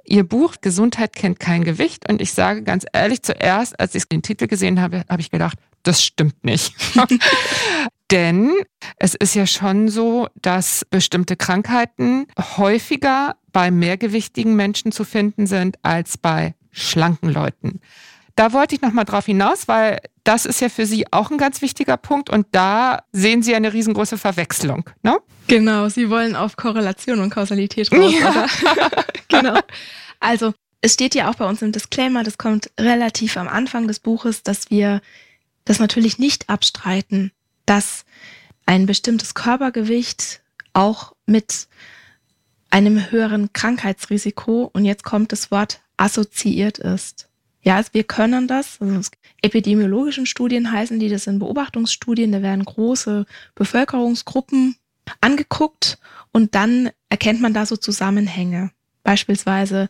Ihr 0.06 0.24
Buch 0.24 0.56
Gesundheit 0.62 1.14
kennt 1.14 1.40
kein 1.40 1.64
Gewicht. 1.64 2.10
Und 2.10 2.22
ich 2.22 2.34
sage 2.34 2.64
ganz 2.64 2.86
ehrlich, 2.94 3.22
zuerst, 3.24 3.78
als 3.80 3.94
ich 3.96 4.06
den 4.06 4.22
Titel 4.22 4.48
gesehen 4.48 4.80
habe, 4.80 5.04
habe 5.10 5.22
ich 5.22 5.32
gedacht, 5.32 5.58
das 5.84 6.04
stimmt 6.04 6.44
nicht. 6.44 6.74
Denn 8.12 8.54
es 8.98 9.16
ist 9.16 9.36
ja 9.36 9.48
schon 9.48 9.88
so, 9.90 10.28
dass 10.42 10.86
bestimmte 10.90 11.36
Krankheiten 11.36 12.28
häufiger 12.58 13.36
bei 13.52 13.72
mehrgewichtigen 13.72 14.56
Menschen 14.56 14.92
zu 14.92 15.04
finden 15.04 15.48
sind 15.48 15.78
als 15.82 16.18
bei 16.18 16.56
schlanken 16.72 17.30
Leuten. 17.30 17.80
Da 18.36 18.54
wollte 18.54 18.76
ich 18.76 18.82
nochmal 18.82 19.06
drauf 19.06 19.26
hinaus, 19.26 19.68
weil 19.68 20.00
das 20.24 20.46
ist 20.46 20.62
ja 20.62 20.70
für 20.70 20.86
Sie 20.86 21.12
auch 21.12 21.32
ein 21.32 21.38
ganz 21.38 21.62
wichtiger 21.62 21.98
Punkt 21.98 22.30
und 22.30 22.48
da 22.52 23.04
sehen 23.12 23.44
Sie 23.44 23.56
eine 23.56 23.74
riesengroße 23.74 24.18
Verwechslung. 24.18 24.90
Ne? 25.04 25.18
Genau, 25.48 25.90
Sie 25.90 26.10
wollen 26.10 26.36
auf 26.36 26.56
Korrelation 26.56 27.20
und 27.20 27.30
Kausalität 27.30 27.92
raus, 27.92 28.14
ja. 28.20 28.46
genau. 29.28 29.60
Also 30.20 30.54
es 30.82 30.94
steht 30.94 31.16
ja 31.16 31.30
auch 31.30 31.36
bei 31.36 31.46
uns 31.46 31.62
im 31.62 31.72
Disclaimer, 31.72 32.24
das 32.24 32.38
kommt 32.38 32.72
relativ 32.80 33.38
am 33.38 33.48
Anfang 33.48 33.88
des 33.88 34.00
Buches, 34.00 34.44
dass 34.44 34.70
wir 34.70 35.02
das 35.66 35.80
natürlich 35.80 36.20
nicht 36.20 36.50
abstreiten, 36.50 37.32
dass 37.66 38.06
ein 38.66 38.86
bestimmtes 38.86 39.34
Körpergewicht 39.34 40.42
auch 40.74 41.14
mit 41.26 41.68
einem 42.70 43.12
höheren 43.12 43.52
Krankheitsrisiko, 43.54 44.70
und 44.74 44.86
jetzt 44.86 45.04
kommt 45.04 45.32
das 45.32 45.52
Wort 45.52 45.82
assoziiert 45.98 46.80
ist. 46.80 47.28
Ja, 47.62 47.82
wir 47.92 48.04
können 48.04 48.48
das. 48.48 48.82
Also 48.82 49.10
epidemiologischen 49.42 50.26
Studien 50.26 50.72
heißen 50.72 51.00
die, 51.00 51.10
das 51.10 51.26
sind 51.26 51.40
Beobachtungsstudien, 51.40 52.32
da 52.32 52.42
werden 52.42 52.66
große 52.66 53.26
Bevölkerungsgruppen 53.56 54.76
angeguckt 55.20 56.00
und 56.32 56.56
dann 56.56 56.90
erkennt 57.10 57.42
man 57.42 57.54
da 57.54 57.66
so 57.66 57.78
Zusammenhänge. 57.78 58.72
Beispielsweise 59.04 59.90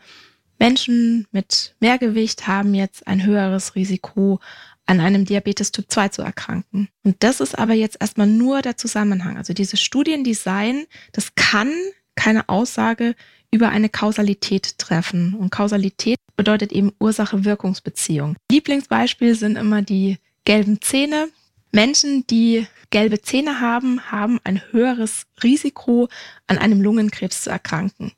Menschen 0.60 1.28
mit 1.32 1.76
Mehrgewicht 1.80 2.48
haben 2.48 2.74
jetzt 2.74 3.08
ein 3.08 3.26
höheres 3.26 3.76
Risiko, 3.76 4.40
an 4.86 5.00
einem 5.00 5.26
Diabetes 5.26 5.72
Typ 5.72 5.90
2 5.90 6.10
zu 6.10 6.22
erkranken. 6.22 6.90
Und 7.04 7.16
das 7.20 7.40
ist 7.40 7.58
aber 7.58 7.74
jetzt 7.74 7.98
erstmal 8.00 8.28
nur 8.28 8.62
der 8.62 8.78
Zusammenhang. 8.78 9.38
Also 9.38 9.54
diese 9.54 9.78
Studiendesign, 9.78 10.86
das 11.14 11.36
kann 11.36 11.72
keine 12.16 12.50
Aussage 12.50 13.16
über 13.52 13.70
eine 13.70 13.90
Kausalität 13.90 14.78
treffen. 14.78 15.36
Und 15.36 15.52
Kausalität 15.52 16.18
bedeutet 16.38 16.72
eben 16.72 16.94
Ursache-Wirkungsbeziehung. 17.00 18.38
Lieblingsbeispiel 18.50 19.36
sind 19.36 19.58
immer 19.58 19.82
die 19.82 20.18
gelben 20.46 20.82
Zähne. 20.82 21.30
Menschen, 21.72 22.26
die 22.28 22.66
gelbe 22.90 23.22
Zähne 23.22 23.60
haben, 23.60 24.12
haben 24.12 24.40
ein 24.44 24.62
höheres 24.72 25.26
Risiko, 25.44 26.10
an 26.48 26.58
einem 26.58 26.82
Lungenkrebs 26.82 27.44
zu 27.44 27.50
erkranken. 27.50 28.12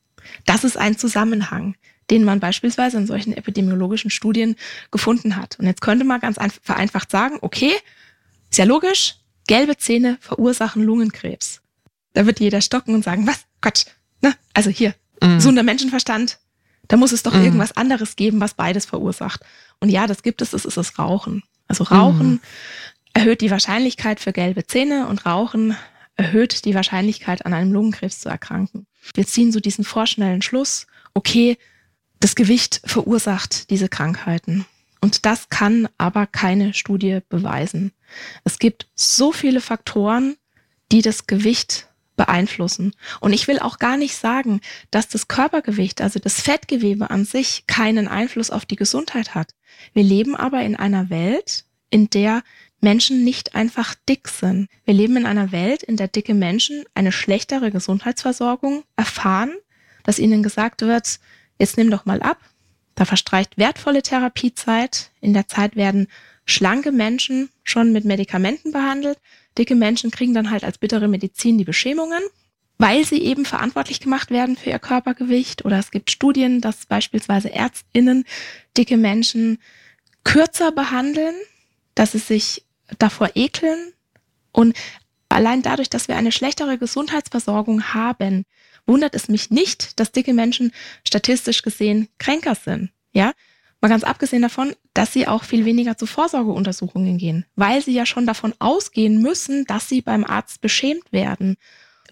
Das 0.45 0.63
ist 0.63 0.77
ein 0.77 0.97
Zusammenhang, 0.97 1.75
den 2.09 2.23
man 2.23 2.39
beispielsweise 2.39 2.97
in 2.97 3.07
solchen 3.07 3.33
epidemiologischen 3.33 4.09
Studien 4.09 4.55
gefunden 4.91 5.35
hat. 5.35 5.59
Und 5.59 5.65
jetzt 5.65 5.81
könnte 5.81 6.05
man 6.05 6.19
ganz 6.19 6.37
vereinfacht 6.61 7.11
sagen, 7.11 7.37
okay, 7.41 7.73
ist 8.49 8.57
ja 8.57 8.65
logisch, 8.65 9.15
gelbe 9.47 9.77
Zähne 9.77 10.17
verursachen 10.21 10.83
Lungenkrebs. 10.83 11.61
Da 12.13 12.25
wird 12.25 12.39
jeder 12.39 12.61
stocken 12.61 12.93
und 12.93 13.03
sagen, 13.03 13.27
was? 13.27 13.45
Quatsch. 13.61 13.85
Ne? 14.21 14.35
Also 14.53 14.69
hier, 14.69 14.93
mhm. 15.27 15.35
gesunder 15.35 15.63
Menschenverstand, 15.63 16.39
da 16.87 16.97
muss 16.97 17.11
es 17.11 17.23
doch 17.23 17.33
mhm. 17.33 17.45
irgendwas 17.45 17.75
anderes 17.77 18.15
geben, 18.15 18.39
was 18.39 18.53
beides 18.53 18.85
verursacht. 18.85 19.41
Und 19.79 19.89
ja, 19.89 20.07
das 20.07 20.23
gibt 20.23 20.41
es, 20.41 20.51
das 20.51 20.65
ist 20.65 20.77
das 20.77 20.99
Rauchen. 20.99 21.43
Also 21.67 21.85
Rauchen 21.85 22.31
mhm. 22.31 22.39
erhöht 23.13 23.41
die 23.41 23.51
Wahrscheinlichkeit 23.51 24.19
für 24.19 24.33
gelbe 24.33 24.65
Zähne 24.65 25.07
und 25.07 25.25
Rauchen 25.25 25.75
erhöht 26.15 26.65
die 26.65 26.75
Wahrscheinlichkeit, 26.75 27.45
an 27.45 27.53
einem 27.53 27.71
Lungenkrebs 27.71 28.19
zu 28.19 28.29
erkranken. 28.29 28.85
Wir 29.15 29.25
ziehen 29.25 29.51
so 29.51 29.59
diesen 29.59 29.83
vorschnellen 29.83 30.41
Schluss, 30.41 30.87
okay, 31.13 31.57
das 32.19 32.35
Gewicht 32.35 32.81
verursacht 32.85 33.69
diese 33.69 33.89
Krankheiten. 33.89 34.65
Und 35.01 35.25
das 35.25 35.49
kann 35.49 35.89
aber 35.97 36.27
keine 36.27 36.73
Studie 36.73 37.19
beweisen. 37.27 37.91
Es 38.45 38.59
gibt 38.59 38.87
so 38.95 39.31
viele 39.31 39.59
Faktoren, 39.59 40.37
die 40.91 41.01
das 41.01 41.27
Gewicht 41.27 41.89
beeinflussen. 42.15 42.93
Und 43.19 43.33
ich 43.33 43.47
will 43.47 43.59
auch 43.59 43.79
gar 43.79 43.97
nicht 43.97 44.15
sagen, 44.15 44.61
dass 44.91 45.07
das 45.07 45.27
Körpergewicht, 45.27 46.01
also 46.01 46.19
das 46.19 46.41
Fettgewebe 46.41 47.09
an 47.09 47.25
sich, 47.25 47.65
keinen 47.67 48.07
Einfluss 48.07 48.51
auf 48.51 48.65
die 48.65 48.75
Gesundheit 48.75 49.35
hat. 49.35 49.55
Wir 49.93 50.03
leben 50.03 50.35
aber 50.35 50.61
in 50.61 50.75
einer 50.75 51.09
Welt, 51.09 51.65
in 51.89 52.09
der 52.09 52.43
Menschen 52.81 53.23
nicht 53.23 53.55
einfach 53.55 53.95
dick 54.09 54.27
sind. 54.27 54.67
Wir 54.85 54.93
leben 54.93 55.15
in 55.17 55.25
einer 55.25 55.51
Welt, 55.51 55.83
in 55.83 55.97
der 55.97 56.09
dicke 56.09 56.33
Menschen 56.33 56.83
eine 56.93 57.11
schlechtere 57.11 57.71
Gesundheitsversorgung 57.71 58.83
erfahren, 58.95 59.53
dass 60.03 60.19
ihnen 60.19 60.43
gesagt 60.43 60.81
wird, 60.81 61.19
jetzt 61.57 61.77
nimm 61.77 61.89
doch 61.89 62.05
mal 62.05 62.21
ab. 62.21 62.37
Da 62.95 63.05
verstreicht 63.05 63.57
wertvolle 63.57 64.03
Therapiezeit. 64.03 65.11
In 65.21 65.33
der 65.33 65.47
Zeit 65.47 65.75
werden 65.75 66.07
schlanke 66.45 66.91
Menschen 66.91 67.49
schon 67.63 67.91
mit 67.93 68.05
Medikamenten 68.05 68.71
behandelt. 68.71 69.17
Dicke 69.57 69.75
Menschen 69.75 70.11
kriegen 70.11 70.33
dann 70.33 70.49
halt 70.49 70.63
als 70.63 70.77
bittere 70.77 71.07
Medizin 71.07 71.57
die 71.57 71.63
Beschämungen, 71.63 72.21
weil 72.77 73.05
sie 73.05 73.21
eben 73.21 73.45
verantwortlich 73.45 73.99
gemacht 73.99 74.31
werden 74.31 74.57
für 74.57 74.71
ihr 74.71 74.79
Körpergewicht. 74.79 75.65
Oder 75.65 75.79
es 75.79 75.91
gibt 75.91 76.11
Studien, 76.11 76.61
dass 76.61 76.85
beispielsweise 76.85 77.51
Ärztinnen 77.51 78.25
dicke 78.77 78.97
Menschen 78.97 79.59
kürzer 80.23 80.71
behandeln, 80.71 81.35
dass 81.95 82.13
sie 82.13 82.19
sich 82.19 82.65
davor 82.97 83.31
ekeln. 83.35 83.93
Und 84.51 84.75
allein 85.29 85.61
dadurch, 85.61 85.89
dass 85.89 86.07
wir 86.07 86.15
eine 86.15 86.31
schlechtere 86.31 86.77
Gesundheitsversorgung 86.77 87.93
haben, 87.93 88.45
wundert 88.85 89.15
es 89.15 89.29
mich 89.29 89.49
nicht, 89.49 89.99
dass 89.99 90.11
dicke 90.11 90.33
Menschen 90.33 90.71
statistisch 91.07 91.61
gesehen 91.61 92.09
kränker 92.17 92.55
sind. 92.55 92.91
Ja, 93.13 93.33
Mal 93.83 93.89
ganz 93.89 94.05
abgesehen 94.05 94.41
davon, 94.41 94.77
dass 94.93 95.11
sie 95.11 95.27
auch 95.27 95.43
viel 95.43 95.65
weniger 95.65 95.97
zu 95.97 96.05
Vorsorgeuntersuchungen 96.05 97.17
gehen, 97.17 97.45
weil 97.57 97.81
sie 97.81 97.91
ja 97.91 98.05
schon 98.05 98.25
davon 98.25 98.53
ausgehen 98.59 99.21
müssen, 99.21 99.65
dass 99.65 99.89
sie 99.89 99.99
beim 99.99 100.23
Arzt 100.23 100.61
beschämt 100.61 101.11
werden. 101.11 101.57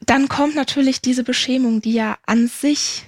Dann 0.05 0.28
kommt 0.28 0.53
natürlich 0.53 0.99
diese 0.99 1.24
Beschämung, 1.24 1.82
die 1.82 1.93
ja 1.93 2.17
an 2.26 2.49
sich 2.49 3.03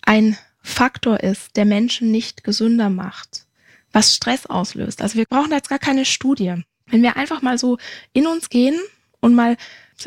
ein 0.00 0.38
Faktor 0.62 1.20
ist, 1.20 1.56
der 1.56 1.66
Menschen 1.66 2.10
nicht 2.10 2.42
gesünder 2.42 2.88
macht, 2.88 3.44
was 3.92 4.14
Stress 4.14 4.46
auslöst. 4.46 5.02
Also 5.02 5.18
wir 5.18 5.26
brauchen 5.26 5.50
da 5.50 5.56
jetzt 5.56 5.68
gar 5.68 5.78
keine 5.78 6.06
Studie. 6.06 6.54
Wenn 6.86 7.02
wir 7.02 7.18
einfach 7.18 7.42
mal 7.42 7.58
so 7.58 7.76
in 8.14 8.26
uns 8.26 8.48
gehen 8.48 8.80
und 9.20 9.34
mal 9.34 9.58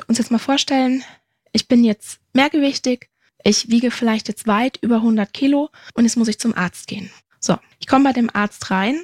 uns 0.07 0.17
jetzt 0.17 0.31
mal 0.31 0.39
vorstellen, 0.39 1.03
ich 1.51 1.67
bin 1.67 1.83
jetzt 1.83 2.19
mehrgewichtig, 2.33 3.11
ich 3.43 3.69
wiege 3.69 3.91
vielleicht 3.91 4.29
jetzt 4.29 4.47
weit 4.47 4.79
über 4.81 4.95
100 4.95 5.31
Kilo 5.31 5.69
und 5.93 6.05
jetzt 6.05 6.17
muss 6.17 6.27
ich 6.27 6.39
zum 6.39 6.55
Arzt 6.55 6.87
gehen. 6.87 7.11
So, 7.39 7.57
ich 7.79 7.87
komme 7.87 8.05
bei 8.05 8.13
dem 8.13 8.29
Arzt 8.33 8.71
rein, 8.71 9.01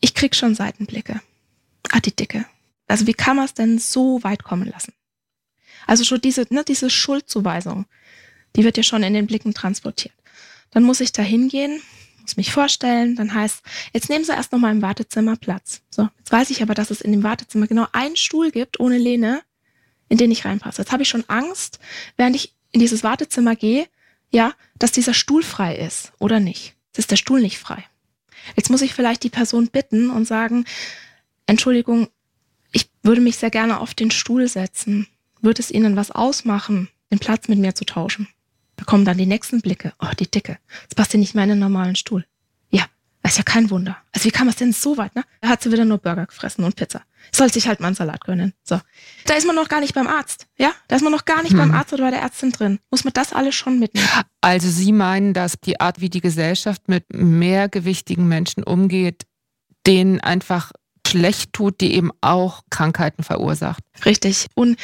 ich 0.00 0.14
krieg 0.14 0.34
schon 0.34 0.54
Seitenblicke. 0.54 1.20
Ah, 1.90 2.00
die 2.00 2.14
Dicke. 2.14 2.44
Also 2.88 3.06
wie 3.06 3.14
kann 3.14 3.36
man 3.36 3.44
es 3.44 3.54
denn 3.54 3.78
so 3.78 4.22
weit 4.22 4.44
kommen 4.44 4.68
lassen? 4.68 4.92
Also 5.86 6.04
schon 6.04 6.20
diese, 6.20 6.46
ne, 6.50 6.64
diese 6.64 6.90
Schuldzuweisung, 6.90 7.86
die 8.54 8.64
wird 8.64 8.76
ja 8.76 8.82
schon 8.82 9.02
in 9.02 9.14
den 9.14 9.26
Blicken 9.26 9.54
transportiert. 9.54 10.14
Dann 10.70 10.82
muss 10.82 11.00
ich 11.00 11.12
da 11.12 11.22
hingehen, 11.22 11.80
muss 12.20 12.36
mich 12.36 12.52
vorstellen, 12.52 13.14
dann 13.16 13.32
heißt, 13.32 13.62
jetzt 13.92 14.08
nehmen 14.08 14.24
Sie 14.24 14.32
erst 14.32 14.52
noch 14.52 14.58
mal 14.58 14.72
im 14.72 14.82
Wartezimmer 14.82 15.36
Platz. 15.36 15.82
So, 15.90 16.08
jetzt 16.18 16.32
weiß 16.32 16.50
ich 16.50 16.62
aber, 16.62 16.74
dass 16.74 16.90
es 16.90 17.00
in 17.00 17.12
dem 17.12 17.22
Wartezimmer 17.22 17.66
genau 17.66 17.86
einen 17.92 18.16
Stuhl 18.16 18.50
gibt, 18.50 18.80
ohne 18.80 18.98
Lehne, 18.98 19.42
in 20.08 20.18
den 20.18 20.30
ich 20.30 20.44
reinpasse. 20.44 20.82
Jetzt 20.82 20.92
habe 20.92 21.02
ich 21.02 21.08
schon 21.08 21.28
Angst, 21.28 21.78
während 22.16 22.36
ich 22.36 22.54
in 22.72 22.80
dieses 22.80 23.04
Wartezimmer 23.04 23.54
gehe, 23.56 23.86
ja, 24.30 24.52
dass 24.78 24.92
dieser 24.92 25.14
Stuhl 25.14 25.42
frei 25.42 25.76
ist 25.76 26.12
oder 26.18 26.40
nicht. 26.40 26.75
Jetzt 26.96 27.04
ist 27.04 27.10
der 27.10 27.16
Stuhl 27.16 27.42
nicht 27.42 27.58
frei. 27.58 27.84
Jetzt 28.56 28.70
muss 28.70 28.80
ich 28.80 28.94
vielleicht 28.94 29.22
die 29.22 29.28
Person 29.28 29.68
bitten 29.68 30.08
und 30.08 30.24
sagen, 30.24 30.64
Entschuldigung, 31.44 32.08
ich 32.72 32.88
würde 33.02 33.20
mich 33.20 33.36
sehr 33.36 33.50
gerne 33.50 33.80
auf 33.80 33.92
den 33.92 34.10
Stuhl 34.10 34.48
setzen. 34.48 35.06
Würde 35.42 35.60
es 35.60 35.70
Ihnen 35.70 35.94
was 35.96 36.10
ausmachen, 36.10 36.88
den 37.12 37.18
Platz 37.18 37.48
mit 37.48 37.58
mir 37.58 37.74
zu 37.74 37.84
tauschen? 37.84 38.28
Da 38.76 38.84
kommen 38.84 39.04
dann 39.04 39.18
die 39.18 39.26
nächsten 39.26 39.60
Blicke. 39.60 39.92
Oh, 40.00 40.08
die 40.18 40.30
Dicke. 40.30 40.58
Das 40.88 40.94
passt 40.94 41.12
ja 41.12 41.18
nicht 41.18 41.34
mehr 41.34 41.44
in 41.44 41.50
den 41.50 41.58
normalen 41.58 41.96
Stuhl. 41.96 42.24
Das 43.26 43.32
ist 43.32 43.38
ja 43.38 43.42
kein 43.42 43.70
Wunder. 43.70 43.96
Also 44.12 44.30
wie 44.30 44.38
man 44.38 44.50
es 44.50 44.54
denn 44.54 44.72
so 44.72 44.96
weit, 44.98 45.16
ne? 45.16 45.24
Da 45.40 45.48
hat 45.48 45.60
sie 45.60 45.72
wieder 45.72 45.84
nur 45.84 45.98
Burger 45.98 46.26
gefressen 46.26 46.64
und 46.64 46.76
Pizza. 46.76 47.02
Soll 47.32 47.52
sich 47.52 47.68
halt 47.68 47.80
mal 47.80 47.88
einen 47.88 47.96
Salat 47.96 48.24
gönnen. 48.24 48.52
So. 48.62 48.80
Da 49.26 49.34
ist 49.34 49.46
man 49.46 49.56
noch 49.56 49.68
gar 49.68 49.80
nicht 49.80 49.94
beim 49.94 50.06
Arzt, 50.06 50.46
ja? 50.58 50.72
Da 50.88 50.96
ist 50.96 51.02
man 51.02 51.12
noch 51.12 51.24
gar 51.24 51.42
nicht 51.42 51.52
hm. 51.52 51.58
beim 51.58 51.74
Arzt 51.74 51.92
oder 51.92 52.04
bei 52.04 52.10
der 52.10 52.20
Ärztin 52.20 52.52
drin. 52.52 52.78
Muss 52.90 53.04
man 53.04 53.12
das 53.12 53.32
alles 53.32 53.54
schon 53.54 53.78
mitnehmen? 53.78 54.08
Also 54.40 54.68
Sie 54.68 54.92
meinen, 54.92 55.34
dass 55.34 55.60
die 55.60 55.80
Art, 55.80 56.00
wie 56.00 56.08
die 56.08 56.20
Gesellschaft 56.20 56.88
mit 56.88 57.04
mehrgewichtigen 57.12 58.28
Menschen 58.28 58.62
umgeht, 58.62 59.26
denen 59.86 60.20
einfach 60.20 60.72
schlecht 61.06 61.52
tut, 61.52 61.80
die 61.80 61.94
eben 61.94 62.10
auch 62.20 62.62
Krankheiten 62.70 63.22
verursacht. 63.22 63.82
Richtig. 64.04 64.46
Und 64.54 64.78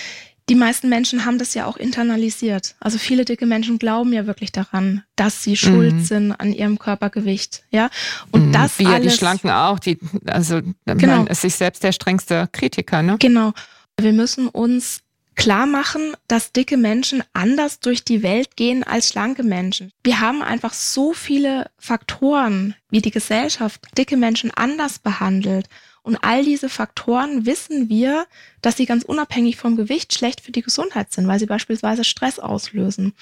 die 0.49 0.55
meisten 0.55 0.89
Menschen 0.89 1.25
haben 1.25 1.39
das 1.39 1.55
ja 1.55 1.67
auch 1.67 1.77
internalisiert. 1.77 2.75
Also 2.81 2.99
viele 2.99 3.25
dicke 3.25 3.47
Menschen 3.47 3.79
glauben 3.79 4.13
ja 4.13 4.27
wirklich 4.27 4.53
daran, 4.53 5.05
dass 5.17 5.43
sie 5.43 5.57
schuld 5.57 5.95
mhm. 5.95 6.05
sind 6.05 6.33
an 6.33 6.53
ihrem 6.53 6.79
Körpergewicht. 6.79 7.63
Ja, 7.71 7.91
und 8.31 8.49
mhm. 8.49 8.53
das 8.53 8.79
Wie 8.79 8.87
alles, 8.87 8.97
ja 8.97 9.11
die 9.11 9.17
Schlanken 9.17 9.51
auch. 9.51 9.79
Die, 9.79 9.99
also 10.27 10.61
genau. 10.85 11.19
man 11.19 11.27
ist 11.29 11.43
sich 11.43 11.55
selbst 11.55 11.85
der 11.85 11.93
strengste 11.93 12.49
Kritiker. 12.53 13.03
Ne? 13.03 13.17
Genau. 13.19 13.53
Wir 13.99 14.13
müssen 14.13 14.49
uns 14.49 15.03
klar 15.35 15.67
machen, 15.67 16.15
dass 16.29 16.53
dicke 16.53 16.77
Menschen 16.77 17.23
anders 17.33 17.81
durch 17.81 18.05
die 18.05 18.23
Welt 18.23 18.57
gehen 18.57 18.85
als 18.85 19.09
schlanke 19.09 19.43
Menschen. 19.43 19.93
Wir 20.05 20.21
haben 20.21 20.43
einfach 20.43 20.73
so 20.73 21.13
viele 21.13 21.71
Faktoren, 21.79 22.75
wie 22.91 23.01
die 23.01 23.11
Gesellschaft 23.11 23.81
dicke 23.97 24.17
Menschen 24.17 24.51
anders 24.51 24.99
behandelt. 24.99 25.69
Und 26.03 26.17
all 26.23 26.45
diese 26.45 26.69
Faktoren 26.69 27.47
wissen 27.47 27.89
wir, 27.89 28.27
dass 28.61 28.77
sie 28.77 28.87
ganz 28.87 29.05
unabhängig 29.05 29.57
vom 29.57 29.77
Gewicht 29.77 30.13
schlecht 30.15 30.41
für 30.41 30.51
die 30.51 30.63
Gesundheit 30.63 31.13
sind, 31.13 31.29
weil 31.29 31.39
sie 31.39 31.47
beispielsweise 31.47 32.03
Stress 32.03 32.41
auslösen. 32.41 33.15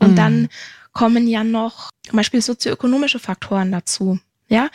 Und 0.00 0.12
mhm. 0.12 0.16
dann 0.16 0.48
kommen 0.92 1.28
ja 1.28 1.44
noch 1.44 1.90
zum 2.06 2.16
Beispiel 2.16 2.42
sozioökonomische 2.42 3.18
Faktoren 3.18 3.70
dazu. 3.70 4.18
Ja, 4.48 4.68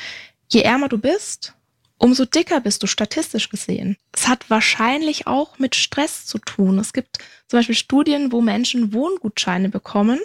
je 0.50 0.62
ärmer 0.62 0.88
du 0.88 0.98
bist, 0.98 1.54
umso 1.98 2.26
dicker 2.26 2.62
bist 2.62 2.82
du 2.82 2.88
statistisch 2.88 3.50
gesehen. 3.50 3.98
Es 4.14 4.28
hat 4.28 4.50
wahrscheinlich 4.50 5.28
auch 5.28 5.60
mit 5.60 5.76
Stress 5.76 6.26
zu 6.26 6.38
tun. 6.40 6.80
Es 6.80 6.94
gibt 6.94 7.18
zum 7.48 7.60
Beispiel 7.60 7.76
Studien, 7.76 8.32
wo 8.32 8.42
Menschen 8.42 8.94
Wohngutscheine 8.94 9.70
bekommen. 9.70 10.20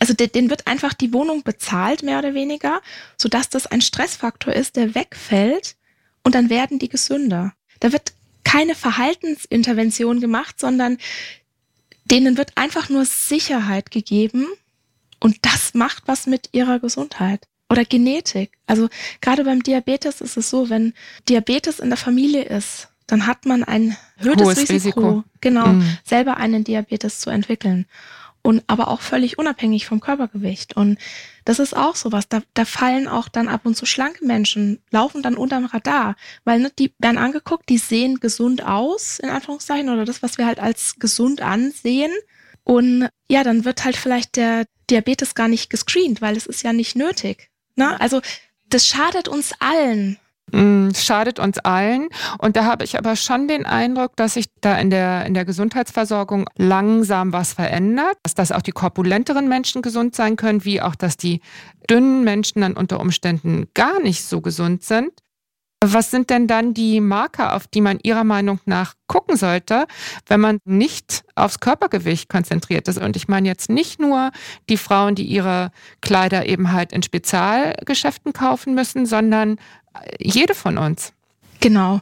Also 0.00 0.12
denen 0.12 0.50
wird 0.50 0.66
einfach 0.66 0.92
die 0.92 1.12
Wohnung 1.12 1.44
bezahlt, 1.44 2.02
mehr 2.02 2.18
oder 2.18 2.34
weniger, 2.34 2.82
sodass 3.16 3.48
das 3.48 3.66
ein 3.66 3.80
Stressfaktor 3.80 4.52
ist, 4.52 4.76
der 4.76 4.94
wegfällt, 4.94 5.76
und 6.24 6.34
dann 6.34 6.50
werden 6.50 6.78
die 6.78 6.88
gesünder. 6.88 7.54
Da 7.80 7.92
wird 7.92 8.12
keine 8.42 8.74
Verhaltensintervention 8.74 10.20
gemacht, 10.20 10.58
sondern 10.58 10.98
denen 12.04 12.36
wird 12.36 12.52
einfach 12.56 12.88
nur 12.88 13.04
Sicherheit 13.04 13.90
gegeben 13.90 14.46
und 15.20 15.38
das 15.42 15.74
macht 15.74 16.04
was 16.06 16.26
mit 16.26 16.50
ihrer 16.52 16.80
Gesundheit. 16.80 17.46
Oder 17.70 17.84
Genetik. 17.86 18.52
Also 18.66 18.88
gerade 19.22 19.44
beim 19.44 19.62
Diabetes 19.62 20.20
ist 20.20 20.36
es 20.36 20.50
so, 20.50 20.68
wenn 20.68 20.92
Diabetes 21.28 21.80
in 21.80 21.88
der 21.88 21.96
Familie 21.96 22.44
ist, 22.44 22.88
dann 23.06 23.26
hat 23.26 23.46
man 23.46 23.64
ein 23.64 23.96
erhöhtes 24.18 24.58
Risiko, 24.58 24.72
Risiko, 24.72 25.24
genau, 25.40 25.68
mhm. 25.68 25.98
selber 26.04 26.36
einen 26.36 26.64
Diabetes 26.64 27.20
zu 27.20 27.30
entwickeln 27.30 27.86
und 28.44 28.62
aber 28.66 28.88
auch 28.88 29.00
völlig 29.00 29.38
unabhängig 29.38 29.86
vom 29.86 30.00
Körpergewicht. 30.00 30.76
Und 30.76 30.98
das 31.46 31.58
ist 31.58 31.74
auch 31.74 31.96
sowas. 31.96 32.28
Da, 32.28 32.42
da 32.52 32.66
fallen 32.66 33.08
auch 33.08 33.28
dann 33.28 33.48
ab 33.48 33.62
und 33.64 33.74
zu 33.74 33.86
schlanke 33.86 34.24
Menschen, 34.26 34.82
laufen 34.90 35.22
dann 35.22 35.36
unterm 35.36 35.64
Radar, 35.64 36.14
weil 36.44 36.60
ne, 36.60 36.70
die 36.78 36.92
werden 36.98 37.16
angeguckt, 37.16 37.70
die 37.70 37.78
sehen 37.78 38.20
gesund 38.20 38.64
aus, 38.64 39.18
in 39.18 39.30
Anführungszeichen, 39.30 39.88
oder 39.88 40.04
das, 40.04 40.22
was 40.22 40.36
wir 40.36 40.44
halt 40.44 40.60
als 40.60 40.96
gesund 40.98 41.40
ansehen. 41.40 42.12
Und 42.64 43.08
ja, 43.28 43.44
dann 43.44 43.64
wird 43.64 43.82
halt 43.84 43.96
vielleicht 43.96 44.36
der 44.36 44.66
Diabetes 44.90 45.34
gar 45.34 45.48
nicht 45.48 45.70
gescreent, 45.70 46.20
weil 46.20 46.36
es 46.36 46.46
ist 46.46 46.62
ja 46.62 46.74
nicht 46.74 46.96
nötig. 46.96 47.50
Ne? 47.76 47.98
Also 47.98 48.20
das 48.68 48.86
schadet 48.86 49.26
uns 49.26 49.52
allen. 49.58 50.18
Mm, 50.54 50.90
schadet 50.94 51.40
uns 51.40 51.58
allen. 51.58 52.08
Und 52.38 52.54
da 52.54 52.64
habe 52.64 52.84
ich 52.84 52.96
aber 52.96 53.16
schon 53.16 53.48
den 53.48 53.66
Eindruck, 53.66 54.14
dass 54.14 54.34
sich 54.34 54.46
da 54.60 54.78
in 54.78 54.88
der, 54.88 55.26
in 55.26 55.34
der 55.34 55.44
Gesundheitsversorgung 55.44 56.48
langsam 56.56 57.32
was 57.32 57.54
verändert, 57.54 58.16
dass, 58.22 58.34
dass 58.34 58.52
auch 58.52 58.62
die 58.62 58.70
korpulenteren 58.70 59.48
Menschen 59.48 59.82
gesund 59.82 60.14
sein 60.14 60.36
können, 60.36 60.64
wie 60.64 60.80
auch, 60.80 60.94
dass 60.94 61.16
die 61.16 61.40
dünnen 61.90 62.22
Menschen 62.22 62.60
dann 62.60 62.74
unter 62.74 63.00
Umständen 63.00 63.66
gar 63.74 64.00
nicht 64.00 64.24
so 64.24 64.40
gesund 64.40 64.84
sind. 64.84 65.10
Was 65.92 66.10
sind 66.10 66.30
denn 66.30 66.46
dann 66.46 66.72
die 66.72 67.00
Marker, 67.00 67.54
auf 67.54 67.66
die 67.66 67.80
man 67.82 67.98
Ihrer 68.02 68.24
Meinung 68.24 68.58
nach 68.64 68.94
gucken 69.06 69.36
sollte, 69.36 69.86
wenn 70.26 70.40
man 70.40 70.58
nicht 70.64 71.24
aufs 71.34 71.60
Körpergewicht 71.60 72.28
konzentriert 72.28 72.88
ist? 72.88 72.98
Und 72.98 73.16
ich 73.16 73.28
meine 73.28 73.48
jetzt 73.48 73.68
nicht 73.68 74.00
nur 74.00 74.30
die 74.68 74.78
Frauen, 74.78 75.14
die 75.14 75.26
ihre 75.26 75.70
Kleider 76.00 76.46
eben 76.46 76.72
halt 76.72 76.92
in 76.92 77.02
Spezialgeschäften 77.02 78.32
kaufen 78.32 78.74
müssen, 78.74 79.04
sondern 79.04 79.58
jede 80.18 80.54
von 80.54 80.78
uns. 80.78 81.12
Genau. 81.60 82.00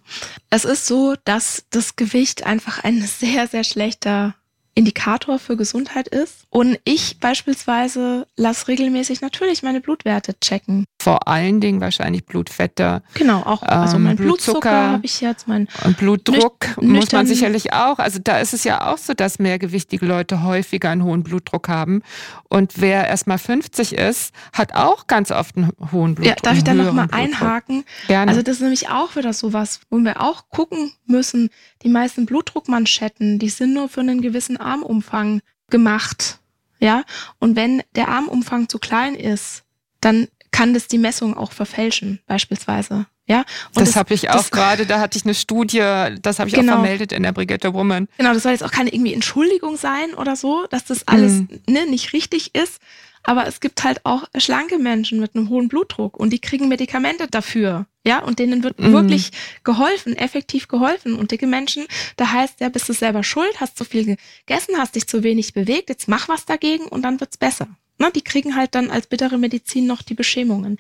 Es 0.51 0.65
ist 0.65 0.87
so, 0.87 1.15
dass 1.25 1.65
das 1.71 1.97
Gewicht 1.97 2.47
einfach 2.47 2.83
ein 2.85 3.01
sehr, 3.03 3.47
sehr 3.47 3.65
schlechter 3.65 4.35
Indikator 4.75 5.39
für 5.39 5.57
Gesundheit 5.57 6.09
ist. 6.09 6.47
Und 6.49 6.79
ich 6.85 7.19
beispielsweise 7.21 8.27
lasse 8.37 8.69
regelmäßig 8.69 9.21
natürlich 9.21 9.63
meine 9.63 9.81
Blutwerte 9.81 10.39
checken. 10.41 10.85
Vor 11.03 11.29
allen 11.29 11.61
Dingen 11.61 11.81
wahrscheinlich 11.81 12.25
Blutfette. 12.25 13.03
Genau, 13.15 13.41
auch 13.43 13.63
also 13.63 13.99
mein 13.99 14.13
ähm, 14.13 14.25
Blutzucker 14.25 14.93
habe 14.93 15.05
ich 15.05 15.21
jetzt, 15.21 15.49
mein 15.49 15.69
und 15.85 15.99
Blutdruck 15.99 16.81
muss 16.81 17.13
man 17.13 17.27
sicherlich 17.27 17.73
auch. 17.73 17.99
Also 17.99 18.19
da 18.23 18.39
ist 18.39 18.55
es 18.55 18.65
ja 18.65 18.91
auch 18.91 18.99
so, 18.99 19.13
dass 19.13 19.39
mehrgewichtige 19.39 20.07
Leute 20.07 20.43
häufiger 20.43 20.91
einen 20.91 21.03
hohen 21.03 21.23
Blutdruck 21.23 21.69
haben. 21.69 22.03
Und 22.49 22.81
wer 22.81 23.09
erst 23.09 23.27
mal 23.27 23.39
50 23.39 23.95
ist, 23.95 24.33
hat 24.53 24.75
auch 24.75 25.07
ganz 25.07 25.31
oft 25.31 25.57
einen 25.57 25.73
hohen 25.93 26.15
Blutdruck. 26.15 26.37
Ja, 26.37 26.43
darf 26.43 26.57
ich 26.57 26.65
da 26.65 26.75
nochmal 26.75 27.09
einhaken? 27.11 27.85
Gerne. 28.07 28.31
Also 28.31 28.43
das 28.43 28.57
ist 28.57 28.63
nämlich 28.63 28.89
auch 28.89 29.17
wieder 29.17 29.33
sowas, 29.33 29.81
wo 29.91 29.99
wir 29.99 30.21
auch 30.21 30.49
gucken 30.51 30.93
müssen. 31.07 31.51
Die 31.83 31.89
meisten 31.89 32.27
Blutdruckmanschetten, 32.27 33.39
die 33.39 33.49
sind 33.49 33.75
nur 33.75 33.89
für 33.89 34.01
einen 34.01 34.23
gewissen 34.23 34.57
Armumfang 34.57 35.41
gemacht. 35.69 36.39
Ja, 36.79 37.05
und 37.39 37.55
wenn 37.55 37.83
der 37.95 38.09
Armumfang 38.09 38.69
zu 38.69 38.79
klein 38.79 39.15
ist, 39.15 39.63
dann 40.01 40.29
kann 40.51 40.75
das 40.75 40.89
die 40.89 40.99
Messung 40.99 41.37
auch 41.37 41.53
verfälschen, 41.53 42.21
beispielsweise. 42.27 43.07
Ja, 43.27 43.45
und 43.75 43.87
das, 43.87 43.95
habe 43.95 44.13
ich 44.15 44.31
auch 44.31 44.51
gerade, 44.51 44.85
da 44.85 44.99
hatte 44.99 45.17
ich 45.17 45.25
eine 45.25 45.35
Studie, 45.35 45.79
das 46.21 46.41
habe 46.41 46.49
ich 46.49 46.55
genau, 46.55 46.73
auch 46.73 46.77
vermeldet 46.77 47.13
in 47.13 47.23
der 47.23 47.33
Brigitte 47.33 47.73
Woman. 47.73 48.09
Genau, 48.19 48.35
das 48.35 48.43
soll 48.43 48.53
jetzt 48.53 48.65
auch 48.65 48.73
keine 48.73 48.93
irgendwie 48.93 49.15
Entschuldigung 49.15 49.77
sein 49.77 50.15
oder 50.15 50.35
so, 50.35 50.67
dass 50.71 50.85
das 50.85 51.07
alles 51.07 51.33
mhm. 51.33 51.49
ne, 51.69 51.87
nicht 51.87 52.13
richtig 52.13 52.55
ist. 52.55 52.81
Aber 53.25 53.47
es 53.47 53.61
gibt 53.61 53.85
halt 53.85 54.01
auch 54.05 54.25
schlanke 54.37 54.79
Menschen 54.79 55.21
mit 55.21 55.37
einem 55.37 55.49
hohen 55.49 55.69
Blutdruck 55.69 56.19
und 56.19 56.33
die 56.33 56.41
kriegen 56.41 56.69
Medikamente 56.69 57.29
dafür. 57.29 57.87
Ja, 58.05 58.19
und 58.19 58.41
denen 58.41 58.65
wird 58.65 58.81
mhm. 58.81 58.93
wirklich 58.93 59.31
geholfen, 59.63 60.17
effektiv 60.17 60.67
geholfen. 60.67 61.15
Und 61.15 61.31
dicke 61.31 61.47
Menschen, 61.47 61.87
da 62.17 62.33
heißt 62.33 62.61
ja, 62.61 62.69
bist 62.69 62.89
du 62.89 62.93
selber 62.93 63.23
schuld, 63.23 63.61
hast 63.61 63.79
zu 63.79 63.85
viel 63.85 64.17
gegessen, 64.47 64.77
hast 64.77 64.97
dich 64.97 65.07
zu 65.07 65.23
wenig 65.23 65.53
bewegt, 65.53 65.89
jetzt 65.89 66.09
mach 66.09 66.29
was 66.29 66.45
dagegen 66.45 66.85
und 66.87 67.03
dann 67.03 67.21
wird's 67.21 67.37
besser. 67.37 67.69
Na, 67.99 68.11
die 68.11 68.23
kriegen 68.23 68.57
halt 68.57 68.75
dann 68.75 68.91
als 68.91 69.07
bittere 69.07 69.39
Medizin 69.39 69.87
noch 69.87 70.03
die 70.03 70.15
Beschämungen. 70.15 70.79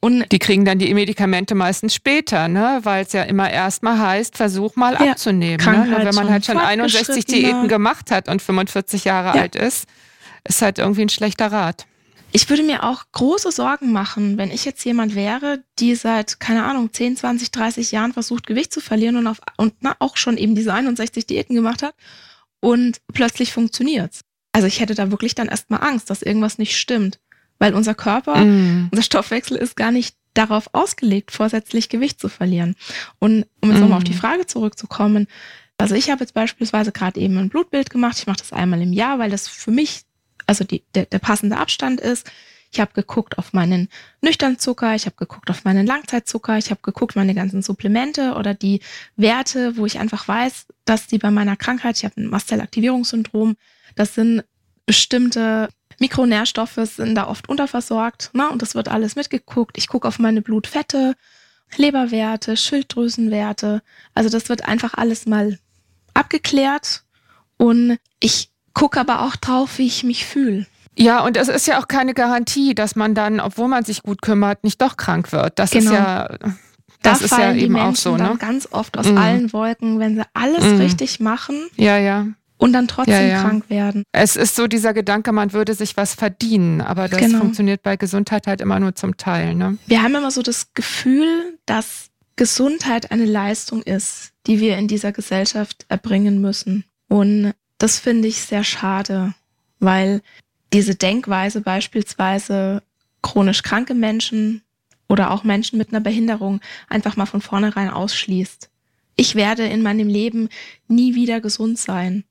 Und 0.00 0.32
die 0.32 0.38
kriegen 0.38 0.64
dann 0.64 0.78
die 0.78 0.92
Medikamente 0.94 1.54
meistens 1.54 1.94
später, 1.94 2.48
ne? 2.48 2.80
weil 2.84 3.04
es 3.04 3.12
ja 3.12 3.22
immer 3.22 3.50
erstmal 3.50 3.98
heißt, 3.98 4.36
versuch 4.36 4.74
mal 4.74 4.94
ja, 4.94 5.12
abzunehmen. 5.12 5.64
Ne? 5.64 5.98
Wenn 6.02 6.14
man 6.14 6.30
halt 6.30 6.46
schon 6.46 6.56
61 6.56 7.26
Diäten 7.26 7.68
gemacht 7.68 8.10
hat 8.10 8.28
und 8.28 8.40
45 8.40 9.04
Jahre 9.04 9.36
ja. 9.36 9.42
alt 9.42 9.56
ist, 9.56 9.86
ist 10.46 10.62
halt 10.62 10.78
irgendwie 10.78 11.02
ein 11.02 11.08
schlechter 11.08 11.50
Rat. 11.50 11.86
Ich 12.32 12.48
würde 12.48 12.62
mir 12.62 12.84
auch 12.84 13.04
große 13.12 13.50
Sorgen 13.50 13.92
machen, 13.92 14.38
wenn 14.38 14.52
ich 14.52 14.64
jetzt 14.64 14.84
jemand 14.84 15.16
wäre, 15.16 15.64
die 15.80 15.96
seit, 15.96 16.38
keine 16.38 16.64
Ahnung, 16.64 16.92
10, 16.92 17.16
20, 17.16 17.50
30 17.50 17.90
Jahren 17.90 18.12
versucht, 18.12 18.46
Gewicht 18.46 18.72
zu 18.72 18.80
verlieren 18.80 19.16
und, 19.16 19.26
auf, 19.26 19.40
und 19.56 19.74
na, 19.80 19.96
auch 19.98 20.16
schon 20.16 20.36
eben 20.36 20.54
diese 20.54 20.72
61 20.72 21.26
Diäten 21.26 21.56
gemacht 21.56 21.82
hat 21.82 21.94
und 22.60 23.00
plötzlich 23.12 23.52
funktioniert's. 23.52 24.20
Also 24.52 24.68
ich 24.68 24.80
hätte 24.80 24.94
da 24.94 25.10
wirklich 25.10 25.34
dann 25.34 25.48
erstmal 25.48 25.82
Angst, 25.82 26.10
dass 26.10 26.22
irgendwas 26.22 26.58
nicht 26.58 26.78
stimmt, 26.78 27.18
weil 27.58 27.74
unser 27.74 27.94
Körper, 27.94 28.44
mm. 28.44 28.88
unser 28.92 29.02
Stoffwechsel 29.02 29.56
ist 29.56 29.76
gar 29.76 29.90
nicht 29.90 30.16
darauf 30.34 30.70
ausgelegt, 30.72 31.32
vorsätzlich 31.32 31.88
Gewicht 31.88 32.20
zu 32.20 32.28
verlieren. 32.28 32.76
Und 33.18 33.46
um 33.60 33.70
jetzt 33.70 33.78
mm. 33.78 33.82
nochmal 33.82 33.98
auf 33.98 34.04
die 34.04 34.14
Frage 34.14 34.46
zurückzukommen, 34.46 35.26
also 35.78 35.94
ich 35.94 36.10
habe 36.10 36.20
jetzt 36.20 36.34
beispielsweise 36.34 36.92
gerade 36.92 37.18
eben 37.18 37.38
ein 37.38 37.48
Blutbild 37.48 37.90
gemacht. 37.90 38.18
Ich 38.18 38.26
mache 38.26 38.38
das 38.38 38.52
einmal 38.52 38.82
im 38.82 38.92
Jahr, 38.92 39.18
weil 39.18 39.30
das 39.30 39.48
für 39.48 39.70
mich 39.70 40.02
also 40.50 40.64
die, 40.64 40.82
der, 40.96 41.06
der 41.06 41.20
passende 41.20 41.58
Abstand 41.58 42.00
ist. 42.00 42.28
Ich 42.72 42.80
habe 42.80 42.92
geguckt 42.92 43.38
auf 43.38 43.52
meinen 43.52 43.88
Nüchternzucker, 44.20 44.96
ich 44.96 45.06
habe 45.06 45.14
geguckt 45.16 45.48
auf 45.48 45.62
meinen 45.62 45.86
Langzeitzucker, 45.86 46.58
ich 46.58 46.70
habe 46.70 46.80
geguckt 46.82 47.14
meine 47.14 47.34
ganzen 47.34 47.62
Supplemente 47.62 48.34
oder 48.34 48.52
die 48.52 48.80
Werte, 49.14 49.76
wo 49.76 49.86
ich 49.86 50.00
einfach 50.00 50.26
weiß, 50.26 50.66
dass 50.84 51.06
die 51.06 51.18
bei 51.18 51.30
meiner 51.30 51.56
Krankheit, 51.56 51.98
ich 51.98 52.04
habe 52.04 52.20
ein 52.20 52.26
Mastzellaktivierungssyndrom, 52.26 53.56
das 53.94 54.16
sind 54.16 54.42
bestimmte 54.86 55.68
Mikronährstoffe 56.00 56.80
sind 56.84 57.14
da 57.14 57.28
oft 57.28 57.48
unterversorgt, 57.48 58.30
ne? 58.32 58.50
Und 58.50 58.62
das 58.62 58.74
wird 58.74 58.88
alles 58.88 59.14
mitgeguckt. 59.14 59.78
Ich 59.78 59.86
gucke 59.86 60.08
auf 60.08 60.18
meine 60.18 60.42
Blutfette, 60.42 61.14
Leberwerte, 61.76 62.56
Schilddrüsenwerte. 62.56 63.82
Also 64.14 64.30
das 64.30 64.48
wird 64.48 64.66
einfach 64.66 64.94
alles 64.94 65.26
mal 65.26 65.58
abgeklärt 66.14 67.04
und 67.56 67.98
ich 68.18 68.49
gucke 68.74 69.00
aber 69.00 69.22
auch 69.22 69.36
drauf, 69.36 69.78
wie 69.78 69.86
ich 69.86 70.04
mich 70.04 70.26
fühle. 70.26 70.66
Ja, 70.96 71.24
und 71.24 71.36
es 71.36 71.48
ist 71.48 71.66
ja 71.66 71.80
auch 71.80 71.88
keine 71.88 72.14
Garantie, 72.14 72.74
dass 72.74 72.96
man 72.96 73.14
dann, 73.14 73.40
obwohl 73.40 73.68
man 73.68 73.84
sich 73.84 74.02
gut 74.02 74.22
kümmert, 74.22 74.64
nicht 74.64 74.82
doch 74.82 74.96
krank 74.96 75.32
wird. 75.32 75.58
Das 75.58 75.70
genau. 75.70 75.90
ist 75.90 75.96
ja, 75.96 76.28
das 77.02 77.20
da 77.20 77.24
ist 77.24 77.30
ja 77.30 77.52
eben 77.54 77.76
auch 77.78 77.96
so, 77.96 78.16
ne? 78.16 78.36
ganz 78.38 78.68
oft 78.70 78.98
aus 78.98 79.06
mm. 79.06 79.16
allen 79.16 79.52
Wolken, 79.52 79.98
wenn 79.98 80.16
sie 80.16 80.22
alles 80.34 80.64
mm. 80.64 80.76
richtig 80.76 81.20
machen. 81.20 81.56
Ja, 81.76 81.96
ja. 81.96 82.26
Und 82.58 82.74
dann 82.74 82.88
trotzdem 82.88 83.14
ja, 83.14 83.22
ja. 83.22 83.40
krank 83.40 83.70
werden. 83.70 84.02
Es 84.12 84.36
ist 84.36 84.54
so 84.54 84.66
dieser 84.66 84.92
Gedanke, 84.92 85.32
man 85.32 85.54
würde 85.54 85.72
sich 85.72 85.96
was 85.96 86.14
verdienen, 86.14 86.82
aber 86.82 87.08
das 87.08 87.18
genau. 87.18 87.38
funktioniert 87.38 87.82
bei 87.82 87.96
Gesundheit 87.96 88.46
halt 88.46 88.60
immer 88.60 88.78
nur 88.78 88.94
zum 88.94 89.16
Teil. 89.16 89.54
Ne? 89.54 89.78
Wir 89.86 90.02
haben 90.02 90.14
immer 90.14 90.30
so 90.30 90.42
das 90.42 90.74
Gefühl, 90.74 91.58
dass 91.64 92.10
Gesundheit 92.36 93.10
eine 93.10 93.24
Leistung 93.24 93.82
ist, 93.82 94.32
die 94.46 94.60
wir 94.60 94.76
in 94.76 94.88
dieser 94.88 95.12
Gesellschaft 95.12 95.86
erbringen 95.88 96.42
müssen. 96.42 96.84
Und 97.08 97.54
das 97.80 97.98
finde 97.98 98.28
ich 98.28 98.42
sehr 98.42 98.62
schade, 98.62 99.34
weil 99.78 100.20
diese 100.72 100.94
Denkweise 100.94 101.62
beispielsweise 101.62 102.82
chronisch 103.22 103.62
kranke 103.62 103.94
Menschen 103.94 104.62
oder 105.08 105.30
auch 105.30 105.44
Menschen 105.44 105.78
mit 105.78 105.88
einer 105.88 106.00
Behinderung 106.00 106.60
einfach 106.88 107.16
mal 107.16 107.26
von 107.26 107.40
vornherein 107.40 107.88
ausschließt. 107.88 108.70
Ich 109.16 109.34
werde 109.34 109.64
in 109.64 109.82
meinem 109.82 110.08
Leben 110.08 110.50
nie 110.88 111.14
wieder 111.14 111.40
gesund 111.40 111.78
sein. 111.78 112.24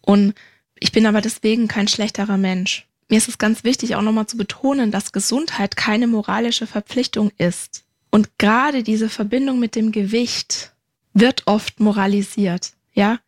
Und 0.00 0.34
ich 0.78 0.92
bin 0.92 1.04
aber 1.04 1.20
deswegen 1.20 1.66
kein 1.66 1.88
schlechterer 1.88 2.36
Mensch. 2.38 2.86
Mir 3.08 3.18
ist 3.18 3.28
es 3.28 3.38
ganz 3.38 3.64
wichtig, 3.64 3.96
auch 3.96 4.02
nochmal 4.02 4.26
zu 4.28 4.36
betonen, 4.36 4.92
dass 4.92 5.12
Gesundheit 5.12 5.76
keine 5.76 6.06
moralische 6.06 6.68
Verpflichtung 6.68 7.32
ist. 7.38 7.84
Und 8.10 8.38
gerade 8.38 8.84
diese 8.84 9.08
Verbindung 9.08 9.58
mit 9.58 9.74
dem 9.74 9.90
Gewicht 9.90 10.72
wird 11.12 11.42
oft 11.46 11.80
moralisiert. 11.80 12.72
Ja, 12.94 13.18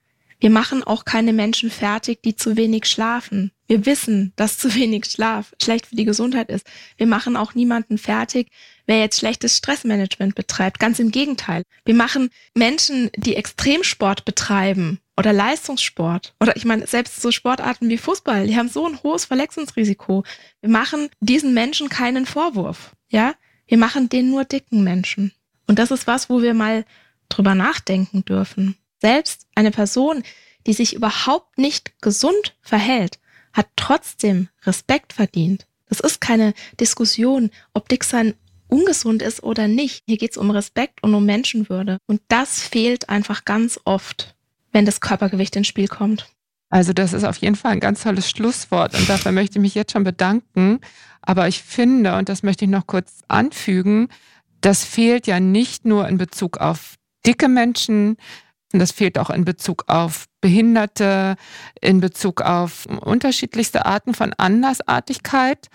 wir 0.45 0.51
machen 0.51 0.83
auch 0.83 1.07
keine 1.07 1.33
Menschen 1.33 1.71
fertig, 1.71 2.21
die 2.23 2.37
zu 2.37 2.55
wenig 2.59 2.85
schlafen. 2.85 3.51
Wir 3.67 3.87
wissen, 3.87 4.35
dass 4.37 4.59
zu 4.59 4.75
wenig 4.75 5.07
Schlaf 5.07 5.55
schlecht 5.59 5.87
für 5.87 5.97
die 5.97 6.05
Gesundheit 6.05 6.51
ist. 6.51 6.67
Wir 6.99 7.07
machen 7.07 7.35
auch 7.35 7.55
niemanden 7.55 7.97
fertig, 7.97 8.51
wer 8.85 8.99
jetzt 8.99 9.19
schlechtes 9.19 9.57
Stressmanagement 9.57 10.35
betreibt. 10.35 10.81
Ganz 10.81 10.99
im 10.99 11.11
Gegenteil. 11.11 11.63
Wir 11.87 11.95
machen 11.95 12.29
Menschen, 12.53 13.09
die 13.17 13.37
Extremsport 13.37 14.27
betreiben 14.27 15.01
oder 15.17 15.33
Leistungssport 15.33 16.35
oder 16.41 16.55
ich 16.57 16.67
meine 16.67 16.87
selbst 16.87 17.23
so 17.23 17.31
Sportarten 17.31 17.89
wie 17.89 17.97
Fußball, 17.97 18.47
die 18.47 18.59
haben 18.59 18.69
so 18.69 18.87
ein 18.87 19.03
hohes 19.03 19.25
Verletzungsrisiko. 19.25 20.25
Wir 20.61 20.69
machen 20.69 21.09
diesen 21.21 21.55
Menschen 21.55 21.89
keinen 21.89 22.27
Vorwurf. 22.27 22.95
Ja, 23.09 23.35
wir 23.67 23.79
machen 23.79 24.11
den 24.11 24.29
nur 24.29 24.45
dicken 24.45 24.85
Menschen. 24.85 25.33
Und 25.67 25.79
das 25.79 25.91
ist 25.91 26.07
was, 26.07 26.29
wo 26.29 26.43
wir 26.43 26.53
mal 26.53 26.85
drüber 27.31 27.55
nachdenken 27.55 28.27
dürfen. 28.27 28.77
Selbst 29.01 29.47
eine 29.55 29.71
Person, 29.71 30.23
die 30.67 30.73
sich 30.73 30.95
überhaupt 30.95 31.59
nicht 31.59 32.01
gesund 32.01 32.57
verhält, 32.61 33.19
hat 33.53 33.69
trotzdem 33.77 34.49
Respekt 34.65 35.13
verdient. 35.13 35.67
Das 35.89 36.01
ist 36.01 36.21
keine 36.21 36.55
Diskussion, 36.81 37.51
ob 37.73 37.89
Dicksein 37.89 38.35
ungesund 38.69 39.23
ist 39.23 39.43
oder 39.43 39.69
nicht. 39.69 40.03
Hier 40.07 40.17
geht 40.17 40.33
es 40.33 40.37
um 40.37 40.51
Respekt 40.51 41.03
und 41.03 41.15
um 41.15 41.25
Menschenwürde. 41.25 41.99
Und 42.07 42.21
das 42.29 42.61
fehlt 42.61 43.09
einfach 43.09 43.45
ganz 43.45 43.79
oft, 43.85 44.35
wenn 44.73 44.87
das 44.87 45.01
Körpergewicht 45.01 45.55
ins 45.57 45.69
Spiel 45.69 45.89
kommt. 45.89 46.27
Also 46.71 46.93
das 46.93 47.13
ist 47.13 47.25
auf 47.25 47.37
jeden 47.37 47.55
Fall 47.55 47.73
ein 47.73 47.81
ganz 47.81 48.03
tolles 48.03 48.29
Schlusswort 48.29 48.99
und 48.99 49.09
dafür 49.09 49.31
möchte 49.31 49.59
ich 49.59 49.63
mich 49.63 49.77
jetzt 49.77 49.93
schon 49.93 50.03
bedanken. 50.03 50.81
Aber 51.23 51.47
ich 51.47 51.63
finde, 51.63 52.17
und 52.17 52.29
das 52.29 52.43
möchte 52.43 52.65
ich 52.65 52.71
noch 52.71 52.89
kurz 52.89 53.21
anfügen, 53.29 54.09
das 54.61 54.85
fehlt 54.85 55.29
ja 55.29 55.39
nicht 55.39 55.85
nur 55.85 56.09
in 56.09 56.19
Bezug 56.19 56.59
auf 56.59 56.95
dicke 57.25 57.49
Menschen, 57.49 58.17
Und 58.75 58.81
das 58.81 58.91
fehlt 58.91 59.21
auch 59.21 59.31
in 59.31 59.45
Bezug 59.45 59.85
auf 59.87 60.25
Behinderte, 60.41 61.37
in 61.81 62.01
Bezug 62.01 62.43
auf 62.43 62.87
unterschiedlichste 62.87 63.87
Arten 63.87 64.15
von 64.15 64.33
Andersartigkeit. 64.33 65.69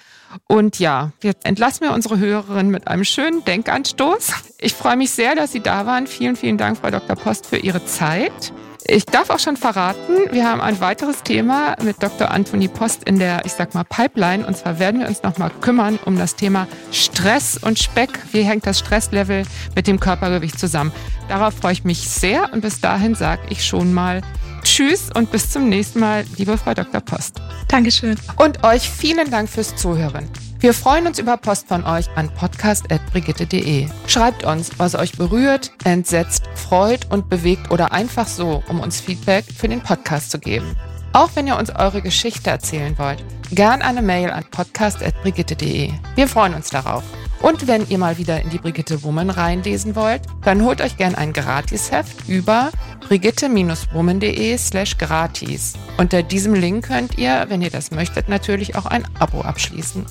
Und 0.49 0.79
ja, 0.79 1.13
jetzt 1.23 1.45
entlassen 1.45 1.87
wir 1.87 1.93
unsere 1.93 2.19
Hörerin 2.19 2.69
mit 2.69 2.89
einem 2.89 3.05
schönen 3.05 3.45
Denkanstoß. 3.45 4.33
Ich 4.59 4.73
freue 4.73 4.97
mich 4.97 5.11
sehr, 5.11 5.33
dass 5.33 5.53
Sie 5.53 5.61
da 5.61 5.85
waren. 5.85 6.07
Vielen, 6.07 6.35
vielen 6.35 6.57
Dank, 6.57 6.77
Frau 6.77 6.91
Dr. 6.91 7.15
Post, 7.15 7.45
für 7.45 7.57
Ihre 7.57 7.85
Zeit. 7.85 8.51
Ich 8.85 9.05
darf 9.05 9.29
auch 9.29 9.39
schon 9.39 9.57
verraten, 9.57 10.31
wir 10.31 10.47
haben 10.47 10.61
ein 10.61 10.79
weiteres 10.79 11.21
Thema 11.23 11.75
mit 11.83 12.01
Dr. 12.01 12.31
Anthony 12.31 12.67
Post 12.67 13.03
in 13.03 13.19
der, 13.19 13.45
ich 13.45 13.51
sag 13.51 13.75
mal, 13.75 13.83
Pipeline. 13.83 14.45
Und 14.45 14.57
zwar 14.57 14.79
werden 14.79 15.01
wir 15.01 15.07
uns 15.07 15.21
nochmal 15.21 15.51
kümmern 15.61 15.99
um 16.05 16.17
das 16.17 16.35
Thema 16.35 16.67
Stress 16.91 17.57
und 17.57 17.77
Speck. 17.77 18.09
Wie 18.31 18.43
hängt 18.43 18.65
das 18.65 18.79
Stresslevel 18.79 19.43
mit 19.75 19.87
dem 19.87 19.99
Körpergewicht 19.99 20.57
zusammen? 20.57 20.91
Darauf 21.27 21.55
freue 21.55 21.73
ich 21.73 21.83
mich 21.83 22.09
sehr 22.09 22.53
und 22.53 22.61
bis 22.61 22.79
dahin 22.79 23.15
sage 23.15 23.41
ich 23.49 23.65
schon 23.65 23.93
mal 23.93 24.21
Tschüss 24.63 25.09
und 25.13 25.31
bis 25.31 25.51
zum 25.51 25.69
nächsten 25.69 25.99
Mal, 25.99 26.25
liebe 26.37 26.57
Frau 26.57 26.73
Dr. 26.73 27.01
Post. 27.01 27.41
Dankeschön. 27.67 28.15
Und 28.37 28.63
euch 28.63 28.89
vielen 28.89 29.29
Dank 29.29 29.49
fürs 29.49 29.75
Zuhören. 29.75 30.29
Wir 30.61 30.73
freuen 30.73 31.07
uns 31.07 31.19
über 31.19 31.37
Post 31.37 31.69
von 31.69 31.85
euch 31.85 32.09
an 32.15 32.29
podcast.brigitte.de. 32.33 33.87
Schreibt 34.07 34.43
uns, 34.43 34.77
was 34.77 34.93
euch 34.93 35.13
berührt, 35.13 35.71
entsetzt, 35.85 36.49
freut 36.53 37.09
und 37.09 37.29
bewegt 37.29 37.71
oder 37.71 37.93
einfach 37.93 38.27
so, 38.27 38.61
um 38.67 38.81
uns 38.81 38.99
Feedback 38.99 39.45
für 39.45 39.69
den 39.69 39.79
Podcast 39.79 40.31
zu 40.31 40.37
geben. 40.37 40.75
Auch 41.13 41.29
wenn 41.35 41.47
ihr 41.47 41.55
uns 41.55 41.69
eure 41.69 42.01
Geschichte 42.01 42.49
erzählen 42.49 42.97
wollt, 42.97 43.23
gern 43.51 43.81
eine 43.81 44.01
Mail 44.01 44.31
an 44.31 44.43
podcast.brigitte.de. 44.51 45.93
Wir 46.15 46.27
freuen 46.27 46.53
uns 46.53 46.69
darauf. 46.69 47.03
Und 47.41 47.67
wenn 47.67 47.87
ihr 47.87 47.97
mal 47.97 48.17
wieder 48.17 48.41
in 48.41 48.49
die 48.49 48.57
Brigitte 48.57 49.01
Woman 49.03 49.29
reinlesen 49.29 49.95
wollt, 49.95 50.23
dann 50.43 50.61
holt 50.65 50.81
euch 50.81 50.97
gern 50.97 51.15
ein 51.15 51.31
Gratisheft 51.31 52.27
über 52.27 52.69
brigitte-woman.de 53.07 54.57
slash 54.57 54.97
gratis. 54.97 55.75
Unter 55.97 56.21
diesem 56.21 56.53
Link 56.53 56.87
könnt 56.87 57.17
ihr, 57.17 57.45
wenn 57.47 57.61
ihr 57.61 57.69
das 57.69 57.91
möchtet, 57.91 58.27
natürlich 58.27 58.75
auch 58.75 58.85
ein 58.85 59.07
Abo 59.19 59.39
abschließen. 59.41 60.05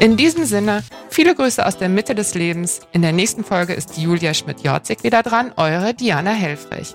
In 0.00 0.16
diesem 0.16 0.44
Sinne, 0.44 0.82
viele 1.08 1.34
Grüße 1.34 1.64
aus 1.64 1.78
der 1.78 1.88
Mitte 1.88 2.14
des 2.14 2.34
Lebens. 2.34 2.80
In 2.92 3.02
der 3.02 3.12
nächsten 3.12 3.44
Folge 3.44 3.74
ist 3.74 3.96
Julia 3.96 4.34
Schmidt-Jorzig 4.34 5.02
wieder 5.02 5.22
dran, 5.22 5.52
eure 5.56 5.94
Diana 5.94 6.32
Helfrich. 6.32 6.94